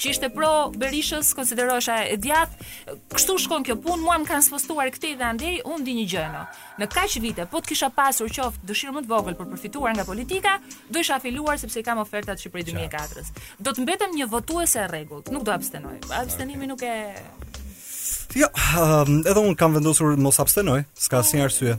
që 0.00 0.12
ishte 0.12 0.30
pro 0.34 0.50
Berishës, 0.78 1.32
konsiderohesha 1.36 1.96
e 2.14 2.16
djathtë. 2.22 2.66
Kështu 3.14 3.36
shkon 3.46 3.66
kjo 3.66 3.76
punë, 3.84 4.02
mua 4.04 4.18
më 4.22 4.28
kanë 4.30 4.46
spostuar 4.48 4.90
këtej 4.94 5.16
dhe 5.20 5.26
andej, 5.28 5.56
unë 5.66 5.84
di 5.88 5.96
një 5.98 6.06
gjë 6.14 6.26
no. 6.36 6.44
Në 6.82 6.88
kaq 6.94 7.16
vite, 7.24 7.46
po 7.50 7.58
të 7.62 7.72
kisha 7.72 7.88
pasur 7.90 8.30
qoftë 8.30 8.68
dëshirë 8.68 8.94
më 9.00 9.04
të 9.06 9.10
vogël 9.10 9.34
për 9.38 9.48
përfituar 9.52 9.96
nga 9.98 10.04
politika, 10.06 10.58
do 10.92 11.02
isha 11.02 11.16
afiluar 11.18 11.58
sepse 11.58 11.80
i 11.82 11.86
kam 11.86 11.98
ofertat 11.98 12.38
Shqipëri 12.38 12.70
2004-s. 12.70 13.32
Do 13.58 13.74
të 13.74 13.82
mbetem 13.82 14.14
një 14.14 14.28
votuese 14.30 14.84
e 14.84 14.86
rregullt, 14.92 15.32
nuk 15.34 15.42
do 15.48 15.54
abstenoj. 15.56 15.96
Abstenimi 16.14 16.70
okay. 16.70 16.70
nuk 16.70 17.56
e 17.57 17.57
Jo, 18.36 18.46
um, 19.08 19.20
edhe 19.26 19.40
un 19.40 19.54
kam 19.56 19.72
vendosur 19.72 20.12
mos 20.20 20.36
abstenoj, 20.42 20.82
s'ka 21.00 21.16
ah. 21.16 21.22
asnjë 21.24 21.44
arsye. 21.46 21.76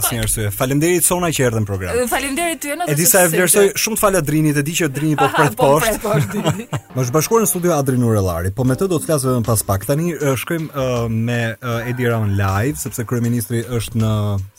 Asnjë 0.00 0.18
arsye. 0.24 0.46
Faleminderit 0.50 1.06
Sona 1.06 1.28
që 1.34 1.44
erdhën 1.48 1.66
program. 1.68 2.00
Faleminderit 2.10 2.58
ty 2.64 2.72
në. 2.78 2.88
Edisa 2.90 3.22
e 3.22 3.28
vlerësoj 3.30 3.68
shumë 3.78 4.00
falë 4.00 4.22
Drinit, 4.26 4.58
e 4.58 4.64
di 4.66 4.74
që 4.80 4.88
Drini 4.94 5.14
po, 5.20 5.28
po 5.30 5.38
pret 5.38 5.54
poshtë. 5.60 5.92
Po 6.02 6.16
pret 6.16 6.74
poshtë. 6.98 7.38
në 7.44 7.50
studio 7.52 7.74
Adrin 7.76 8.02
Urellari, 8.08 8.50
po 8.56 8.66
me 8.66 8.74
të 8.74 8.90
do 8.90 8.98
të 8.98 9.06
flas 9.12 9.28
vetëm 9.28 9.46
pas 9.46 9.62
pak. 9.70 9.86
Tani 9.92 10.16
shkojmë 10.42 10.68
uh, 10.74 11.06
me 11.12 11.38
uh, 11.60 11.88
Edi 11.92 12.10
live 12.10 12.76
sepse 12.82 13.06
kryeministri 13.06 13.62
është 13.62 14.02
në 14.02 14.12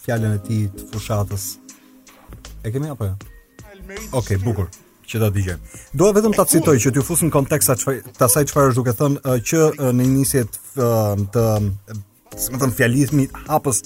fjalën 0.06 0.39
e 0.39 0.41
tij 0.48 0.64
të 0.80 0.88
fushatës. 0.94 1.50
E 2.64 2.72
kemi 2.72 2.94
apo 2.96 3.12
jo? 3.12 3.18
Okej, 3.84 4.16
okay, 4.16 4.39
bukur 4.39 4.72
që 5.08 5.20
ta 5.22 5.30
dije. 5.36 5.58
Doa 5.99 6.14
vetëm 6.16 6.36
ta 6.36 6.45
citoj 6.47 6.78
që 6.80 6.93
t'ju 6.95 7.04
në 7.28 7.34
kontekst 7.34 7.70
sa 7.72 7.76
çfarë 7.80 8.16
të 8.20 8.30
çfarë 8.51 8.72
është 8.72 8.80
duke 8.80 8.93
thënë 8.99 9.36
që 9.49 9.64
në 9.99 10.08
inicijet 10.08 10.60
të, 11.34 11.43
më 12.54 12.62
thon 12.64 12.76
fjalizmit 12.78 13.38
hapës 13.51 13.84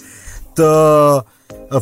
të 0.59 0.69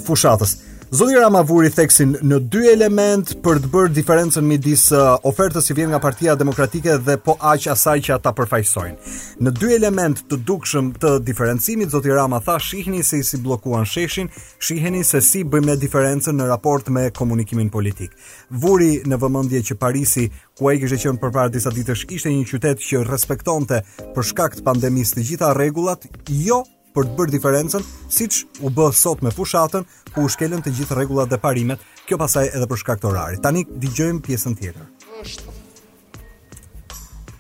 fushatës. 0.07 0.57
Zoti 0.95 1.17
Rama 1.19 1.41
vuri 1.43 1.67
theksin 1.75 2.11
në 2.23 2.37
dy 2.53 2.61
element 2.71 3.31
për 3.43 3.57
të 3.65 3.69
bërë 3.73 3.91
diferencën 3.97 4.45
midis 4.47 4.85
uh, 4.95 5.17
ofertës 5.27 5.65
që 5.65 5.73
si 5.73 5.75
vjen 5.75 5.89
nga 5.91 5.97
Partia 5.99 6.35
Demokratike 6.39 6.93
dhe 7.03 7.15
po 7.25 7.33
aq 7.49 7.65
asaj 7.73 7.97
që 8.05 8.13
ata 8.15 8.31
përfaqësojnë. 8.37 8.95
Në 9.43 9.51
dy 9.57 9.71
element 9.75 10.21
të 10.29 10.37
dukshëm 10.47 10.93
të 11.01 11.11
diferencimit, 11.27 11.91
Zoti 11.91 12.13
Rama 12.15 12.39
tha 12.45 12.55
shihni 12.63 13.03
se 13.03 13.19
si 13.27 13.41
bllokuan 13.43 13.83
sheshin, 13.83 14.29
shiheni 14.63 15.03
se 15.03 15.19
si 15.19 15.43
bëjmë 15.43 15.75
diferencën 15.83 16.39
në 16.39 16.47
raport 16.53 16.87
me 16.95 17.09
komunikimin 17.17 17.73
politik. 17.75 18.15
Vuri 18.63 19.01
në 19.03 19.19
vëmendje 19.25 19.65
që 19.71 19.79
Parisi, 19.81 20.29
ku 20.55 20.71
ai 20.71 20.77
kishte 20.79 21.01
qenë 21.03 21.19
përpara 21.25 21.51
disa 21.51 21.75
ditësh, 21.75 22.05
ishte 22.15 22.31
një 22.31 22.47
qytet 22.53 22.87
që 22.87 23.03
respektonte 23.09 23.81
për 24.15 24.31
shkak 24.31 24.61
të 24.61 24.65
pandemisë 24.69 25.17
të 25.19 25.27
gjitha 25.33 25.51
rregullat, 25.59 26.07
jo 26.31 26.63
për 26.95 27.09
të 27.09 27.17
bërë 27.19 27.33
diferencën, 27.35 27.83
siç 28.13 28.41
u 28.63 28.71
bë 28.71 28.85
sot 28.95 29.21
me 29.25 29.31
fushatën, 29.35 29.83
ku 30.15 30.23
u 30.25 30.31
shkelën 30.31 30.63
të 30.63 30.71
gjithë 30.77 30.95
rregullat 31.01 31.31
dhe 31.31 31.39
parimet, 31.43 31.83
kjo 32.07 32.17
pasaj 32.21 32.47
edhe 32.55 32.67
për 32.71 32.81
shkak 32.81 33.01
të 33.03 33.09
orarit. 33.09 33.41
Tani 33.43 33.65
dëgjojmë 33.67 34.23
pjesën 34.27 34.55
tjetër. 34.61 34.87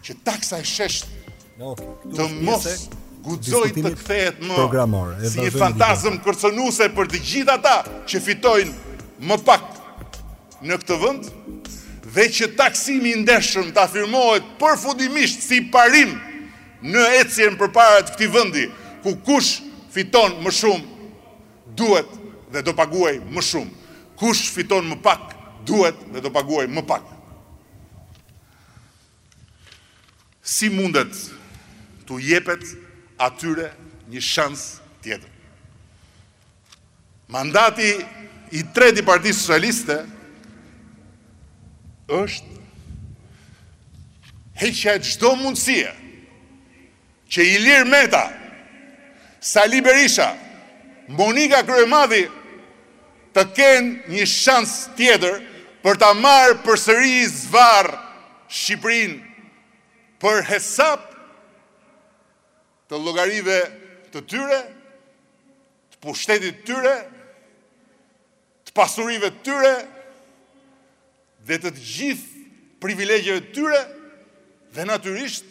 që 0.05 0.13
taksa 0.23 0.59
e 0.61 0.63
shesht. 0.63 1.07
No, 1.57 1.71
të 2.13 2.27
mos 2.45 2.65
guxoj 3.25 3.71
të 3.73 3.93
kthehet 3.97 4.43
më 4.45 4.53
programor. 4.53 5.15
Si 5.25 5.39
një 5.41 5.49
fantazëm 5.55 6.19
kërcënuese 6.21 6.91
për 6.93 7.07
të 7.13 7.21
gjithë 7.29 7.55
ata 7.55 7.77
që 8.05 8.21
fitojnë 8.25 8.73
më 9.25 9.37
pak 9.47 9.63
në 10.61 10.77
këtë 10.83 10.99
vend 11.01 11.31
dhe 12.15 12.27
që 12.37 12.51
taksimi 12.59 13.15
i 13.15 13.21
ndeshëm 13.23 13.73
të 13.73 13.81
afirmohet 13.87 14.53
përfundimisht 14.61 15.41
si 15.47 15.63
parim 15.73 16.13
në 16.85 17.07
ecjen 17.23 17.57
përpara 17.57 18.05
të 18.05 18.13
këtij 18.17 18.31
vendi 18.37 18.69
ku 19.05 19.13
kush 19.21 19.61
fiton 19.93 20.33
më 20.43 20.51
shumë, 20.59 21.09
duhet 21.77 22.07
dhe 22.53 22.61
do 22.65 22.73
paguaj 22.73 23.15
më 23.33 23.41
shumë. 23.41 23.73
Kush 24.19 24.49
fiton 24.55 24.85
më 24.89 24.97
pak, 25.05 25.21
duhet 25.67 25.95
dhe 26.13 26.21
do 26.23 26.29
paguaj 26.33 26.67
më 26.75 26.83
pak. 26.89 27.03
Si 30.55 30.69
mundet 30.73 31.13
të 32.07 32.19
jepet 32.27 32.63
atyre 33.27 33.69
një 34.09 34.21
shans 34.21 34.65
tjetër? 35.01 35.29
Mandati 37.33 37.89
i 38.53 38.61
treti 38.73 39.01
parti 39.05 39.31
socialiste 39.33 39.97
është 42.13 42.57
heqja 44.61 44.93
e 44.95 45.01
gjdo 45.03 45.31
mundësia 45.41 45.93
që 47.35 47.41
i 47.55 47.61
lirë 47.65 47.89
meta 47.89 48.21
Sali 49.53 49.77
Berisha, 49.79 50.33
Monika 51.11 51.59
Kryemadhi, 51.61 52.23
të 53.35 53.41
kenë 53.53 54.09
një 54.15 54.23
shans 54.25 54.71
tjetër 54.97 55.35
për 55.85 55.99
ta 56.01 56.07
marë 56.17 56.55
për 56.65 56.79
sëri 56.81 57.19
zvar 57.29 57.89
Shqiprin 58.49 59.13
për 60.23 60.39
hesap 60.49 61.03
të 62.89 62.97
logarive 63.05 63.59
të 64.15 64.23
tyre, 64.33 64.57
të 65.93 65.99
pushtetit 66.07 66.63
tyre, 66.65 66.93
të 68.65 68.73
pasurive 68.81 69.29
tyre, 69.45 69.75
dhe 71.51 71.59
të 71.67 71.73
gjithë 71.77 72.47
privilegjeve 72.81 73.45
tyre, 73.59 73.83
dhe 74.73 74.87
naturisht, 74.89 75.45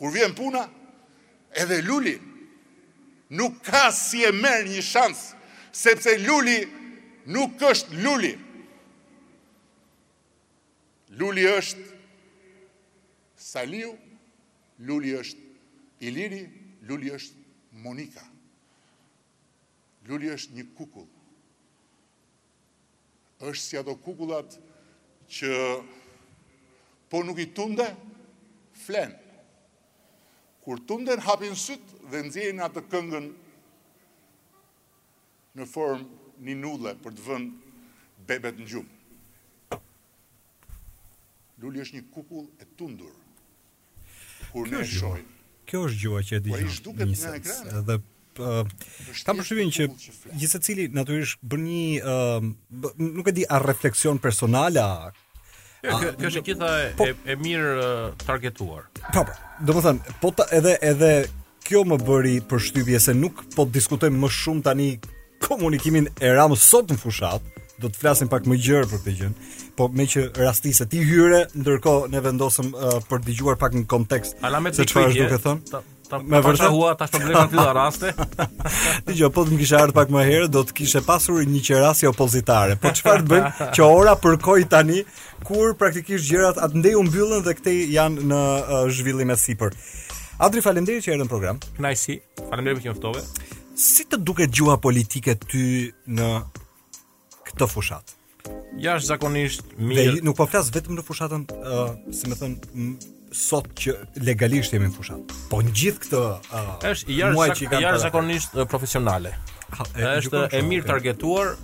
kur 0.00 0.16
vjen 0.16 0.32
puna, 0.36 0.64
edhe 1.60 1.82
lullin, 1.90 2.24
nuk 3.30 3.62
ka 3.64 3.90
si 3.92 4.24
e 4.26 4.30
merë 4.32 4.68
një 4.70 4.82
shansë, 4.84 5.40
sepse 5.74 6.14
lulli 6.22 6.60
nuk 7.32 7.62
është 7.66 8.00
lulli. 8.04 8.34
Lulli 11.18 11.46
është 11.50 11.94
Saliu, 13.46 13.92
lulli 14.84 15.12
është 15.18 15.44
Iliri, 16.06 16.42
lulli 16.88 17.08
është 17.14 17.42
Monika. 17.82 18.24
Lulli 20.06 20.30
është 20.34 20.56
një 20.58 20.66
kukull. 20.76 21.08
është 23.36 23.62
si 23.62 23.76
ato 23.76 23.92
kukullat 24.00 24.54
që 25.28 25.50
po 27.10 27.18
nuk 27.22 27.36
i 27.38 27.44
tunde, 27.54 27.84
flenë. 28.86 29.18
Kur 30.64 30.80
tunden 30.88 31.20
hapin 31.20 31.52
sytë, 31.54 31.95
dhe 32.10 32.22
nëzirin 32.26 32.62
atë 32.66 32.82
këngën 32.92 33.26
në 35.58 35.68
formë 35.72 36.46
një 36.46 36.56
nudhe 36.62 36.92
për 37.04 37.14
të 37.18 37.24
vënë 37.26 38.26
bebet 38.28 38.58
në 38.60 38.66
gjumë. 38.72 39.78
Lulli 41.62 41.80
është 41.84 41.96
një 42.00 42.04
kukull 42.12 42.46
e 42.60 42.66
tundur. 42.78 43.14
Kur 44.52 44.68
kjo 44.68 44.82
ne 44.82 44.90
shohim. 44.90 45.30
Kjo 45.68 45.86
është 45.88 46.02
gjua 46.02 46.20
që 46.28 46.36
e 46.36 46.42
dëgjoj. 46.42 46.58
Po 46.58 46.64
njësë. 46.64 46.76
zhduket 46.76 47.08
nga 47.08 47.30
ekrani. 47.40 47.84
Dhe 47.88 47.96
uh, 47.96 48.74
ta 49.26 49.34
përshtyvin 49.38 49.72
që 49.78 49.86
gjithë 49.94 50.52
se 50.52 50.60
cili 50.68 50.88
natyrisht 50.96 51.40
bën 51.42 51.64
një 51.68 51.86
uh, 52.02 52.98
nuk 53.00 53.32
e 53.32 53.36
di 53.40 53.46
a 53.48 53.60
refleksion 53.62 54.20
personale 54.28 54.84
a 54.84 54.90
Kjo, 55.86 56.08
është 56.26 56.54
e 56.66 56.78
po, 56.98 57.04
e, 57.12 57.34
mirë 57.38 57.82
targetuar. 58.26 58.88
Po, 59.14 59.22
po, 59.28 59.34
do 59.68 59.74
të 59.78 59.82
thënë, 59.84 60.14
po 60.22 60.32
të 60.34 60.46
edhe 60.56 60.72
edhe 60.92 61.10
kjo 61.66 61.80
më 61.90 61.96
bëri 62.06 62.34
për 62.46 62.62
shtypje 62.62 62.98
se 63.08 63.14
nuk 63.18 63.42
po 63.56 63.64
të 63.66 63.74
diskutojmë 63.80 64.20
më 64.22 64.30
shumë 64.36 64.64
tani 64.68 64.90
komunikimin 65.42 66.08
e 66.22 66.30
ramës 66.38 66.62
sot 66.70 66.92
në 66.92 66.98
fushat, 67.00 67.42
do 67.82 67.90
të 67.90 68.00
flasim 68.00 68.30
pak 68.32 68.46
më 68.48 68.56
gjërë 68.68 68.90
për 68.92 69.02
këtë 69.02 69.14
gjën, 69.18 69.34
po 69.78 69.88
me 69.92 70.06
që 70.12 70.28
rasti 70.40 70.72
se 70.78 70.86
ti 70.90 71.02
hyre, 71.04 71.42
ndërko 71.58 71.96
ne 72.14 72.22
vendosëm 72.24 72.70
uh, 72.72 72.94
për 73.10 73.26
të 73.26 73.34
gjuar 73.40 73.58
pak 73.60 73.76
në 73.76 73.84
kontekst 73.90 74.38
Alamet 74.46 74.78
se 74.78 74.86
që 74.88 75.04
është 75.08 75.26
duke 75.26 75.42
thënë. 75.48 75.82
Me 76.30 76.38
vërtetë 76.38 76.70
ta 76.78 76.94
tash 77.00 77.12
problema 77.16 77.48
ty 77.50 77.58
dha 77.58 77.72
raste. 77.74 78.12
Dije, 79.08 79.26
po 79.34 79.42
të 79.42 79.56
më 79.56 79.60
kishe 79.64 79.74
ardhur 79.80 79.96
pak 79.98 80.12
më 80.14 80.22
herë, 80.28 80.48
do 80.54 80.62
të 80.68 80.76
kishe 80.80 81.02
pasur 81.02 81.40
një 81.50 81.62
qerasi 81.66 82.06
opozitare. 82.06 82.76
Po 82.78 82.92
çfarë 82.94 83.24
të 83.26 83.32
bëjmë 83.32 83.50
që 83.76 83.90
ora 83.90 84.14
përkoi 84.22 84.68
tani 84.70 85.02
kur 85.48 85.74
praktikisht 85.80 86.30
gjërat 86.30 86.62
atë 86.62 86.78
ndej 86.78 86.94
mbyllën 87.10 87.42
dhe 87.46 87.56
këtej 87.58 87.80
janë 87.98 88.28
në 88.30 88.42
uh, 88.54 88.84
zhvillim 88.94 89.34
të 89.34 89.42
sipër. 89.42 89.74
Adri, 90.36 90.60
faleminderit 90.62 91.04
që 91.06 91.14
erdhën 91.14 91.30
program. 91.32 91.58
Kënajsi, 91.78 92.18
Faleminderit 92.50 92.80
për 92.80 92.84
që 92.84 92.92
njëftove. 92.92 93.22
Si 93.80 94.04
të 94.08 94.18
duke 94.20 94.44
gjuha 94.52 94.74
politike 94.84 95.32
të 95.40 95.48
ty 95.48 95.62
në 96.18 96.26
këtë 97.48 97.68
fushat? 97.72 98.12
Jash 98.84 99.06
zakonisht 99.08 99.64
mirë. 99.80 100.18
Dhe 100.20 100.24
nuk 100.26 100.36
po 100.36 100.44
flas 100.52 100.68
vetëm 100.74 100.98
në 100.98 101.04
fushatën, 101.08 101.46
uh, 101.56 101.96
si 102.12 102.28
me 102.28 102.36
thënë, 102.36 102.84
sot 103.36 103.70
që 103.80 103.96
legalisht 104.28 104.76
jemi 104.76 104.90
në 104.90 104.96
fushat. 104.98 105.32
Po 105.50 105.62
në 105.64 105.72
gjithë 105.80 106.04
këtë 106.04 106.22
uh, 106.52 107.32
muaj 107.32 107.48
që 107.56 107.66
i 107.66 107.72
kanë 107.72 107.88
të... 107.88 107.96
zakonisht 108.04 108.58
profesionale. 108.70 109.32
Ha, 109.72 109.88
e, 109.98 110.10
është 110.20 110.44
e 110.54 110.60
mirë 110.66 110.84
okay. 110.84 110.90
targetuar, 110.92 111.56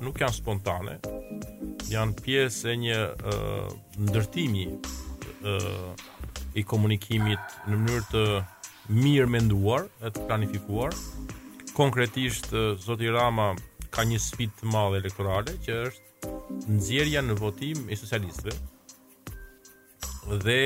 nuk 0.00 0.20
janë 0.20 0.32
spontane. 0.40 0.98
Janë 1.88 2.12
pjesë 2.24 2.68
e 2.72 2.76
një 2.84 2.98
uh, 3.10 3.68
ndërtimi 3.98 4.66
ë 4.68 5.56
uh, 5.56 5.90
i 6.54 6.62
komunikimit 6.66 7.42
në 7.68 7.76
mënyrë 7.76 8.06
të 8.12 8.24
mirë 8.88 9.26
menduar, 9.30 9.86
e 10.02 10.08
të 10.10 10.26
planifikuar. 10.26 10.92
Konkretisht 11.74 12.52
uh, 12.52 12.76
zoti 12.76 13.06
Rama 13.10 13.54
ka 13.90 14.04
një 14.04 14.18
sfidë 14.18 14.56
të 14.60 14.66
madhe 14.72 14.98
elektorale 15.00 15.52
që 15.66 15.74
është 15.86 16.08
nxjerrja 16.72 17.22
në 17.24 17.36
votim 17.40 17.86
e 17.92 17.96
socialistëve. 17.98 18.56
Dhe 20.44 20.58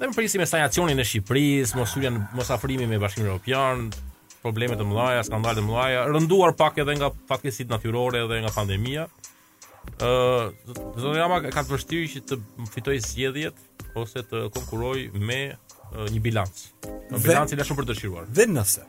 dhe 0.00 0.08
më 0.08 0.16
prisi 0.16 0.40
me 0.40 0.46
stagnacionin 0.50 0.98
e 0.98 1.04
Shqipërisë, 1.06 1.76
mos 1.78 1.92
hyrja 1.94 2.10
mos 2.34 2.48
afrimi 2.50 2.88
me 2.90 2.96
Bashkimin 2.98 3.28
Evropian, 3.28 3.84
probleme 4.42 4.74
të 4.74 4.82
mëdha, 4.90 5.20
skandale 5.28 5.60
të 5.60 5.66
mëdha, 5.68 6.00
rënduar 6.10 6.56
pak 6.58 6.80
edhe 6.82 6.96
nga 6.98 7.12
fatkesit 7.28 7.70
natyrore 7.70 8.24
dhe 8.26 8.40
nga 8.42 8.50
pandemia. 8.50 9.04
ë 10.02 10.08
uh, 10.08 10.74
Zonja 10.98 11.28
ka 11.54 11.62
të 11.62 11.78
që 11.84 12.24
të 12.26 12.40
fitojë 12.74 13.00
zgjedhjet 13.06 13.54
ose 14.02 14.26
të 14.26 14.48
konkurrojë 14.54 15.12
me 15.22 15.38
një 15.92 16.20
bilanc. 16.22 16.62
Bilanci 17.12 17.56
është 17.56 17.66
shumë 17.68 17.80
për 17.82 17.88
dëshiruar. 17.92 18.28
Dhe 18.32 18.46
nëse 18.50 18.84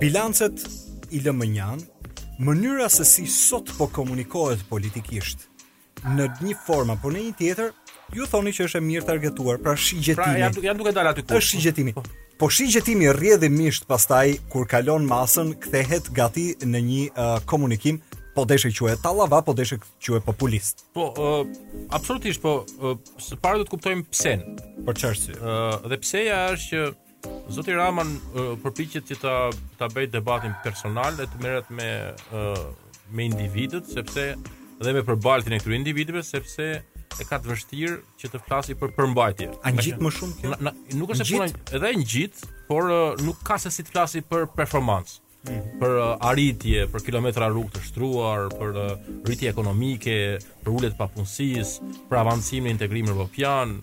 bilancet 0.00 0.62
i 1.14 1.20
njanë, 1.22 1.86
mënyra 2.42 2.88
se 2.90 3.04
si 3.04 3.26
sot 3.30 3.70
po 3.78 3.86
komunikohet 3.86 4.64
politikisht 4.68 5.48
në 6.04 6.26
një 6.42 6.56
formë 6.66 6.96
apo 6.96 7.10
në 7.14 7.20
një 7.28 7.34
tjetër, 7.38 7.70
ju 8.12 8.26
thoni 8.28 8.50
që 8.52 8.64
është 8.66 8.78
e 8.80 8.84
mirë 8.86 9.06
targetuar, 9.08 9.58
pra 9.62 9.76
shigjetimi. 9.76 10.16
Pra 10.16 10.64
janë 10.64 10.80
duke 10.80 10.92
dalë 10.96 11.12
aty 11.14 11.24
ku. 11.24 11.36
Është 11.38 11.52
shigjetimi. 11.54 11.94
Po 12.34 12.48
shigjetimi 12.50 13.06
rrjedhimisht 13.14 13.86
pastaj 13.88 14.26
kur 14.52 14.66
kalon 14.68 15.04
masën 15.08 15.54
kthehet 15.64 16.10
gati 16.16 16.50
në 16.64 16.80
një 16.88 17.00
uh, 17.12 17.36
komunikim 17.48 18.00
po 18.34 18.44
deshe 18.50 18.70
që 18.74 18.88
e 18.92 18.96
talava, 19.02 19.40
po 19.46 19.54
deshe 19.56 19.76
që 20.02 20.16
e 20.18 20.22
populist. 20.24 20.82
Po, 20.96 21.06
uh, 21.14 21.44
absolutisht, 21.96 22.42
po, 22.42 22.54
uh, 22.80 22.96
së 23.22 23.38
parë 23.42 23.62
du 23.62 23.66
të 23.68 23.72
kuptojmë 23.76 24.06
psen. 24.14 24.42
Për 24.86 24.98
qërësi. 25.02 25.36
Uh, 25.38 25.88
dhe 25.92 26.00
pseja 26.04 26.40
është 26.54 26.70
që 26.70 27.50
Zoti 27.56 27.74
Raman 27.76 28.10
uh, 28.34 28.56
përpiqet 28.64 29.08
që 29.10 29.20
ta 29.22 29.36
bejt 29.84 29.94
bëjë 29.96 30.12
debatin 30.18 30.56
personal 30.64 31.16
dhe 31.20 31.28
të 31.32 31.44
merret 31.44 31.70
me 31.78 31.88
uh, 32.32 32.66
me 33.14 33.26
individët 33.30 33.88
sepse 33.94 34.26
dhe 34.84 34.92
me 34.96 35.04
përbalti 35.06 35.54
e 35.54 35.60
këtyre 35.62 35.78
individëve 35.78 36.24
sepse 36.26 36.66
e 37.14 37.24
ka 37.28 37.38
të 37.38 37.52
vështirë 37.52 37.96
që 38.20 38.30
të 38.32 38.40
flasi 38.44 38.74
për 38.80 38.90
përmbajtje. 38.98 39.48
A 39.68 39.72
ngjit 39.72 40.00
më 40.02 40.10
shumë 40.16 40.40
kjo? 40.40 40.56
Nuk 40.98 41.12
është 41.14 41.24
e 41.24 41.28
puna, 41.30 41.48
edhe 41.78 41.92
ngjit, 42.00 42.42
por 42.68 42.88
nuk 43.22 43.44
ka 43.46 43.60
se 43.62 43.70
si 43.76 43.86
të 43.86 43.94
flasi 43.94 44.24
për 44.26 44.48
performancë. 44.56 45.20
Mhm. 45.44 45.80
për 45.80 45.94
uh, 45.98 46.28
arritje, 46.28 46.86
për 46.88 47.02
kilometra 47.06 47.48
rrugë 47.52 47.74
të 47.76 47.80
shtruar, 47.88 48.46
për 48.54 48.78
uh, 48.80 48.94
rritje 49.28 49.50
ekonomike, 49.50 50.14
për 50.64 50.78
të 50.86 50.90
papunësis, 51.00 51.74
për 52.08 52.20
avancimin 52.22 52.70
e 52.72 52.76
integrimit 52.78 53.10
evropian, 53.12 53.74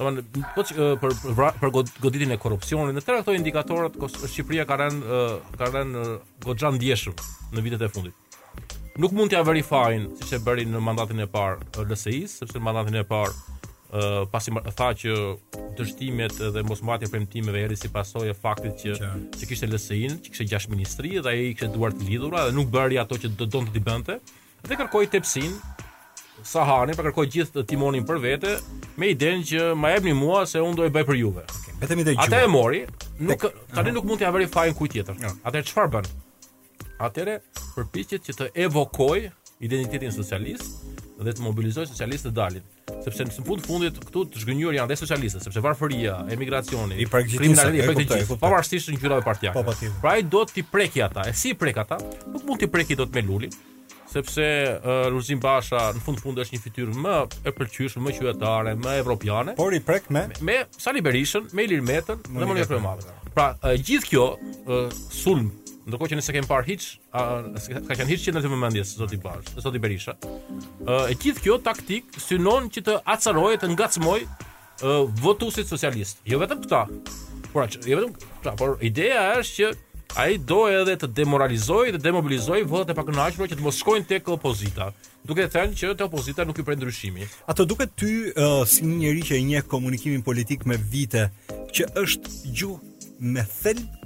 domethënë 0.00 0.46
po 0.56 0.64
uh, 0.64 0.94
për 1.02 1.14
për, 1.26 1.60
për 1.60 1.74
goditjen 2.06 2.32
e 2.32 2.38
korrupsionit, 2.40 2.96
në 2.96 3.04
tëra 3.04 3.20
këto 3.20 3.36
indikatorat 3.36 4.00
Shqipëria 4.22 4.64
ka 4.70 4.80
rënë 4.80 5.20
ka 5.60 5.70
rënë 5.76 6.06
goxha 6.46 6.72
ndjeshëm 6.76 7.16
në 7.52 7.66
vitet 7.68 7.84
e 7.88 7.92
fundit. 7.92 8.26
Nuk 9.00 9.12
mund 9.16 9.30
t'ja 9.32 9.44
verifajnë 9.46 10.16
siç 10.22 10.32
e 10.38 10.44
bërin 10.44 10.72
në 10.74 10.80
mandatin 10.84 11.20
e 11.24 11.28
parë 11.30 11.84
LSI-s, 11.84 12.40
sepse 12.40 12.56
në 12.58 12.64
mandatin 12.68 12.96
e 13.02 13.04
parë 13.08 13.59
uh, 13.94 14.26
pasi 14.30 14.52
tha 14.76 14.88
që 15.00 15.14
dështimet 15.78 16.38
dhe 16.54 16.62
mosmbajtja 16.68 17.10
premtimeve 17.12 17.62
erdhi 17.66 17.78
si 17.84 17.90
pasojë 17.92 18.32
e 18.34 18.38
faktit 18.38 18.78
që 18.84 18.96
se 19.40 19.48
kishte 19.50 19.68
LSI-n, 19.70 20.18
që 20.22 20.30
kishte 20.34 20.46
gjashtë 20.52 20.72
ministri 20.74 21.14
dhe 21.18 21.28
ai 21.34 21.50
kishte 21.54 21.72
duart 21.74 21.98
të 22.00 22.08
lidhura 22.10 22.46
dhe 22.48 22.54
nuk 22.56 22.70
bëri 22.74 22.98
ato 23.02 23.18
që 23.22 23.32
do 23.38 23.48
donte 23.56 23.74
të 23.76 23.82
bënte. 23.86 24.18
Dhe 24.66 24.76
kërkoi 24.80 25.08
tepsin 25.12 25.52
Sahani, 26.44 26.94
pra 26.96 27.10
kërkoi 27.10 27.26
gjithë 27.34 27.58
të 27.58 27.66
timonin 27.68 28.04
për 28.08 28.16
vete 28.22 28.52
me 28.96 29.10
idenë 29.12 29.44
që 29.50 29.64
ma 29.76 29.90
jepni 29.92 30.14
mua 30.16 30.46
se 30.48 30.60
un 30.64 30.72
do 30.78 30.86
e 30.86 30.92
bëj 30.94 31.04
për 31.10 31.18
juve. 31.20 31.42
Vetëm 31.82 32.00
i 32.00 32.06
Atë 32.20 32.38
e 32.46 32.48
mori, 32.48 32.78
nuk 33.20 33.44
tani 33.74 33.92
nuk 33.96 34.06
mund 34.08 34.20
t'ia 34.22 34.30
veri 34.32 34.48
fajin 34.48 34.72
kujt 34.78 34.94
tjetër. 34.96 35.20
Atë 35.48 35.60
çfarë 35.68 35.92
bën? 35.98 36.08
Atëre 37.10 37.36
përpiqet 37.76 38.24
që 38.24 38.36
të 38.38 38.48
evokoj 38.68 39.26
identitetin 39.68 40.12
socialist 40.16 40.88
dhe 41.20 41.34
të 41.36 41.44
mobilizojë 41.44 41.92
socialistët 41.92 42.32
dalin 42.40 42.64
sepse 43.04 43.26
në 43.26 43.44
fund 43.46 43.64
fundit 43.66 43.98
këtu 44.06 44.24
të 44.34 44.42
zhgënjur 44.44 44.76
janë 44.76 44.90
dhe 44.92 44.98
socialistët, 45.00 45.46
sepse 45.46 45.62
varfëria, 45.64 46.18
emigracioni, 46.34 46.98
kriminaliteti, 47.08 47.86
po 47.86 47.98
kuptoj, 47.98 48.22
pavarësisht 48.42 48.92
në 48.94 48.98
qytetet 49.02 49.26
partiake. 49.26 49.56
Po 49.58 49.64
patjetër. 49.68 49.94
Po, 49.96 50.04
pra 50.04 50.16
ai 50.18 50.24
do 50.34 50.44
ti 50.50 50.64
preki 50.66 51.02
ata. 51.06 51.24
E 51.30 51.34
si 51.36 51.54
prek 51.58 51.80
ata? 51.84 52.00
Nuk 52.32 52.46
mund 52.48 52.62
ti 52.64 52.68
preki 52.70 52.96
dot 52.98 53.14
me 53.14 53.22
lulin, 53.26 53.54
sepse 54.10 54.44
uh, 54.80 55.30
Basha 55.42 55.86
në 55.96 56.00
fund 56.04 56.20
fundit 56.22 56.44
është 56.46 56.56
një 56.58 56.62
fytyrë 56.64 56.98
më 57.04 57.14
e 57.50 57.54
pëlqyeshme, 57.54 58.02
më 58.08 58.16
qytetare, 58.18 58.74
më 58.80 58.98
evropiane. 59.04 59.56
Por 59.58 59.74
i 59.76 59.80
prek 59.80 60.10
me 60.10 60.26
me, 60.40 60.42
me 60.50 60.60
Sali 60.76 61.00
Berishën, 61.02 61.52
me 61.56 61.64
Ilir 61.68 61.82
Metën, 61.86 62.18
në 62.28 62.52
mënyrë 62.54 62.66
të 62.66 63.34
Pra 63.34 63.52
uh, 63.54 63.74
gjithë 63.78 64.06
kjo 64.10 64.24
uh, 64.34 64.88
sulm 65.10 65.46
ndërkohë 65.88 66.12
që 66.12 66.16
nëse 66.20 66.34
kem 66.34 66.46
parë 66.48 66.66
hiç, 66.68 66.86
ka 67.12 67.94
qenë 67.96 68.08
hiç 68.12 68.26
që 68.28 68.34
në 68.36 68.42
vëmendje 68.44 68.82
zoti 68.92 69.18
sot 69.22 69.60
zoti 69.64 69.80
Berisha. 69.80 70.16
Ë 70.84 70.96
e 71.14 71.18
gjithë 71.22 71.44
kjo 71.44 71.58
taktik 71.64 72.10
synon 72.20 72.68
që 72.74 72.84
të 72.88 72.96
acarojë 73.16 73.60
të 73.62 73.70
ngacmojë 73.74 74.90
votuesit 75.24 75.70
socialist. 75.70 76.20
Jo 76.28 76.40
vetëm 76.42 76.64
këta. 76.66 76.82
Por 77.50 77.66
jo 77.72 78.00
vetëm, 78.00 78.14
pra, 78.44 78.56
por 78.60 78.76
ideja 78.86 79.28
është 79.40 79.56
që 79.56 79.70
ai 80.20 80.36
do 80.42 80.64
edhe 80.68 80.96
të 81.00 81.08
demoralizojë 81.20 81.94
dhe 81.94 82.00
të 82.00 82.08
demobilizojë 82.08 82.66
votat 82.70 82.92
e 82.94 82.98
pakënaqshëm 82.98 83.48
që 83.50 83.58
të 83.60 83.64
mos 83.64 83.78
shkojnë 83.80 84.08
tek 84.10 84.28
opozita. 84.34 84.90
Duke 85.24 85.46
thënë 85.52 85.76
që 85.78 85.92
të 86.00 86.06
opozita 86.08 86.44
nuk 86.48 86.58
i 86.62 86.66
prej 86.66 86.76
ndryshimi. 86.80 87.26
Ato 87.52 87.64
duket 87.68 87.92
ty 87.98 88.10
uh, 88.32 88.60
si 88.68 88.84
një 88.88 88.96
njerëz 89.04 89.26
që 89.30 89.40
i 89.42 89.48
njeh 89.52 89.66
komunikimin 89.70 90.22
politik 90.26 90.64
me 90.68 90.78
vite, 90.90 91.28
që 91.76 91.90
është 92.04 92.36
gjuhë 92.60 93.14
me 93.36 93.44
thelb 93.60 93.99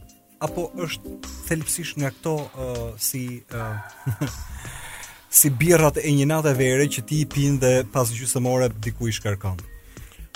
apo 0.44 0.64
është 0.84 1.12
thelpsisht 1.48 2.00
nga 2.00 2.10
këto 2.14 2.32
uh, 2.44 2.80
si 3.00 3.22
uh, 3.54 4.32
si 5.38 5.50
birrat 5.50 5.96
e 5.98 6.10
një 6.14 6.26
nate 6.30 6.52
vere 6.58 6.86
që 6.88 7.04
ti 7.08 7.22
i 7.24 7.28
pin 7.34 7.56
dhe 7.62 7.84
pas 7.94 8.10
gjysmore 8.14 8.68
diku 8.84 9.08
i 9.10 9.14
shkarkon. 9.16 9.62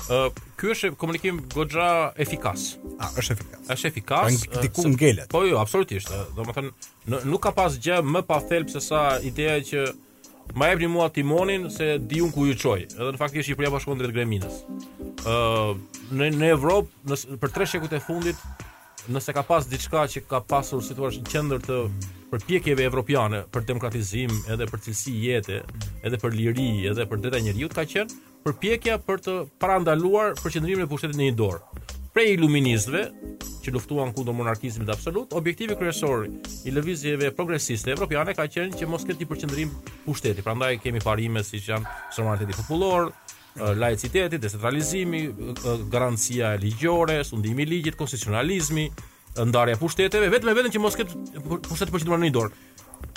Ë 0.09 0.19
uh, 0.19 0.43
ky 0.59 0.71
është 0.73 0.93
komunikim 1.01 1.43
goxha 1.53 1.89
efikas. 2.21 2.77
A 3.03 3.11
është 3.21 3.37
efikas? 3.37 3.65
Është 3.77 3.91
efikas. 3.91 4.43
Pra, 4.49 4.65
diku 4.65 4.87
uh, 4.87 4.93
ngelet. 4.95 5.29
Po 5.35 5.43
jo, 5.47 5.59
absolutisht. 5.61 6.13
Domethënë 6.39 7.23
nuk 7.29 7.45
ka 7.45 7.53
pas 7.59 7.77
gjë 7.77 8.01
më 8.09 8.25
pa 8.31 8.41
thelp 8.49 8.73
se 8.75 8.85
sa 8.93 9.17
ideja 9.33 9.59
që 9.73 9.89
Ma 10.57 10.71
e 10.73 10.87
mua 10.89 11.11
timonin 11.13 11.67
se 11.69 11.99
di 12.01 12.23
unë 12.25 12.33
ku 12.33 12.47
ju 12.49 12.55
çoj. 12.57 12.79
Edhe 12.97 13.09
në 13.13 13.19
fakt 13.21 13.35
i 13.37 13.43
Shqipëria 13.45 13.69
bashkon 13.69 13.99
drejt 14.01 14.15
Greminës. 14.17 14.63
Ë 15.21 15.35
uh, 15.37 15.75
në 16.39 16.47
Evropë 16.55 17.37
për 17.37 17.53
tre 17.53 17.67
shekut 17.69 17.93
e 17.93 18.01
fundit 18.01 18.41
nëse 19.09 19.33
ka 19.33 19.43
pas 19.47 19.65
diçka 19.69 20.03
që 20.13 20.21
ka 20.29 20.39
pasur 20.45 20.83
si 20.85 20.95
thua 20.97 21.09
në 21.15 21.23
qendër 21.33 21.63
të 21.65 21.77
përpjekjeve 22.33 22.85
evropiane 22.91 23.39
për 23.55 23.65
demokratizim 23.71 24.35
edhe 24.53 24.67
për 24.69 24.83
cilësi 24.85 25.15
jete, 25.23 25.63
edhe 26.05 26.21
për 26.21 26.37
liri, 26.37 26.69
edhe 26.91 27.07
për 27.09 27.37
e 27.39 27.41
njerëzit 27.47 27.77
ka 27.79 27.87
qenë 27.89 28.19
përpjekja 28.45 28.99
për 29.09 29.23
të 29.27 29.37
parandaluar 29.63 30.37
përqendrimin 30.43 30.85
e 30.87 30.91
pushtetit 30.93 31.17
në 31.17 31.31
një 31.31 31.37
dorë. 31.41 31.81
Prej 32.15 32.35
iluministëve 32.37 33.03
që 33.65 33.73
luftuan 33.75 34.13
kundër 34.17 34.35
monarkizmit 34.37 34.89
absolut, 34.93 35.33
objektivi 35.39 35.77
kryesor 35.79 36.27
i 36.67 36.73
lëvizjeve 36.75 37.33
progresiste 37.37 37.93
evropiane 37.95 38.35
ka 38.37 38.45
qenë 38.51 38.77
që 38.81 38.89
mos 38.93 39.05
ketë 39.09 39.29
përqendrim 39.31 39.73
pushteti. 40.05 40.43
Prandaj 40.45 40.77
kemi 40.85 41.01
parime 41.05 41.45
siç 41.47 41.71
janë 41.73 41.97
sovereigniteti 42.17 42.59
popullor, 42.63 43.13
laiciteti, 43.61 44.39
decentralizimi, 44.39 45.29
garancia 45.89 46.55
ligjore, 46.57 47.25
sundimi 47.25 47.63
i 47.63 47.67
ligjit, 47.67 47.95
konstitucionalizmi, 47.97 48.91
ndarja 49.47 49.75
e 49.75 49.79
pushteteve, 49.81 50.29
vetëm 50.31 50.55
vetëm 50.57 50.73
që 50.75 50.81
mos 50.83 50.97
ketë 50.97 51.43
pushtet 51.69 51.91
për 51.93 52.03
qendrën 52.03 52.21
në 52.23 52.29
një 52.31 52.35
dorë. 52.35 52.63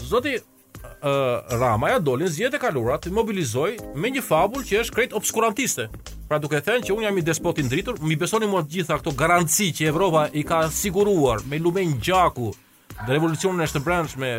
Zoti 0.06 0.36
uh, 0.38 1.38
Rama 1.60 1.90
ja 1.94 2.00
dolin 2.00 2.30
zjet 2.30 2.54
e 2.54 2.60
kalura 2.62 2.98
të 3.02 3.14
mobilizoj 3.14 3.76
me 3.96 4.12
një 4.14 4.24
fabul 4.26 4.66
që 4.68 4.84
është 4.84 4.96
krejt 4.98 5.16
obskurantiste. 5.18 5.88
Pra 6.30 6.40
duke 6.40 6.62
thënë 6.64 6.86
që 6.88 6.96
unë 6.96 7.10
jam 7.10 7.18
i 7.20 7.26
despotin 7.28 7.68
dritur, 7.70 8.00
mi 8.02 8.16
besoni 8.16 8.48
mua 8.48 8.62
të 8.64 8.78
gjitha 8.78 9.00
këto 9.02 9.16
garanci 9.20 9.72
që 9.76 9.90
Evropa 9.92 10.28
i 10.40 10.46
ka 10.48 10.66
siguruar 10.72 11.44
me 11.50 11.60
lumen 11.60 11.98
gjaku 12.00 12.54
dhe 13.02 13.10
revolucionin 13.14 13.62
e 13.62 13.68
shtë 13.70 14.06
me 14.22 14.32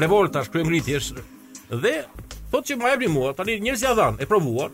revolta, 0.00 0.42
shkrujëm 0.44 0.68
rriti, 0.68 0.92
është 1.00 1.22
dhe 1.70 1.96
thotë 2.50 2.72
që 2.72 2.76
më 2.80 2.92
e 3.06 3.08
mua, 3.08 3.32
tani 3.34 3.60
njerëz 3.62 3.82
ja 3.84 3.94
dhanë, 3.94 4.18
e 4.22 4.26
provuan, 4.26 4.72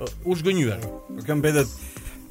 uh, 0.00 0.08
u 0.26 0.34
zgënjyer. 0.34 0.78
Nuk 1.14 1.26
kanë 1.26 1.38
mbetet 1.38 1.68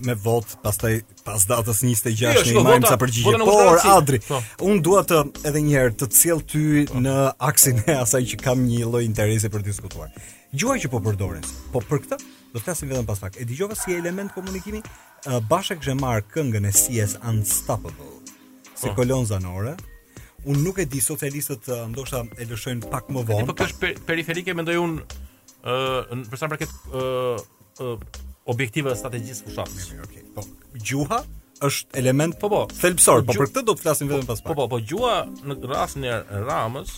me 0.06 0.16
vot, 0.18 0.48
pastaj 0.64 1.00
pas 1.24 1.44
datës 1.48 1.84
26 1.86 2.52
në 2.56 2.64
mëngjes 2.66 2.90
sa 2.90 2.98
përgjigje. 3.00 3.40
Por 3.46 3.80
Adri, 3.94 4.20
pa. 4.20 4.40
Po. 4.42 4.66
un 4.68 4.82
dua 4.82 5.04
të 5.08 5.22
edhe 5.48 5.62
një 5.62 5.76
herë 5.78 5.96
të 6.02 6.10
cilë 6.18 6.46
ty 6.52 7.00
në 7.06 7.16
aksin 7.40 7.80
e 7.88 7.98
asaj 8.02 8.22
që 8.34 8.42
kam 8.44 8.66
një 8.68 8.90
lloj 8.92 9.04
interesi 9.06 9.48
për 9.50 9.64
të 9.64 9.72
diskutuar. 9.72 10.10
Gjuha 10.52 10.76
që 10.84 10.92
po 10.92 11.00
përdoren, 11.00 11.46
po 11.72 11.80
për 11.80 12.04
këtë 12.04 12.18
do 12.52 12.58
të 12.60 12.66
flasim 12.66 12.92
vetëm 12.92 13.08
pas 13.08 13.22
pak. 13.24 13.40
E 13.40 13.46
dëgjova 13.48 13.78
si 13.80 13.96
element 13.96 14.34
komunikimi 14.36 14.82
uh, 14.82 15.40
Bashak 15.48 15.80
Xhemar 15.86 16.26
këngën 16.34 16.68
e 16.68 16.72
CS 16.76 17.16
Unstoppable 17.24 18.12
si 18.76 18.90
po. 18.90 18.96
kolon 18.98 19.24
zanore, 19.30 19.78
un 20.46 20.60
nuk 20.62 20.78
e 20.78 20.84
di 20.86 21.00
socialistët 21.02 21.64
uh, 21.68 21.84
ndoshta 21.92 22.24
e 22.42 22.48
lëshojnë 22.50 22.90
pak 22.90 23.10
më 23.14 23.24
vonë. 23.28 23.48
Po 23.52 23.56
kjo 23.58 23.68
është 23.70 23.80
per 23.82 24.00
periferike 24.08 24.56
mendoj 24.58 24.78
un 24.82 24.96
ë 25.62 25.76
uh, 26.10 26.40
për 26.40 26.60
këtë 26.64 26.72
ë 26.72 27.04
uh, 27.04 27.44
uh, 27.86 28.04
objektive 28.50 28.96
strategjisë 28.98 29.48
fushatës. 29.50 29.92
Okej. 30.08 30.24
Okay. 30.26 30.26
Po 30.34 30.46
gjuha 30.88 31.20
është 31.62 31.98
element 32.02 32.40
po 32.42 32.50
po 32.50 32.64
thelpsor, 32.74 33.22
po 33.24 33.36
për 33.38 33.44
këtë 33.52 33.66
do 33.70 33.76
të 33.78 33.86
flasim 33.86 34.10
vetëm 34.10 34.26
pas 34.32 34.42
pak. 34.42 34.50
Po 34.50 34.58
po, 34.64 34.68
po 34.78 34.82
gjuha 34.82 35.16
në 35.46 35.60
rastin 35.70 36.08
e 36.10 36.18
Ramës 36.48 36.98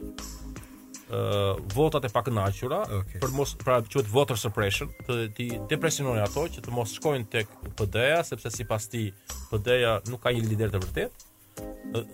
votat 1.74 2.04
e 2.04 2.10
pakënaqura 2.12 2.82
okay. 3.00 3.18
për 3.22 3.30
mos 3.32 3.52
pra 3.58 3.78
quhet 3.84 4.06
voter 4.12 4.36
suppression, 4.38 4.90
të 5.06 5.16
ti 5.36 5.46
depresionojnë 5.70 6.22
ato 6.26 6.44
që 6.52 6.60
të 6.66 6.74
mos 6.74 6.92
shkojnë 6.98 7.24
tek 7.32 7.48
PD-ja 7.78 8.20
sepse 8.28 8.50
sipas 8.52 8.88
ti 8.92 9.06
PD-ja 9.50 9.96
nuk 10.12 10.20
ka 10.26 10.32
një 10.36 10.44
lider 10.44 10.68
të 10.74 10.82
vërtetë, 10.84 11.26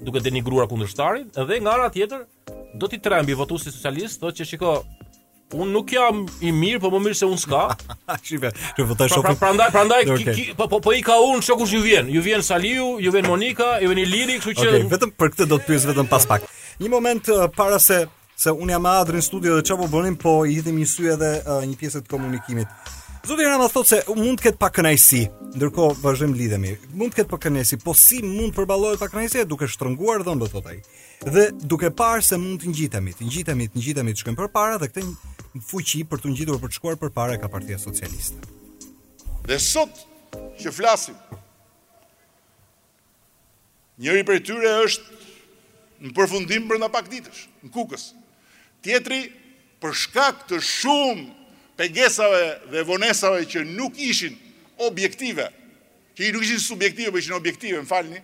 duke 0.07 0.22
denigruar 0.22 0.68
kundërshtarin 0.70 1.32
dhe 1.34 1.59
nga 1.64 1.74
ana 1.74 1.90
tjetër 1.92 2.22
do 2.80 2.86
ti 2.88 3.01
trembi 3.03 3.34
votuesi 3.38 3.74
socialist 3.74 4.20
thotë 4.24 4.42
që 4.42 4.51
shiko, 4.53 4.76
Un 5.55 5.68
nuk 5.70 5.92
jam 5.92 6.22
i 6.42 6.49
mirë, 6.51 6.80
po 6.82 6.88
më 6.90 6.99
mirë 7.05 7.16
se 7.18 7.26
un 7.28 7.36
s'ka. 7.38 7.76
Shipë, 8.26 8.49
ju 8.80 8.86
shoku. 8.97 9.34
Prandaj, 9.38 9.68
prandaj 9.70 10.09
po 10.59 10.66
po 10.72 10.80
po 10.82 10.95
i 10.97 11.03
ka 11.05 11.18
un 11.20 11.45
shoku 11.45 11.66
ju 11.68 11.82
vjen. 11.84 12.09
Ju 12.11 12.22
vjen 12.24 12.42
Saliu, 12.42 12.97
ju 12.99 13.12
vjen 13.12 13.26
Monika, 13.28 13.76
ju 13.84 13.92
vjen 13.92 14.09
Lili, 14.09 14.40
kështu 14.40 14.55
që 14.57 14.82
vetëm 14.97 15.12
për 15.14 15.34
këtë 15.34 15.47
do 15.53 15.61
të 15.61 15.68
pyes 15.68 15.86
vetëm 15.86 16.09
pas 16.11 16.26
pak. 16.26 16.49
Një 16.82 16.90
moment 16.90 17.30
para 17.55 17.78
se 17.78 18.01
se 18.37 18.51
unë 18.53 18.74
jam 18.74 18.82
në 19.14 19.20
studio 19.22 19.57
dhe 19.57 19.64
që 19.68 19.76
po 19.78 19.87
bënim, 19.91 20.16
po 20.18 20.32
i 20.47 20.57
hitim 20.59 20.78
një 20.80 20.89
sy 20.91 21.05
edhe 21.14 21.30
uh, 21.47 21.61
një 21.66 21.76
pjesë 21.78 22.01
të 22.05 22.11
komunikimit. 22.11 22.91
Zotin 23.24 23.47
Rama 23.49 23.70
thot 23.72 23.89
se 23.89 24.03
mund 24.11 24.37
të 24.37 24.51
ketë 24.51 24.59
pak 24.61 24.74
kënajsi, 24.76 25.20
ndërko 25.57 25.93
vazhëm 26.03 26.35
lidhemi, 26.37 26.74
mund 26.99 27.14
të 27.14 27.22
ketë 27.22 27.30
pak 27.30 27.43
kënajsi, 27.47 27.78
po 27.80 27.95
si 27.97 28.18
mund 28.26 28.53
përbalojë 28.57 28.99
pak 29.01 29.14
kënajsi 29.14 29.47
duke 29.49 29.68
shtrënguar 29.70 30.24
dhe 30.26 30.35
ndo 30.37 30.49
thotaj. 30.53 30.74
Dhe 31.24 31.47
duke 31.57 31.89
parë 31.97 32.26
se 32.26 32.37
mund 32.41 32.61
të 32.61 32.74
njitemi, 32.74 33.14
të 33.16 33.24
njitemi, 33.30 33.68
të 33.72 33.80
njitemi, 33.80 34.12
të 34.12 34.24
shkëm 34.24 34.37
për 34.41 34.51
para 34.53 34.76
dhe 34.82 34.91
këte 34.91 35.07
fuqi 35.70 36.03
për 36.11 36.20
të 36.26 36.35
njitur 36.35 36.61
për 36.61 36.74
të 36.74 36.78
shkuar 36.80 36.99
për 37.01 37.14
para 37.16 37.39
ka 37.41 37.49
partia 37.49 37.78
socialiste. 37.80 38.37
Dhe 39.49 39.57
sot 39.62 39.97
që 40.61 40.74
flasim, 40.74 41.16
njëri 44.05 44.26
për 44.28 44.43
tyre 44.51 44.74
është 44.82 45.22
në 46.05 46.12
përfundim 46.18 46.68
për 46.68 46.82
në 46.82 46.93
pak 46.93 47.09
ditësh, 47.09 47.47
në 47.64 47.72
kukës, 47.72 48.07
tjetëri 48.85 49.22
për 49.82 49.95
shkak 50.03 50.43
të 50.51 50.59
shumë 50.62 51.24
pengesave 51.80 52.45
dhe 52.70 52.85
vonesave 52.87 53.47
që 53.51 53.64
nuk 53.72 53.97
ishin 53.99 54.37
objektive, 54.87 55.49
që 56.14 56.28
i 56.28 56.32
nuk 56.35 56.45
ishin 56.47 56.61
subjektive, 56.62 57.09
për 57.11 57.16
po 57.16 57.22
ishin 57.22 57.37
objektive, 57.39 57.80
më 57.82 57.89
falni, 57.91 58.20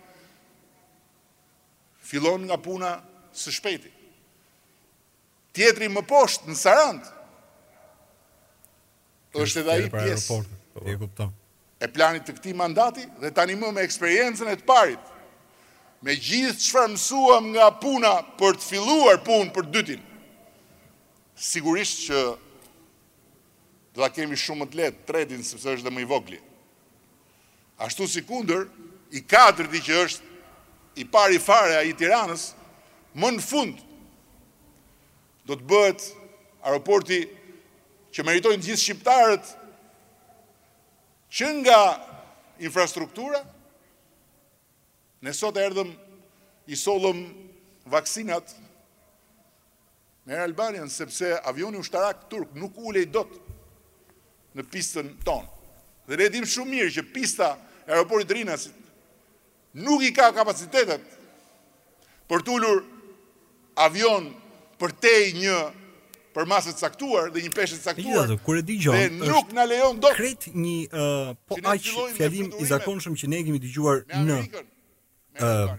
filon 2.11 2.45
nga 2.49 2.59
puna 2.61 2.95
së 3.37 3.53
shpeti. 3.59 3.91
Tjetëri 5.57 5.89
më 5.91 6.05
poshtë, 6.07 6.51
në 6.53 6.57
Sarandë, 6.61 7.11
është 9.41 9.63
edhe 9.63 9.79
i 9.89 9.93
pjesë. 9.97 10.41
E 10.87 11.31
E 11.81 11.89
planit 11.89 12.27
të 12.29 12.35
këtij 12.37 12.53
mandati 12.61 13.07
dhe 13.23 13.31
tani 13.33 13.55
më 13.57 13.71
me 13.73 13.81
eksperiencën 13.81 14.49
e 14.53 14.57
të 14.61 14.67
parit. 14.69 15.05
Me 16.05 16.13
gjithë 16.13 16.61
çfarë 16.61 16.91
mësuam 16.93 17.47
nga 17.55 17.71
puna 17.81 18.11
për 18.37 18.59
të 18.61 18.67
filluar 18.69 19.23
punë 19.25 19.53
për 19.55 19.69
dytin 19.73 20.03
sigurisht 21.41 22.05
që 22.07 22.19
do 23.97 24.03
da 24.05 24.11
kemi 24.13 24.37
shumë 24.39 24.67
të 24.71 24.79
letë, 24.81 25.01
tretin, 25.09 25.43
sepse 25.45 25.73
është 25.77 25.87
dhe 25.89 25.93
më 25.95 26.05
i 26.05 26.09
vogli. 26.11 26.39
Ashtu 27.83 28.07
si 28.09 28.23
kunder, 28.29 28.67
i 29.17 29.23
katërti 29.29 29.81
që 29.89 29.99
është 30.05 30.29
i 31.01 31.07
pari 31.11 31.41
fare 31.43 31.79
a 31.79 31.85
i 31.89 31.95
tiranës, 31.97 32.51
më 33.17 33.33
në 33.39 33.43
fund 33.43 33.81
do 35.49 35.57
të 35.57 35.67
bëhet 35.67 36.05
aeroporti 36.63 37.23
që 38.15 38.25
meritojnë 38.27 38.67
gjithë 38.69 38.83
shqiptarët 38.85 39.51
që 41.35 41.51
nga 41.63 41.81
infrastruktura, 42.63 43.41
nësot 45.25 45.57
e 45.61 45.67
erdhëm 45.67 45.93
i 46.71 46.79
solëm 46.85 47.25
vaksinat, 47.91 48.55
me 50.27 50.33
Air 50.33 50.41
Albanian, 50.43 50.89
sepse 50.89 51.41
avioni 51.45 51.77
ushtarak 51.79 52.29
turk 52.31 52.49
nuk 52.57 52.77
ulej 52.77 53.07
dot 53.13 53.31
në 54.55 54.65
pistën 54.73 55.13
tonë. 55.25 55.49
Dhe 56.09 56.17
ne 56.19 56.29
dim 56.35 56.45
shumë 56.49 56.71
mirë 56.75 56.93
që 56.97 57.05
pista 57.15 57.49
aeroportit 57.87 58.33
Rinasit 58.35 58.75
nuk 59.79 60.03
i 60.03 60.13
ka 60.17 60.31
kapacitetet 60.35 61.03
për 62.31 62.43
të 62.47 62.55
ulur 62.57 62.83
avion 63.87 64.33
për 64.81 64.95
te 65.01 65.15
një 65.37 65.57
për 66.35 66.47
masët 66.47 66.79
saktuar 66.79 67.31
dhe 67.35 67.43
një 67.45 67.53
peshët 67.55 67.83
saktuar 67.83 68.31
dhe, 68.31 68.97
nuk 69.25 69.53
në 69.57 69.67
lejon 69.71 69.99
do 70.03 70.11
kret 70.15 70.49
një 70.51 70.91
uh, 70.91 71.31
po 71.47 71.59
aq 71.71 71.87
fjallim 72.19 72.51
i 72.59 72.67
zakonshëm 72.71 73.17
që 73.19 73.31
ne 73.33 73.41
kemi 73.47 73.63
të 73.63 73.73
gjuar 73.75 74.03
në 74.27 74.39
uh, 75.39 75.73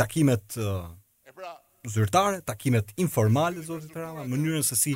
takimet 0.00 0.56
uh, 0.60 0.84
zyrtare 1.86 2.40
takimet 2.40 2.92
informale 2.96 3.62
zotit 3.62 3.96
Rama 3.96 4.22
mënyrën 4.28 4.62
se 4.62 4.76
si 4.78 4.92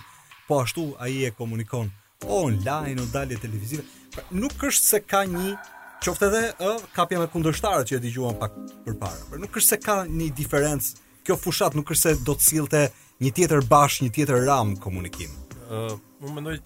po 0.48 0.60
ashtu 0.62 0.92
ai 1.02 1.24
e 1.26 1.30
komunikon 1.34 1.88
online 2.24 3.00
ose 3.02 3.10
dalje 3.12 3.38
televizive, 3.42 3.82
pra, 4.14 4.22
nuk 4.30 4.52
është 4.68 4.86
se 4.90 5.00
ka 5.02 5.24
një 5.30 5.56
çoftë 6.04 6.28
edhe 6.28 6.42
ë 6.70 6.76
ka 6.94 7.06
me 7.10 7.26
kundërshtarët 7.32 7.90
që 7.90 7.98
e 7.98 8.02
dëgjuan 8.04 8.38
pak 8.38 8.54
përpara, 8.86 9.26
pra, 9.32 9.40
nuk 9.42 9.56
është 9.58 9.68
se 9.72 9.80
ka 9.82 9.96
një 10.06 10.30
diferenc, 10.40 10.92
kjo 11.26 11.34
fushat 11.36 11.74
nuk 11.74 11.90
është 11.90 12.02
se 12.02 12.14
do 12.24 12.34
të 12.38 12.46
sillte 12.48 12.82
një 13.24 13.30
tjetër 13.36 13.60
bash 13.68 14.02
një 14.06 14.10
tjetër 14.16 14.46
ram 14.46 14.76
komunikim. 14.76 15.30
ë 15.70 15.98
më 16.22 16.34
mendoj 16.36 16.56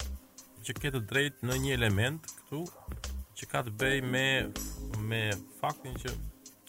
që 0.61 0.73
ketë 0.81 0.99
drejt 1.11 1.41
në 1.47 1.57
një 1.63 1.73
element 1.79 2.29
këtu 2.37 2.61
që 3.41 3.49
ka 3.49 3.63
të 3.65 3.73
bëjë 3.81 4.05
me 4.13 4.27
me 5.09 5.23
faktin 5.59 5.97
që 5.97 6.13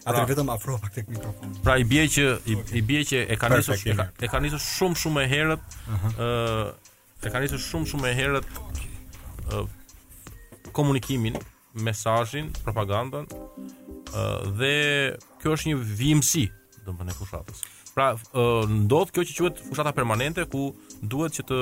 Pra- 0.08 0.24
Atë 0.24 0.30
vetëm 0.32 0.48
afro 0.52 0.78
pak 0.80 0.92
tek 0.94 1.08
mikrofon. 1.12 1.50
Pra 1.64 1.74
i 1.76 1.84
bie 1.84 2.06
që 2.08 2.22
i, 2.48 2.54
okay. 2.56 2.76
i 2.78 2.80
bie 2.88 3.02
që 3.04 3.18
e 3.28 3.36
ka 3.36 3.50
nisur 3.52 3.74
e, 3.76 3.94
ka, 3.98 4.06
e 4.24 4.30
ka 4.32 4.40
nisur 4.40 4.62
shumë 4.64 4.96
shumë 5.02 5.24
herët. 5.32 5.76
Ëh 5.76 5.94
uh 5.94 6.04
-huh. 6.04 6.92
e 7.28 7.32
ka 7.34 7.42
nisur 7.44 7.60
shumë 7.60 7.88
shumë 7.92 8.12
herët 8.16 8.48
ë 9.58 9.66
komunikimin, 10.78 11.36
mesazhin, 11.88 12.48
propagandën 12.64 13.28
ë 14.08 14.22
dhe 14.62 14.74
kjo 15.42 15.56
është 15.58 15.72
një 15.74 15.82
vimsi 16.00 16.46
domethënë 16.86 17.12
e 17.12 17.18
fushatës. 17.20 17.60
Pra 17.98 18.08
ë 18.16 18.66
ndodh 18.84 19.12
kjo 19.12 19.26
që 19.28 19.36
quhet 19.42 19.60
fushata 19.68 19.92
permanente 19.98 20.48
ku 20.48 20.64
duhet 21.04 21.36
që 21.36 21.44
të 21.52 21.58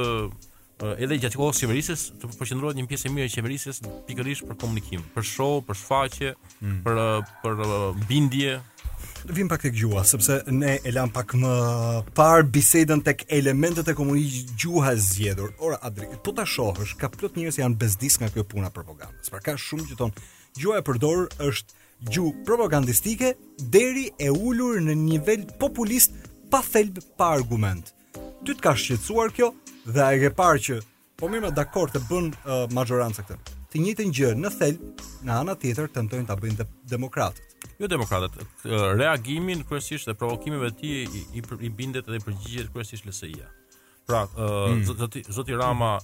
edhe 0.82 1.16
gjatë 1.22 1.38
kohës 1.40 1.60
qeverisës 1.62 2.02
të 2.20 2.28
përqendrohet 2.36 2.76
një 2.76 2.84
pjesë 2.90 3.08
e 3.08 3.12
mirë 3.14 3.26
e 3.26 3.32
qeverisës 3.32 3.78
pikërisht 4.08 4.46
për 4.50 4.58
komunikim, 4.60 5.04
për 5.14 5.24
show, 5.24 5.60
për 5.64 5.78
shfaqje, 5.82 6.32
mm. 6.60 6.82
për 6.84 7.00
për 7.44 7.62
uh, 7.64 8.02
bindje. 8.10 8.58
Vim 9.34 9.48
pak 9.50 9.62
tek 9.64 9.74
gjuha, 9.74 10.02
sepse 10.06 10.36
ne 10.54 10.76
e 10.86 10.92
lëm 10.94 11.10
pak 11.16 11.32
më 11.40 11.48
par 12.16 12.44
bisedën 12.46 13.00
tek 13.08 13.24
elementet 13.38 13.88
e 13.90 13.94
komunikimit 13.98 14.52
gjuha 14.60 14.92
e 14.92 15.00
zgjedhur. 15.08 15.54
Ora 15.66 15.80
Adri, 15.88 16.06
po 16.22 16.34
ta 16.36 16.44
shohësh, 16.46 16.92
ka 17.00 17.10
plot 17.12 17.38
njerëz 17.40 17.58
që 17.58 17.64
janë 17.64 17.80
bezdis 17.80 18.20
nga 18.20 18.28
kjo 18.34 18.44
puna 18.46 18.70
propagandës. 18.74 19.32
Pra 19.32 19.40
ka 19.42 19.56
shumë 19.58 19.88
që 19.90 19.98
thon, 19.98 20.14
gjuha 20.60 20.82
e 20.84 20.86
përdor 20.86 21.24
është 21.48 21.84
gjuhë 22.12 22.44
propagandistike 22.46 23.32
deri 23.72 24.08
e 24.20 24.30
ulur 24.30 24.78
në 24.84 24.94
nivel 25.00 25.48
populist 25.58 26.14
pa 26.52 26.60
thelb, 26.62 27.00
pa 27.18 27.32
argument 27.40 27.95
ty 28.44 28.52
të 28.52 28.62
ka 28.62 28.72
kjo 28.76 29.52
dhe 29.86 30.04
e 30.12 30.18
ke 30.20 30.30
parë 30.34 30.60
që 30.66 30.76
po 31.16 31.28
mirë, 31.32 31.52
dakord 31.56 31.92
të 31.94 32.00
bën 32.10 32.26
uh, 32.34 32.66
majoranca 32.76 33.22
këtë. 33.24 33.52
Të 33.72 33.80
njëjtën 33.82 34.10
gjë 34.16 34.30
në 34.36 34.50
thel, 34.58 34.76
në 35.24 35.32
anën 35.40 35.56
tjetër 35.62 35.88
tentojnë 35.94 36.26
ta 36.28 36.36
bëjnë 36.36 36.66
demokratët. 36.90 37.54
Jo 37.80 37.88
demokratët, 37.88 38.42
reagimin 38.98 39.62
kryesisht 39.68 40.08
dhe 40.08 40.14
provokimet 40.16 40.68
e 40.68 40.70
tij 40.76 40.98
i, 41.04 41.22
i, 41.40 41.44
i 41.66 41.70
bindet 41.76 42.08
dhe 42.08 42.18
i 42.20 42.24
përgjigjet 42.24 42.70
kryesisht 42.72 43.08
LSI-ja. 43.08 43.48
Pra, 44.08 44.26
uh, 44.36 44.66
hmm. 44.74 44.84
zoti, 44.96 45.22
zoti 45.32 45.56
Rama 45.56 45.96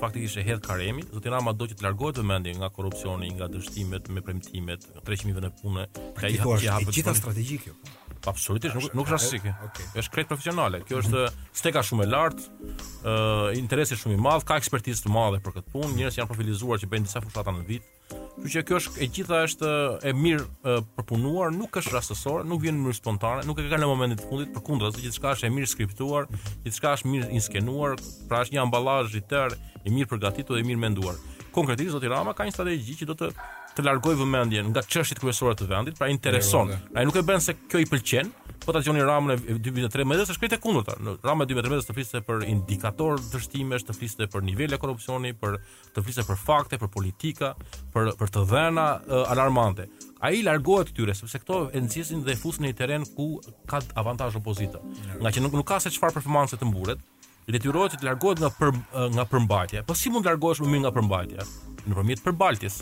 faktikisht 0.00 0.40
e 0.42 0.44
hedh 0.46 0.62
Karemi, 0.66 1.06
zoti 1.14 1.30
Rama 1.32 1.54
do 1.54 1.68
që 1.70 1.78
të 1.80 1.86
largohet 1.86 2.18
vëmendje 2.22 2.56
nga 2.58 2.70
korrupsioni, 2.74 3.30
nga 3.38 3.46
dështimet 3.52 4.10
me 4.14 4.22
premtimet, 4.26 4.88
300 5.06 5.36
vjet 5.38 5.46
në 5.48 5.52
punë, 5.62 5.86
ka 6.18 6.32
i 6.34 6.42
hapur. 6.42 6.62
Gjithë 6.90 7.14
strategji 7.22 7.60
kjo. 7.66 7.76
Absolutisht, 8.24 8.74
nuk, 8.74 8.86
nuk 8.98 9.04
është 9.08 9.14
rastësike. 9.16 9.52
Ah, 9.52 9.66
okay. 9.68 9.86
Është 10.00 10.14
krejt 10.14 10.28
profesionale. 10.30 10.80
Kjo 10.88 11.00
është 11.02 11.24
steka 11.60 11.82
shumë 11.84 12.04
e 12.04 12.08
lartë, 12.10 12.46
ë 12.46 13.12
uh, 13.12 13.50
interesi 13.58 13.98
shumë 13.98 14.16
i 14.16 14.22
madh, 14.24 14.46
ka 14.48 14.56
ekspertizë 14.60 15.04
të 15.06 15.12
madhe 15.14 15.40
për 15.44 15.56
këtë 15.58 15.74
punë, 15.74 15.92
njerëz 15.98 16.18
janë 16.20 16.30
profilizuar 16.30 16.80
që 16.82 16.88
bëjnë 16.92 17.06
disa 17.08 17.22
fushata 17.24 17.54
në 17.56 17.66
vit. 17.68 17.92
Kështu 18.06 18.52
që 18.52 18.62
kjo 18.68 18.78
është 18.80 19.00
e 19.02 19.08
gjitha 19.16 19.42
është 19.48 19.70
e 20.08 20.12
mirë 20.16 20.44
uh, 20.44 20.80
përpunuar, 20.96 21.52
nuk 21.56 21.76
është 21.80 21.94
rastësore, 21.96 22.46
nuk 22.48 22.62
vjen 22.62 22.80
në 22.84 22.94
spontane, 22.98 23.46
nuk 23.48 23.60
e 23.64 23.68
ka 23.70 23.80
në 23.80 23.88
momentin 23.90 24.18
e 24.20 24.28
fundit, 24.28 24.54
përkundër, 24.56 24.90
asaj 24.92 25.06
gjithçka 25.06 25.34
është 25.36 25.48
e 25.48 25.52
mirë 25.56 25.70
skriptuar, 25.72 26.28
gjithçka 26.66 26.96
është 27.00 27.12
mirë 27.12 27.30
inskenuar, 27.40 27.96
pra 28.30 28.44
është 28.46 28.56
një 28.58 28.64
amballazh 28.64 29.16
i 29.18 29.24
tërë, 29.32 29.60
i 29.88 29.94
mirë 29.96 30.12
përgatitur 30.14 30.58
dhe 30.58 30.62
i 30.62 30.68
mirë 30.72 30.84
menduar. 30.88 31.18
Konkretisht 31.56 31.94
Zoti 31.96 32.10
Rama 32.12 32.36
ka 32.36 32.44
një 32.46 32.54
strategji 32.58 32.98
që 33.02 33.10
do 33.12 33.16
të 33.22 33.32
të 33.76 33.84
largoj 33.84 34.16
vëmendjen 34.16 34.70
nga 34.72 34.82
çështjet 34.84 35.20
kryesore 35.20 35.56
të 35.60 35.68
vendit, 35.68 35.98
pra 36.00 36.08
intereson. 36.10 36.72
Jo, 36.72 36.78
jo, 36.80 36.96
Ai 36.96 37.04
nuk 37.08 37.16
e 37.16 37.22
bën 37.28 37.42
se 37.44 37.54
kjo 37.68 37.82
i 37.82 37.88
pëlqen, 37.90 38.30
po 38.64 38.72
ta 38.74 38.80
gjoni 38.82 39.04
ramën 39.04 39.36
e 39.36 39.56
2013-së, 39.62 40.24
është 40.30 40.42
krejtë 40.44 40.56
e 40.56 40.62
kundërta. 40.64 40.96
Në 41.04 41.14
ramën 41.24 41.44
e 41.44 41.50
2013 41.52 41.90
të 41.90 41.96
fliste 41.98 42.22
për 42.28 42.46
indikator 42.50 43.20
dështimesh, 43.28 43.84
të 43.86 43.96
fliste 43.98 44.28
për 44.32 44.46
nivele 44.48 44.78
e 44.78 44.80
korrupsioni, 44.82 45.34
për 45.38 45.58
të 45.94 46.04
fliste 46.06 46.24
për 46.26 46.40
fakte, 46.40 46.80
për 46.82 46.90
politika, 46.96 47.52
për 47.94 48.14
për 48.18 48.32
të 48.36 48.44
dhëna 48.52 48.86
uh, 49.10 49.18
alarmante. 49.34 49.86
Ai 50.24 50.40
largohet 50.42 50.88
këtyre 50.94 51.12
sepse 51.14 51.42
këto 51.44 51.60
e 51.76 51.82
nxjesin 51.84 52.24
dhe 52.26 52.34
fusin 52.40 52.64
në 52.64 52.72
një 52.72 52.78
teren 52.80 53.04
ku 53.18 53.28
ka 53.70 53.82
avantazh 54.00 54.40
opozita. 54.40 54.80
Nga 55.20 55.34
që 55.36 55.44
nuk, 55.44 55.54
nuk 55.60 55.68
ka 55.68 55.76
se 55.84 55.92
çfarë 55.94 56.16
performanse 56.16 56.56
të 56.56 56.66
mburet, 56.70 57.04
detyrohet 57.52 57.94
të 58.00 58.06
largohet 58.06 58.40
nga 58.42 58.50
për, 58.56 58.72
eh, 58.94 59.08
nga 59.14 59.24
përmbajtja. 59.32 59.84
Po 59.86 59.94
si 59.94 60.10
mund 60.10 60.24
të 60.24 60.30
largohesh 60.32 60.60
më 60.64 60.68
mirë 60.74 60.84
nga 60.86 60.92
përmbajtja? 60.96 61.44
Nëpërmjet 61.86 62.24
përbaltjes. 62.24 62.80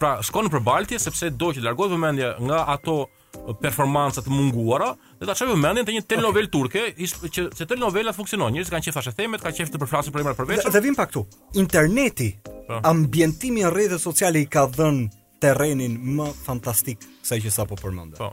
Pra, 0.00 0.18
shkon 0.24 0.46
në 0.48 0.52
përbaltje 0.56 0.96
sepse 1.00 1.28
do 1.36 1.48
që 1.52 1.60
të 1.60 1.66
largohet 1.68 1.92
vëmendja 1.92 2.28
nga 2.40 2.62
ato 2.74 2.96
eh, 3.36 3.52
performanca 3.60 4.22
të 4.24 4.32
munguara, 4.32 4.94
dhe 5.18 5.26
ta 5.28 5.34
çojë 5.36 5.52
vëmendjen 5.52 5.86
te 5.88 5.92
një 5.96 6.06
telenovel 6.08 6.48
okay. 6.48 6.52
turke, 6.56 6.82
ish, 6.96 7.18
që 7.36 7.40
se 7.56 7.66
telenovela 7.68 8.12
funksionon. 8.16 8.52
Njerëzit 8.54 8.72
kanë 8.76 8.92
tash 8.96 9.08
e 9.12 9.14
themet, 9.18 9.44
kanë 9.44 9.58
qef 9.60 9.70
të 9.74 9.80
përflasin 9.84 10.12
për 10.14 10.24
emra 10.24 10.34
të 10.38 10.70
Dhe 10.72 10.80
vim 10.84 10.94
pa 10.96 11.06
këtu. 11.10 11.26
Interneti, 11.60 12.30
pa. 12.42 12.50
Po. 12.68 12.80
ambientimi 12.90 13.62
në 13.64 13.70
rrjetet 13.72 14.00
sociale 14.00 14.40
i 14.42 14.46
ka 14.46 14.64
dhënë 14.68 15.06
terrenin 15.40 15.94
më 16.18 16.26
fantastik 16.44 17.00
sa 17.24 17.36
që 17.40 17.50
sapo 17.52 17.76
përmendet. 17.80 18.18
Po. 18.18 18.32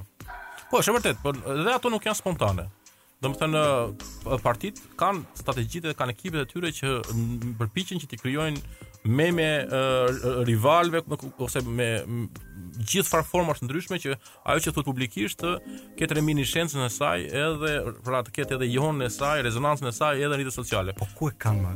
Po, 0.72 0.80
është 0.82 0.96
vërtet, 0.96 1.22
po 1.24 1.32
dhe 1.36 1.72
ato 1.76 1.90
nuk 1.94 2.04
janë 2.08 2.18
spontane. 2.20 2.66
Do 3.24 3.32
thënë, 3.40 3.60
partit 4.44 4.80
kanë 5.00 5.22
strategjit 5.40 5.86
dhe 5.86 5.94
kanë 5.98 6.14
ekipet 6.18 6.42
e 6.44 6.50
tyre 6.52 6.72
që 6.76 6.90
përpichin 7.62 8.02
që 8.02 8.10
t'i 8.12 8.20
kryojnë 8.20 8.92
me 9.16 9.28
me 9.38 9.48
rivalve 10.50 11.04
ose 11.46 11.62
me 11.78 11.88
gjithë 12.76 13.08
farë 13.12 13.28
forma 13.30 13.54
të 13.56 13.68
ndryshme 13.70 14.00
që 14.04 14.16
ajo 14.52 14.64
që 14.66 14.74
thot 14.76 14.88
publikisht 14.90 15.40
të 15.44 15.54
ketë 16.00 16.18
remini 16.20 16.46
shenësën 16.50 16.86
e 16.86 16.90
saj 16.98 17.20
edhe 17.44 17.76
pra 18.08 18.24
të 18.26 18.34
ketë 18.40 18.58
edhe 18.58 18.72
jonën 18.74 19.06
e 19.08 19.12
saj, 19.20 19.46
rezonancën 19.48 19.92
e 19.92 19.94
saj 20.00 20.16
edhe 20.26 20.34
rritë 20.42 20.52
sociale. 20.58 20.98
Po 21.00 21.08
ku 21.16 21.32
e 21.32 21.38
kanë 21.40 21.76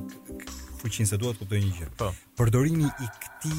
fuqinë 0.81 1.07
se 1.13 1.19
duhet 1.21 1.37
të 1.37 1.45
kuptoj 1.45 1.61
një 1.67 1.75
gjë. 1.79 1.93
Po. 2.01 2.11
Përdorimi 2.39 2.87
i 3.05 3.09
këtij 3.23 3.57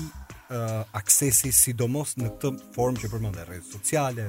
uh, 0.52 0.84
aksesi 0.96 1.50
sidomos 1.54 2.16
në 2.18 2.26
këtë 2.34 2.50
formë 2.74 3.02
që 3.04 3.10
përmendë 3.12 3.46
rrjetet 3.46 3.72
sociale, 3.76 4.26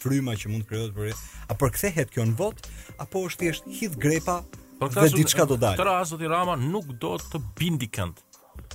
fryma 0.00 0.34
që 0.38 0.50
mund 0.52 0.66
krijohet 0.68 0.94
për 0.96 1.24
a 1.54 1.58
përkthehet 1.62 2.12
kjo 2.14 2.26
në 2.30 2.36
vot 2.40 2.62
apo 3.02 3.24
është 3.28 3.44
thjesht 3.44 3.70
hidh 3.80 3.98
grepa 4.02 4.40
për 4.80 4.94
dhe 4.98 5.08
diçka 5.20 5.46
do 5.48 5.56
dalë. 5.62 5.78
Këtë 5.80 5.88
rast 5.88 6.14
zoti 6.14 6.30
Rama 6.32 6.56
nuk 6.60 6.90
do 7.02 7.14
të 7.32 7.42
bindi 7.60 7.90
kënd. 7.94 8.18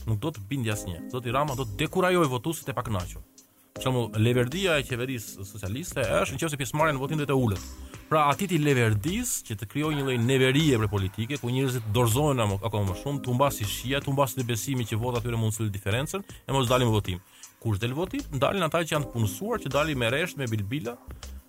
Nuk 0.07 0.21
do 0.23 0.31
të 0.33 0.43
bindi 0.49 0.71
asnjë. 0.71 1.01
Zoti 1.11 1.33
Rama 1.35 1.57
do 1.59 1.65
të 1.67 1.77
dekurajojë 1.83 2.31
votuesit 2.31 2.71
e 2.71 2.77
pakënaqur. 2.77 3.25
Për 3.77 3.83
shembull, 3.83 4.07
leverdia 4.17 4.79
e 4.79 4.85
qeverisë 4.87 5.43
socialiste 5.45 6.01
është 6.23 6.39
nëse 6.39 6.57
pjesëmarrja 6.63 6.95
në 6.97 7.03
votim 7.03 7.19
do 7.23 7.27
të 7.29 7.35
ulet. 7.37 7.67
Pra 8.09 8.21
atit 8.31 8.51
i 8.55 8.57
leverdis 8.61 9.31
që 9.47 9.57
të 9.59 9.67
krijojë 9.73 9.97
një 9.97 10.03
lloj 10.07 10.13
neverie 10.27 10.77
për 10.79 10.89
politike 10.93 11.39
ku 11.41 11.49
njerëzit 11.51 11.89
dorëzohen 11.97 12.39
akoma 12.55 12.85
më 12.87 12.95
shumë, 13.01 13.17
të 13.25 13.29
humbasin 13.33 13.67
shija, 13.71 13.99
të 13.99 14.07
humbasin 14.09 14.45
besimin 14.51 14.87
që 14.87 14.99
vota 15.01 15.19
tyre 15.25 15.39
mund 15.41 15.51
të 15.57 15.65
bëjë 15.65 15.73
diferencën, 15.79 16.23
e 16.47 16.55
mos 16.55 16.69
dalin 16.71 16.93
votim. 16.93 17.19
Kush 17.65 17.81
del 17.83 17.97
votim? 17.99 18.23
Dalin 18.45 18.63
ata 18.69 18.85
që 18.85 18.95
janë 18.95 19.11
punësuar, 19.17 19.59
që 19.65 19.73
dalin 19.75 19.99
me 19.99 20.11
rresht 20.15 20.39
me 20.39 20.47
bilbila, 20.53 20.95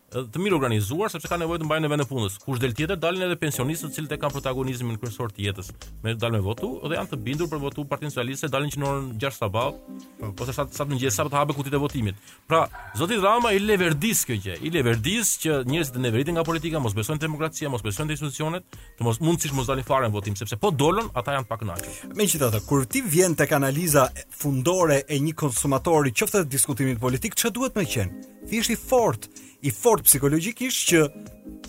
të 0.09 0.41
mirë 0.41 0.57
organizuar 0.57 1.11
sepse 1.13 1.29
kanë 1.29 1.43
nevojë 1.43 1.61
të 1.61 1.67
mbajnë 1.69 1.85
në 1.85 1.89
vend 1.93 2.03
të 2.03 2.07
punës. 2.09 2.37
Kush 2.41 2.61
del 2.63 2.73
tjetër 2.77 2.97
dalin 3.01 3.27
edhe 3.27 3.37
pensionistët, 3.39 3.91
të 3.93 3.99
cilët 3.99 4.15
e 4.17 4.21
kanë 4.23 4.35
protagonizmin 4.39 4.97
kryesor 5.03 5.33
të 5.37 5.43
jetës. 5.45 5.69
Me 6.03 6.15
dalë 6.17 6.39
me 6.39 6.45
votu 6.47 6.71
dhe 6.89 6.97
janë 6.97 7.11
të 7.13 7.19
bindur 7.27 7.51
për 7.51 7.61
votu 7.67 7.85
Partinë 7.91 8.15
Socialiste, 8.15 8.49
dalin 8.49 8.73
që 8.73 8.81
në 8.81 8.87
orën 8.89 9.11
6 9.25 9.41
sabah, 9.43 9.69
po. 9.73 10.33
ose 10.45 10.55
sa 10.57 10.65
sa 10.79 10.87
të 10.89 10.97
ngjesh 10.97 11.15
sa 11.19 11.27
të 11.29 11.37
habë 11.37 11.57
kutitë 11.59 11.77
e 11.77 11.83
votimit. 11.83 12.23
Pra, 12.49 12.63
zoti 12.97 13.19
Drama 13.21 13.53
i 13.53 13.61
leverdis 13.61 14.25
kjo 14.29 14.39
gjë, 14.47 14.57
i 14.65 14.73
leverdis 14.73 15.35
që 15.45 15.59
njerëzit 15.69 16.01
e 16.01 16.05
neveritin 16.07 16.39
nga 16.39 16.45
politika, 16.47 16.81
mos 16.81 16.97
besojnë 16.97 17.21
demokracia, 17.27 17.69
mos 17.69 17.85
besojnë 17.85 18.17
institucionet, 18.17 18.65
të 18.97 19.05
mos 19.05 19.21
mund 19.21 19.45
mos 19.59 19.69
dalin 19.69 19.85
fare 19.85 20.09
në 20.09 20.13
votim 20.17 20.37
sepse 20.41 20.57
po 20.61 20.73
dolën, 20.73 21.13
ata 21.17 21.37
janë 21.37 21.49
pak 21.51 21.63
naqë. 21.69 21.93
Megjithatë, 22.17 22.63
kur 22.69 22.87
ti 22.89 23.03
vjen 23.05 23.37
tek 23.37 23.53
analiza 23.53 24.09
fundore 24.41 25.03
e 25.07 25.21
një 25.21 25.35
konsumatori, 25.37 26.13
qoftë 26.17 26.47
diskutimin 26.49 26.97
politik, 26.99 27.37
ç'a 27.37 27.51
duhet 27.53 27.77
më 27.77 27.87
qen? 27.93 28.09
Thjesht 28.49 28.71
i 28.73 28.77
fortë, 28.81 29.29
i 29.67 29.71
fort 29.75 30.07
psikologjikisht 30.07 30.91
që 30.93 30.99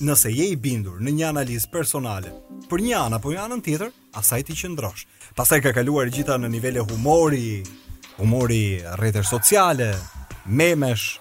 nëse 0.06 0.30
je 0.32 0.46
i 0.54 0.58
bindur 0.62 1.00
në 1.02 1.14
një 1.18 1.30
analizë 1.34 1.72
personale 1.74 2.30
për 2.70 2.84
një 2.86 2.94
anë 3.00 3.18
apo 3.18 3.32
një 3.34 3.40
anën 3.42 3.62
tjetër, 3.66 3.90
asaj 4.20 4.44
ti 4.46 4.56
qëndrosh. 4.60 5.08
Pastaj 5.38 5.62
ka 5.64 5.72
kaluar 5.74 6.10
gjitha 6.14 6.36
në 6.38 6.52
nivele 6.54 6.84
humori, 6.86 7.64
humori 8.20 8.62
rrjetet 9.00 9.26
sociale, 9.26 9.88
memesh 10.46 11.18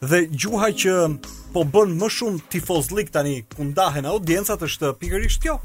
dhe 0.00 0.22
gjuha 0.32 0.70
që 0.72 0.96
po 1.52 1.66
bën 1.74 1.92
më 2.00 2.08
shumë 2.16 2.46
tifozlik 2.52 3.12
tani 3.12 3.42
ku 3.52 3.68
ndahen 3.68 4.08
audiencat 4.08 4.64
është 4.64 4.94
pikërisht 5.02 5.44
kjo. 5.44 5.58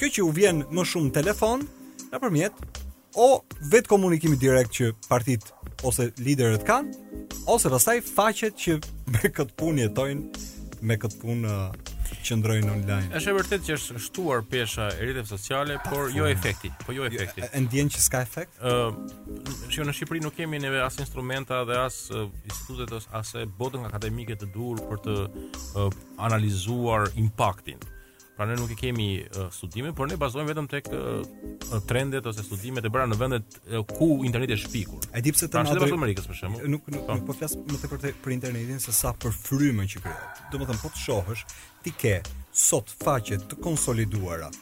Kjo 0.00 0.08
që 0.16 0.24
u 0.24 0.32
vjen 0.32 0.64
më 0.72 0.88
shumë 0.88 1.12
telefon 1.20 1.66
nëpërmjet 2.14 2.56
o 3.18 3.28
vetë 3.72 3.90
komunikimi 3.90 4.36
direkt 4.38 4.76
që 4.78 4.92
partit 5.08 5.48
ose 5.88 6.08
liderët 6.22 6.62
kanë, 6.68 7.26
ose 7.50 7.70
pastaj 7.72 7.96
faqet 8.06 8.58
që 8.64 8.76
me 9.14 9.32
këtë 9.34 9.56
punë 9.58 9.86
jetojnë, 9.86 10.48
me 10.86 10.98
këtë 11.02 11.18
punë 11.22 11.50
uh, 11.50 11.96
qëndrojnë 12.28 12.70
online. 12.72 13.10
Është 13.18 13.56
e 13.58 13.58
që 13.66 13.76
është 13.78 14.00
shtuar 14.06 14.42
pesha 14.52 14.86
e 14.94 15.00
rritjeve 15.08 15.26
sociale, 15.30 15.78
Ta 15.84 15.90
por 15.90 16.12
jo 16.14 16.28
efekti, 16.30 16.70
po 16.84 16.94
jo, 16.94 17.06
jo 17.10 17.18
efekti. 17.24 17.46
E 17.50 17.62
ndjen 17.64 17.90
që 17.94 18.04
s'ka 18.04 18.22
efekt? 18.26 18.60
Ëh, 18.62 18.80
uh, 18.92 19.76
në 19.88 19.96
Shqipëri 19.98 20.22
nuk 20.24 20.38
kemi 20.38 20.60
neve 20.62 20.82
as 20.84 20.98
instrumenta 21.02 21.64
dhe 21.68 21.78
as 21.82 21.98
uh, 22.14 22.28
institutet 22.46 23.08
as 23.20 23.34
botën 23.58 23.86
akademike 23.90 24.38
të 24.44 24.50
duhur 24.54 24.82
për 24.90 25.02
të 25.06 25.18
uh, 25.26 26.02
analizuar 26.28 27.08
impaktin 27.18 27.82
pra 28.38 28.46
ne 28.46 28.54
nuk 28.54 28.70
i 28.70 28.76
kemi 28.78 29.08
uh, 29.34 29.48
studime, 29.50 29.90
por 29.98 30.06
ne 30.06 30.14
bazojmë 30.20 30.52
vetëm 30.52 30.68
tek 30.70 30.86
uh, 30.94 31.80
trendet 31.90 32.26
ose 32.30 32.44
studimet 32.46 32.86
e 32.86 32.92
bëra 32.94 33.08
në 33.10 33.18
vendet 33.18 33.56
uh, 33.72 33.80
ku 33.88 34.20
interneti 34.28 34.54
është 34.54 34.68
shpikur. 34.70 35.08
E 35.10 35.22
di 35.26 35.32
pse 35.34 35.48
të 35.50 35.64
madhë. 35.66 35.88
Pra, 35.90 36.26
për 36.30 36.38
shembull. 36.38 36.68
Nuk 36.70 36.86
nuk, 36.94 37.02
po. 37.08 37.16
nuk, 37.18 37.26
po 37.26 37.34
flas 37.40 37.58
më 37.58 37.80
tepër 37.82 38.06
për 38.22 38.36
internetin 38.36 38.78
se 38.84 38.94
sa 38.94 39.10
për 39.24 39.34
frymën 39.40 39.90
që 39.96 40.04
më 40.06 40.14
Domethënë 40.54 40.82
po 40.84 40.92
të 40.94 41.04
shohësh 41.08 41.44
ti 41.82 41.96
ke 41.98 42.14
sot 42.68 42.94
faqe 43.02 43.42
të 43.50 43.58
konsoliduara, 43.64 44.52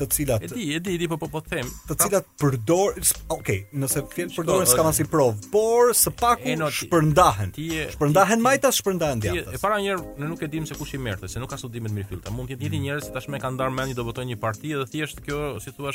të 0.00 0.08
cilat 0.16 0.44
e 0.46 0.50
di 0.52 0.66
e 0.76 0.80
di, 0.80 0.94
e 0.96 1.00
di 1.00 1.08
po 1.10 1.16
po 1.20 1.28
po 1.32 1.42
them 1.50 1.68
të 1.88 1.96
cilat 2.02 2.26
ka... 2.26 2.36
përdor 2.42 2.96
okay 3.36 3.64
nëse 3.78 4.02
po, 4.02 4.12
fjalë 4.14 4.32
po, 4.32 4.36
përdoren 4.42 4.68
s'kam 4.70 4.86
po, 4.86 4.92
asnjë 4.92 5.08
provë 5.12 5.50
por 5.52 5.92
së 6.00 6.12
paku 6.22 6.48
e, 6.48 6.56
no, 6.60 6.68
ti, 6.72 6.84
shpërndahen 6.86 7.52
ti, 7.56 7.66
shpërndahen 7.94 8.42
majta 8.44 8.72
shpërndahen 8.76 9.22
ti, 9.22 9.32
djathtas 9.34 9.58
e 9.58 9.62
para 9.62 9.78
një 9.82 9.92
herë 9.92 10.14
ne 10.24 10.30
nuk 10.32 10.44
e 10.46 10.50
dim 10.54 10.66
se 10.68 10.76
kush 10.78 10.94
i 10.96 11.00
merrte 11.02 11.28
se 11.32 11.42
nuk 11.42 11.52
ka 11.52 11.58
studime 11.60 11.92
të 11.92 11.98
mirëfillta 11.98 12.34
mund 12.36 12.52
të 12.52 12.58
jetë 12.58 12.76
mm. 12.76 12.84
njerëz 12.86 13.10
që 13.10 13.14
tashmë 13.18 13.40
kanë 13.44 13.58
ndarë 13.58 13.76
mendje 13.76 13.98
do 14.00 14.06
votojnë 14.08 14.34
një 14.34 14.40
parti 14.42 14.74
dhe 14.76 14.86
thjesht 14.94 15.22
kjo 15.26 15.58
si 15.62 15.74
thua 15.76 15.92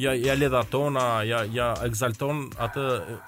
ja 0.00 0.12
ja 0.18 0.36
ledh 0.38 0.56
atona 0.62 1.06
ja 1.28 1.42
ja 1.52 1.70
egzalton 1.86 2.46
atë 2.66 2.86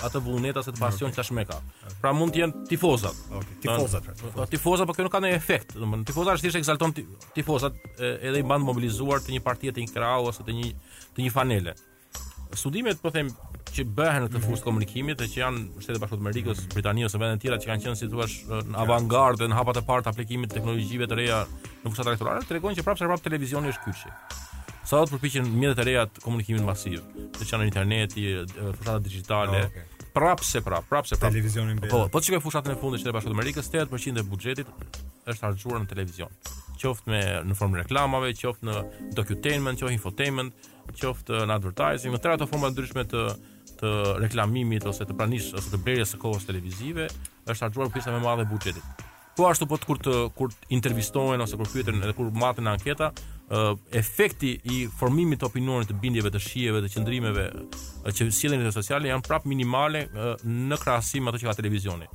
atë 0.09 0.23
vullnet 0.25 0.61
ose 0.63 0.75
të 0.75 0.81
pasion 0.83 1.11
okay. 1.11 1.15
Mm. 1.15 1.19
tashmë 1.23 1.47
ka 1.51 1.61
pra 2.05 2.15
mund 2.17 2.35
të 2.35 2.45
jenë 2.45 2.65
tifozat 2.71 3.27
okay. 3.33 3.61
tifozat 3.67 4.07
pra 4.37 4.49
tifozat 4.55 4.87
po 4.89 4.97
kjo 4.99 5.09
nuk 5.09 5.13
ka 5.15 5.23
ndonjë 5.25 5.39
efekt 5.41 5.75
domethënë 5.79 6.09
tifozat 6.09 6.43
thjesht 6.45 6.61
egzalton 6.63 6.95
tifozat 6.95 7.77
edhe 8.01 8.41
i 8.41 8.45
mban 8.47 8.65
mobilizuar 8.65 9.23
të 9.25 9.37
një 9.37 9.45
partie 9.45 9.73
të 9.75 9.85
një 9.87 9.93
rau 10.05 10.27
ose 10.31 10.45
të 10.47 10.55
një 10.59 10.71
të 11.17 11.25
një 11.25 11.33
fanele. 11.35 11.75
Studimet 12.55 13.01
po 13.03 13.11
them 13.15 13.31
që 13.75 13.85
bëhen 13.99 14.25
në 14.25 14.31
këtë 14.31 14.41
fushë 14.45 14.61
të 14.63 14.69
komunikimit 14.69 15.19
dhe 15.21 15.27
që 15.31 15.41
janë 15.41 15.63
shtetet 15.83 16.01
bashkuara 16.03 16.21
të 16.21 16.25
Amerikës, 16.27 16.61
Britanisë 16.75 17.09
ose 17.09 17.21
vende 17.23 17.39
të 17.41 17.45
tjera 17.47 17.59
që 17.63 17.71
kanë 17.71 17.85
qenë 17.85 18.01
si 18.01 18.09
thua 18.13 18.27
në 18.71 18.79
avangardë 18.85 19.49
në 19.51 19.59
hapat 19.59 19.81
e 19.81 19.85
parë 19.89 20.07
të 20.07 20.13
aplikimit 20.13 20.53
të 20.53 20.61
teknologjive 20.61 21.09
të 21.11 21.19
reja 21.21 21.41
në 21.47 21.91
fushat 21.91 22.11
elektorale, 22.13 22.47
tregojnë 22.51 22.79
që 22.79 22.87
prapse 22.87 23.11
prap 23.11 23.25
televizioni 23.25 23.73
është 23.73 23.87
kyçi. 23.89 24.13
Sa 24.85 25.01
do 25.01 25.09
të 25.09 25.17
përpiqen 25.17 25.51
mjetet 25.57 25.83
e 25.83 25.87
reja 25.89 26.05
të 26.13 26.23
komunikimit 26.27 26.65
masiv, 26.69 27.01
të 27.39 27.49
janë 27.51 27.69
interneti, 27.71 28.27
fushat 28.61 29.11
digjitale, 29.11 29.65
oh, 29.67 29.73
okay 29.73 29.91
prapse 30.15 30.61
prapë 30.63 30.87
prapse 30.87 31.17
prap. 31.19 31.33
Televizionin 31.35 31.81
Po, 31.91 32.05
po 32.07 32.21
çka 32.23 32.39
fushatën 32.39 32.71
e 32.71 32.77
fundit 32.79 33.03
që 33.03 33.09
të 33.09 33.15
bashkëtorë 33.17 33.35
Amerikës 33.35 33.67
80% 33.67 34.21
e 34.21 34.23
buxhetit 34.29 34.69
është 35.33 35.47
harxhuar 35.49 35.81
në 35.83 35.89
televizion 35.91 36.31
qoftë 36.85 37.13
me 37.13 37.21
në 37.49 37.57
formë 37.59 37.81
reklamave, 37.85 38.33
qoftë 38.39 38.69
në 38.69 38.75
docutainment, 39.17 39.81
qoftë 39.81 39.97
infotainment, 39.97 40.71
qoftë 41.01 41.41
në 41.49 41.57
advertising, 41.59 42.15
në 42.15 42.23
tëra 42.25 42.39
të 42.43 42.51
forma 42.53 42.73
ndryshme 42.75 43.07
të 43.15 43.25
të 43.75 43.91
reklamimit 44.23 44.85
ose 44.87 45.03
të 45.09 45.17
pranisë 45.19 45.57
ose 45.59 45.73
të 45.73 45.81
blerjes 45.83 46.13
së 46.15 46.19
kohës 46.23 46.45
televizive, 46.47 47.09
është 47.51 47.67
harxuar 47.67 47.89
pjesa 47.93 48.13
më 48.15 48.21
e 48.21 48.23
madhe 48.23 48.45
e 48.47 48.49
buxhetit. 48.53 49.03
Po 49.35 49.49
ashtu 49.51 49.67
po 49.67 49.81
të 49.81 49.89
kur 49.89 49.99
të 49.99 50.13
kur 50.39 50.53
të 50.55 50.69
intervistohen 50.77 51.43
ose 51.43 51.59
kur 51.59 51.67
pyeten 51.73 51.99
edhe 51.99 52.15
kur 52.15 52.29
matën 52.43 52.69
anketa, 52.71 53.09
efekti 54.03 54.53
i 54.77 54.85
formimit 55.01 55.43
të 55.43 55.49
opinionit 55.51 55.91
të 55.91 55.99
bindjeve 56.05 56.31
të 56.37 56.45
shijeve 56.47 56.85
të 56.87 56.93
qëndrimeve 56.95 57.49
që 58.15 58.29
sjellin 58.39 58.63
në 58.69 58.73
sociale 58.79 59.11
janë 59.11 59.27
prapë 59.27 59.51
minimale 59.51 60.07
në 60.47 60.79
krahasim 60.85 61.27
me 61.27 61.35
ato 61.35 61.43
që 61.43 61.51
ka 61.51 61.59
televizioni 61.59 62.07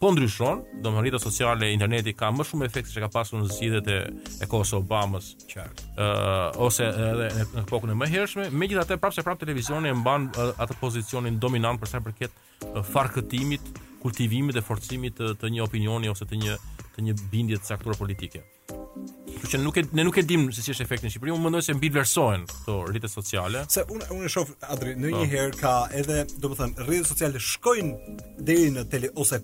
po 0.00 0.10
ndryshon, 0.12 0.60
do 0.84 0.90
më 0.92 1.02
rrita 1.06 1.18
sociale, 1.20 1.70
interneti 1.72 2.12
ka 2.16 2.28
më 2.34 2.44
shumë 2.50 2.66
efekt 2.68 2.90
që 2.92 3.06
ka 3.06 3.08
pasur 3.14 3.40
në 3.40 3.46
zgjidhet 3.48 3.86
e, 3.92 3.96
e 4.44 4.48
kohës 4.50 4.74
Obamës, 4.76 5.30
qartë. 5.48 5.86
Uh, 5.96 6.64
ose 6.66 6.84
edhe 6.84 7.30
në, 7.32 7.62
në 7.62 7.78
e 7.80 7.96
më 8.02 8.08
hershme, 8.12 8.50
me 8.52 8.68
gjitha 8.68 8.84
të 8.90 8.98
prapë 9.00 9.16
se 9.20 9.24
prapë 9.24 9.46
televizioni 9.46 9.88
e 9.88 9.96
mban 9.96 10.28
uh, 10.36 10.50
atë 10.60 10.76
pozicionin 10.82 11.38
dominant 11.40 11.80
përsa 11.80 12.02
përket 12.04 12.34
uh, 12.66 12.82
farkëtimit, 12.84 13.70
kultivimit 14.04 14.58
dhe 14.58 14.62
forcimit 14.68 15.16
të, 15.16 15.30
të 15.40 15.54
një 15.56 15.64
opinioni 15.64 16.12
ose 16.12 16.28
të 16.28 16.42
një, 16.44 16.58
të 16.98 17.06
një 17.08 17.16
bindjet 17.32 17.64
saktura 17.72 17.96
politike. 17.96 18.44
Kështu 18.76 19.48
që 19.54 19.62
nuk 19.64 19.80
e 19.80 19.86
ne 19.96 20.04
nuk 20.04 20.16
e 20.20 20.26
dim 20.28 20.50
se 20.52 20.60
si 20.64 20.74
është 20.76 20.84
efekti 20.84 21.08
në 21.08 21.14
Shqipëri, 21.16 21.32
unë 21.32 21.48
mendoj 21.48 21.64
se 21.70 21.74
mbi 21.76 21.88
vlerësohen 21.94 22.44
këto 22.52 22.76
rritës 22.92 23.16
sociale. 23.16 23.64
Se 23.72 23.84
unë 23.88 24.12
unë 24.12 24.28
e 24.28 24.32
shoh 24.36 24.52
Adri, 24.72 24.92
në 24.96 25.10
po. 25.14 25.22
një 25.22 25.26
herë 25.32 25.58
ka 25.60 25.74
edhe, 26.00 26.22
domethënë, 26.44 26.86
sociale 27.08 27.40
shkojnë 27.40 28.16
deri 28.48 28.72
në 28.76 28.86
tele 28.92 29.12
ose 29.22 29.40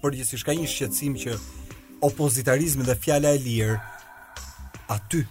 por 0.00 0.14
ka 0.14 0.52
një 0.54 0.68
shqetësim 0.70 1.16
që 1.24 1.34
opozitarizmi 2.08 2.86
dhe 2.86 2.96
fjala 3.04 3.34
e 3.34 3.40
lirë 3.46 3.78
aty 4.94 5.24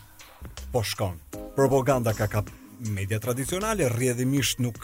po 0.74 0.84
shkon 0.84 1.18
propaganda 1.58 2.14
ka 2.14 2.28
kap 2.28 2.52
media 2.86 3.18
tradicionale 3.22 3.88
rrjedhimisht 3.90 4.60
nuk 4.62 4.78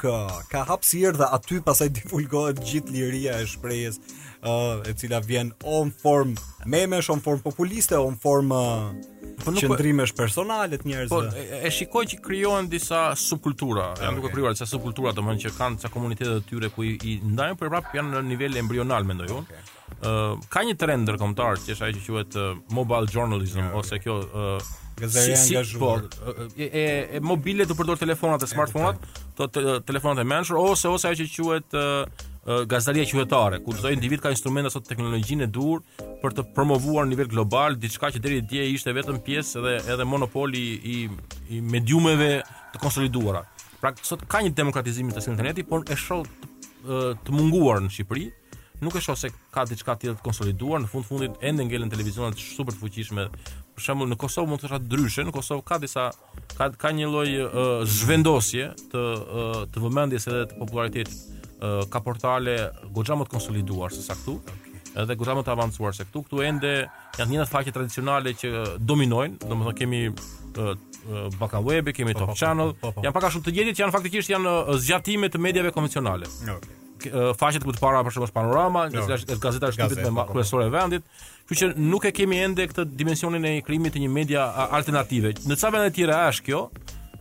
ka 0.54 0.66
hapësirë 0.70 1.18
dhe 1.22 1.28
aty 1.38 1.60
pasaj 1.66 1.90
divulgohet 1.98 2.62
gjithë 2.66 2.96
liria 2.96 3.38
e 3.40 3.46
shprejes 3.50 4.00
e 4.44 4.94
cila 5.00 5.22
vjen 5.24 5.54
on 5.64 5.92
form 5.92 6.34
memesh, 6.66 7.08
on 7.14 7.22
form 7.24 7.40
populiste, 7.44 7.96
on 7.98 8.18
form 8.20 8.52
uh, 8.56 8.90
po 9.46 9.54
qëndrimesh 9.56 10.12
personale 10.18 10.78
të 10.80 10.88
njerëzve. 10.90 11.14
Po 11.14 11.46
e, 11.64 11.72
shikoj 11.72 12.04
që 12.12 12.18
krijohen 12.26 12.68
disa 12.72 13.14
subkultura. 13.20 13.94
Okay. 13.94 14.04
Janë 14.10 14.20
duke 14.20 14.34
krijuar 14.34 14.56
disa 14.58 14.68
subkultura, 14.68 15.14
domethënë 15.16 15.46
që 15.46 15.54
kanë 15.60 15.80
disa 15.80 15.94
komunitete 15.94 16.36
të 16.42 16.50
tyre 16.50 16.70
ku 16.76 16.84
i, 16.90 16.98
i 17.14 17.18
ndajnë 17.24 17.60
për 17.62 17.72
prap 17.72 17.96
janë 17.96 18.18
në 18.18 18.24
nivel 18.34 18.60
embrional 18.60 19.08
mendoj 19.08 19.32
unë. 19.38 19.64
ka 20.52 20.64
një 20.68 20.74
trend 20.80 21.04
ndërkombëtar 21.08 21.60
që 21.64 21.76
është 21.78 21.86
ajo 21.88 22.00
që 22.04 22.14
quhet 22.14 22.72
mobile 22.76 23.08
journalism 23.16 23.62
ose 23.80 24.00
kjo 24.04 24.16
Gazaria 24.96 25.38
nga 25.38 25.64
zhvor. 25.66 25.98
Po, 26.10 26.34
e 26.58 26.84
e 27.16 27.20
mobile 27.22 27.66
të 27.66 27.76
përdor 27.78 27.98
telefonat 28.02 28.44
e 28.46 28.50
smartphone-at, 28.52 29.08
telefonat 29.90 30.22
e 30.22 30.28
menshur, 30.32 30.60
ose 30.62 30.90
ose 30.92 31.10
ajo 31.10 31.26
që 31.26 31.48
quhet 31.48 31.78
gazaria 32.70 33.06
qytetare, 33.10 33.62
ku 33.64 33.74
çdo 33.74 33.92
individ 33.96 34.22
ka 34.24 34.32
instrumenta 34.36 34.70
sot 34.74 34.84
teknologjinë 34.90 35.46
e 35.48 35.52
dur 35.58 35.80
për 36.24 36.36
të 36.38 36.46
promovuar 36.58 37.08
në 37.08 37.14
nivel 37.14 37.30
global 37.32 37.78
diçka 37.84 38.10
që 38.14 38.20
deri 38.24 38.42
dje 38.52 38.66
ishte 38.76 38.92
vetëm 39.00 39.22
pjesë 39.26 39.62
edhe 39.62 39.74
edhe 39.96 40.08
monopoli 40.14 40.64
i 40.96 41.00
i 41.50 41.62
mediumeve 41.74 42.32
të 42.76 42.82
konsoliduara. 42.86 43.42
Pra 43.82 43.92
sot 44.10 44.28
ka 44.32 44.42
një 44.44 44.54
demokratizim 44.60 45.10
të 45.12 45.24
internetit, 45.34 45.68
por 45.70 45.84
e 45.92 45.96
shoh 45.98 46.24
të, 46.24 47.20
të 47.26 47.36
munguar 47.36 47.82
në 47.84 47.90
Shqipëri 47.96 48.30
nuk 48.84 48.96
e 49.00 49.02
shoh 49.04 49.16
se 49.16 49.30
ka 49.56 49.64
diçka 49.68 49.96
tjetër 49.96 50.18
të 50.20 50.24
konsoliduar 50.28 50.82
në 50.84 50.92
fund 50.92 51.08
fundit 51.08 51.40
ende 51.50 51.64
ngelen 51.68 51.92
televizionat 51.94 52.36
super 52.40 52.74
të 52.76 52.82
fuqishme 52.84 53.28
për 53.78 53.86
shembull 53.88 54.10
në 54.12 54.18
Kosovë 54.22 54.50
mund 54.52 54.62
të 54.64 54.70
thotë 54.72 54.88
ndryshe, 54.90 55.26
në 55.28 55.34
Kosovë 55.36 55.64
ka 55.68 55.78
disa 55.82 56.08
ka 56.58 56.68
ka 56.80 56.92
një 56.94 57.10
lloj 57.12 57.30
uh, 57.42 57.72
zhvendosje 57.90 58.70
të 58.92 59.04
uh, 59.04 59.56
të 59.74 59.84
vëmendjes 59.86 60.28
edhe 60.30 60.44
të 60.52 60.60
popularitetit 60.60 61.16
uh, 61.16 61.82
ka 61.94 62.04
portale 62.06 62.58
goxha 62.98 63.18
më 63.18 63.28
të 63.28 63.34
konsoliduar 63.36 63.94
se 63.96 64.06
sa 64.06 64.18
këtu, 64.20 64.38
edhe 65.02 65.18
goxha 65.18 65.36
më 65.40 65.46
të 65.48 65.56
avancuar 65.56 65.98
se 65.98 66.06
këtu. 66.10 66.26
Këtu 66.28 66.44
ende 66.46 66.76
janë 67.18 67.30
njëra 67.36 67.50
faqe 67.50 67.74
tradicionale 67.76 68.36
që 68.38 68.54
dominojnë, 68.80 69.42
domethënë 69.50 69.76
kemi 69.82 70.04
uh, 70.12 70.78
Baka 71.40 71.60
Web, 71.60 71.90
kemi 71.98 72.14
po, 72.16 72.30
po, 72.30 72.30
Top 72.30 72.30
pa, 72.30 72.32
po, 72.32 72.32
pa, 72.32 72.40
Channel, 72.40 72.70
pa, 72.74 72.80
pa, 72.80 72.88
pa, 72.94 73.02
pa. 73.02 73.10
janë 73.10 73.18
pak 73.18 73.26
a 73.28 73.34
shumë 73.36 73.50
të 73.50 73.56
gjetit, 73.58 73.82
janë 73.84 73.92
faktikisht 73.98 74.30
janë 74.32 74.54
zgjatime 74.86 75.28
të 75.34 75.42
medjave 75.44 75.74
konvencionale. 75.76 76.30
Okay. 76.54 77.12
Faqet 77.36 77.66
ku 77.68 77.74
të 77.76 77.82
para 77.84 78.00
për 78.08 78.14
shembull 78.16 78.32
Panorama, 78.32 78.86
no. 78.94 79.02
gazeta 79.04 79.72
e 79.76 80.12
me 80.16 80.24
kryesore 80.30 80.70
e 80.70 80.72
vendit, 80.72 81.04
Kështu 81.44 81.60
që 81.60 81.76
nuk 81.84 82.06
e 82.08 82.12
kemi 82.16 82.38
ende 82.40 82.64
këtë 82.72 82.86
dimensionin 82.96 83.44
e 83.50 83.58
krijimit 83.68 83.92
të 83.98 84.04
një 84.06 84.10
media 84.16 84.46
alternative. 84.78 85.34
Në 85.44 85.58
ca 85.60 85.72
vende 85.76 85.90
të 85.92 85.98
tjera 85.98 86.20
është 86.32 86.46
kjo 86.48 86.60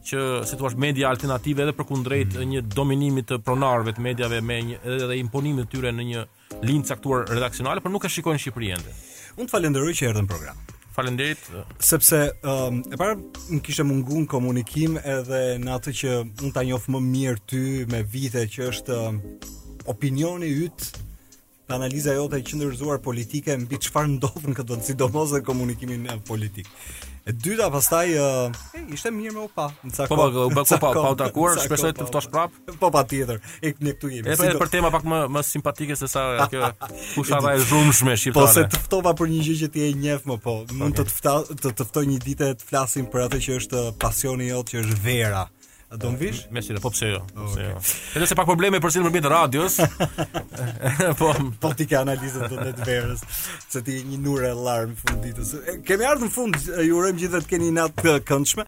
që 0.07 0.23
si 0.47 0.59
thua 0.61 0.71
media 0.85 1.09
alternative 1.11 1.65
edhe 1.65 1.75
përkundrejt 1.79 2.37
mm. 2.37 2.53
një 2.53 2.61
dominimi 2.75 3.25
të 3.27 3.41
pronarëve 3.47 3.97
të 3.97 4.05
mediave 4.07 4.39
me 4.43 4.61
një 4.69 4.79
edhe 4.95 5.19
imponimit 5.19 5.71
tyre 5.75 5.91
në 5.95 6.07
një 6.13 6.25
linjë 6.69 6.89
caktuar 6.93 7.27
redaksionale, 7.33 7.83
por 7.83 7.91
nuk 7.95 8.07
e 8.07 8.11
shikojnë 8.13 8.43
Shqipëri 8.45 8.73
ende. 8.77 8.95
Unë 9.41 9.49
të 9.49 9.57
falenderoj 9.57 9.95
që 9.99 10.11
erdhën 10.13 10.31
program. 10.31 10.63
Faleminderit. 10.95 11.43
Sepse 11.83 12.23
um, 12.47 12.83
e 12.93 12.99
para 13.01 13.17
më 13.17 13.63
kishte 13.65 13.87
munguar 13.89 14.27
komunikim 14.29 14.99
edhe 15.01 15.43
në 15.63 15.79
atë 15.81 15.95
që 15.99 16.17
unë 16.23 16.53
ta 16.59 16.63
njoh 16.69 16.91
më 16.95 17.01
mirë 17.11 17.45
ty 17.49 17.63
me 17.91 18.03
vite 18.13 18.45
që 18.55 18.69
është 18.75 18.99
um, 19.09 19.23
opinioni 19.91 20.51
yt 20.67 20.93
në 21.79 21.81
analiza 21.81 22.13
jote 22.17 22.39
e 22.41 22.45
qëndërzuar 22.47 23.01
politike 23.05 23.55
mbi 23.65 23.79
çfarë 23.85 24.15
ndodh 24.19 24.47
në 24.51 24.55
këtë 24.61 24.79
sidomos 24.89 25.33
në 25.37 25.41
komunikimin 25.47 26.09
politik. 26.29 26.69
E 27.23 27.31
dyta 27.39 27.69
pastaj 27.71 28.17
e 28.19 28.29
ishte 28.93 29.13
mirë 29.15 29.35
me 29.37 29.45
u 29.47 29.51
pa. 29.55 29.69
Po, 30.07 30.07
po, 30.09 30.17
po, 30.17 30.17
po 30.17 30.27
pa, 30.33 30.47
u 30.49 30.53
bë 30.53 30.65
pa, 30.83 30.89
pa 30.89 31.13
u 31.13 31.19
takuar, 31.21 31.61
shpresoj 31.63 31.93
të 32.01 32.09
ftosh 32.09 32.29
prap. 32.33 32.55
Po 32.81 32.91
patjetër. 32.95 33.39
E 33.63 33.71
ne 33.79 33.93
këtu 33.95 34.11
jemi. 34.11 34.35
Edhe 34.35 34.51
për 34.59 34.73
tema 34.75 34.91
pak 34.95 35.07
më 35.07 35.21
më 35.31 35.45
simpatike 35.47 35.97
se 36.01 36.11
sa 36.11 36.25
kjo 36.51 36.73
kushata 37.15 37.55
e 37.55 37.63
zhumshme 37.63 38.17
shqiptare. 38.19 38.43
Po 38.43 38.51
se 38.57 38.67
të 38.75 38.83
ftova 38.89 39.15
për 39.23 39.33
një 39.37 39.43
gjë 39.49 39.59
që 39.63 39.73
ti 39.77 39.87
e 39.87 39.91
njeh 40.03 40.27
më 40.29 40.39
po, 40.43 40.59
mund 40.81 40.99
të 40.99 41.73
të 41.79 41.89
ftoj 41.93 42.07
një 42.11 42.21
ditë 42.27 42.51
të 42.65 42.71
flasim 42.73 43.07
për 43.15 43.29
atë 43.29 43.43
që 43.47 43.59
është 43.63 43.87
pasioni 44.03 44.51
jot, 44.51 44.75
që 44.75 44.83
është 44.83 45.01
vera. 45.07 45.47
A 45.93 45.97
do 45.97 46.09
mvish? 46.11 46.49
Me 46.51 46.63
si, 46.63 46.73
po 46.75 46.91
pse 46.91 47.09
jo. 47.09 47.21
Po 47.35 47.41
okay. 47.45 47.65
Jo? 47.69 47.81
Edhe 48.17 48.27
se 48.27 48.35
pak 48.37 48.47
probleme 48.49 48.79
për 48.81 48.93
sinë 48.95 49.11
përmjet 49.13 49.27
radios. 49.29 49.77
po 51.21 51.29
po 51.61 51.73
ti 51.77 51.85
ke 51.91 51.99
analizën 52.01 52.47
të 52.49 52.65
të 52.79 52.87
verës, 52.89 53.25
se 53.75 53.83
ti 53.85 53.99
je 53.99 54.07
një 54.09 54.21
nurë 54.25 54.55
alarm 54.57 54.95
funditës. 55.03 55.51
ditës. 55.53 55.83
Kemë 55.91 56.07
ardhur 56.09 56.31
në 56.31 56.35
fund, 56.39 56.57
ju 56.87 56.97
urojmë 56.97 57.23
gjithë 57.27 57.43
të 57.45 57.53
keni 57.53 57.75
natë 57.77 58.07
të 58.09 58.17
këndshme. 58.33 58.61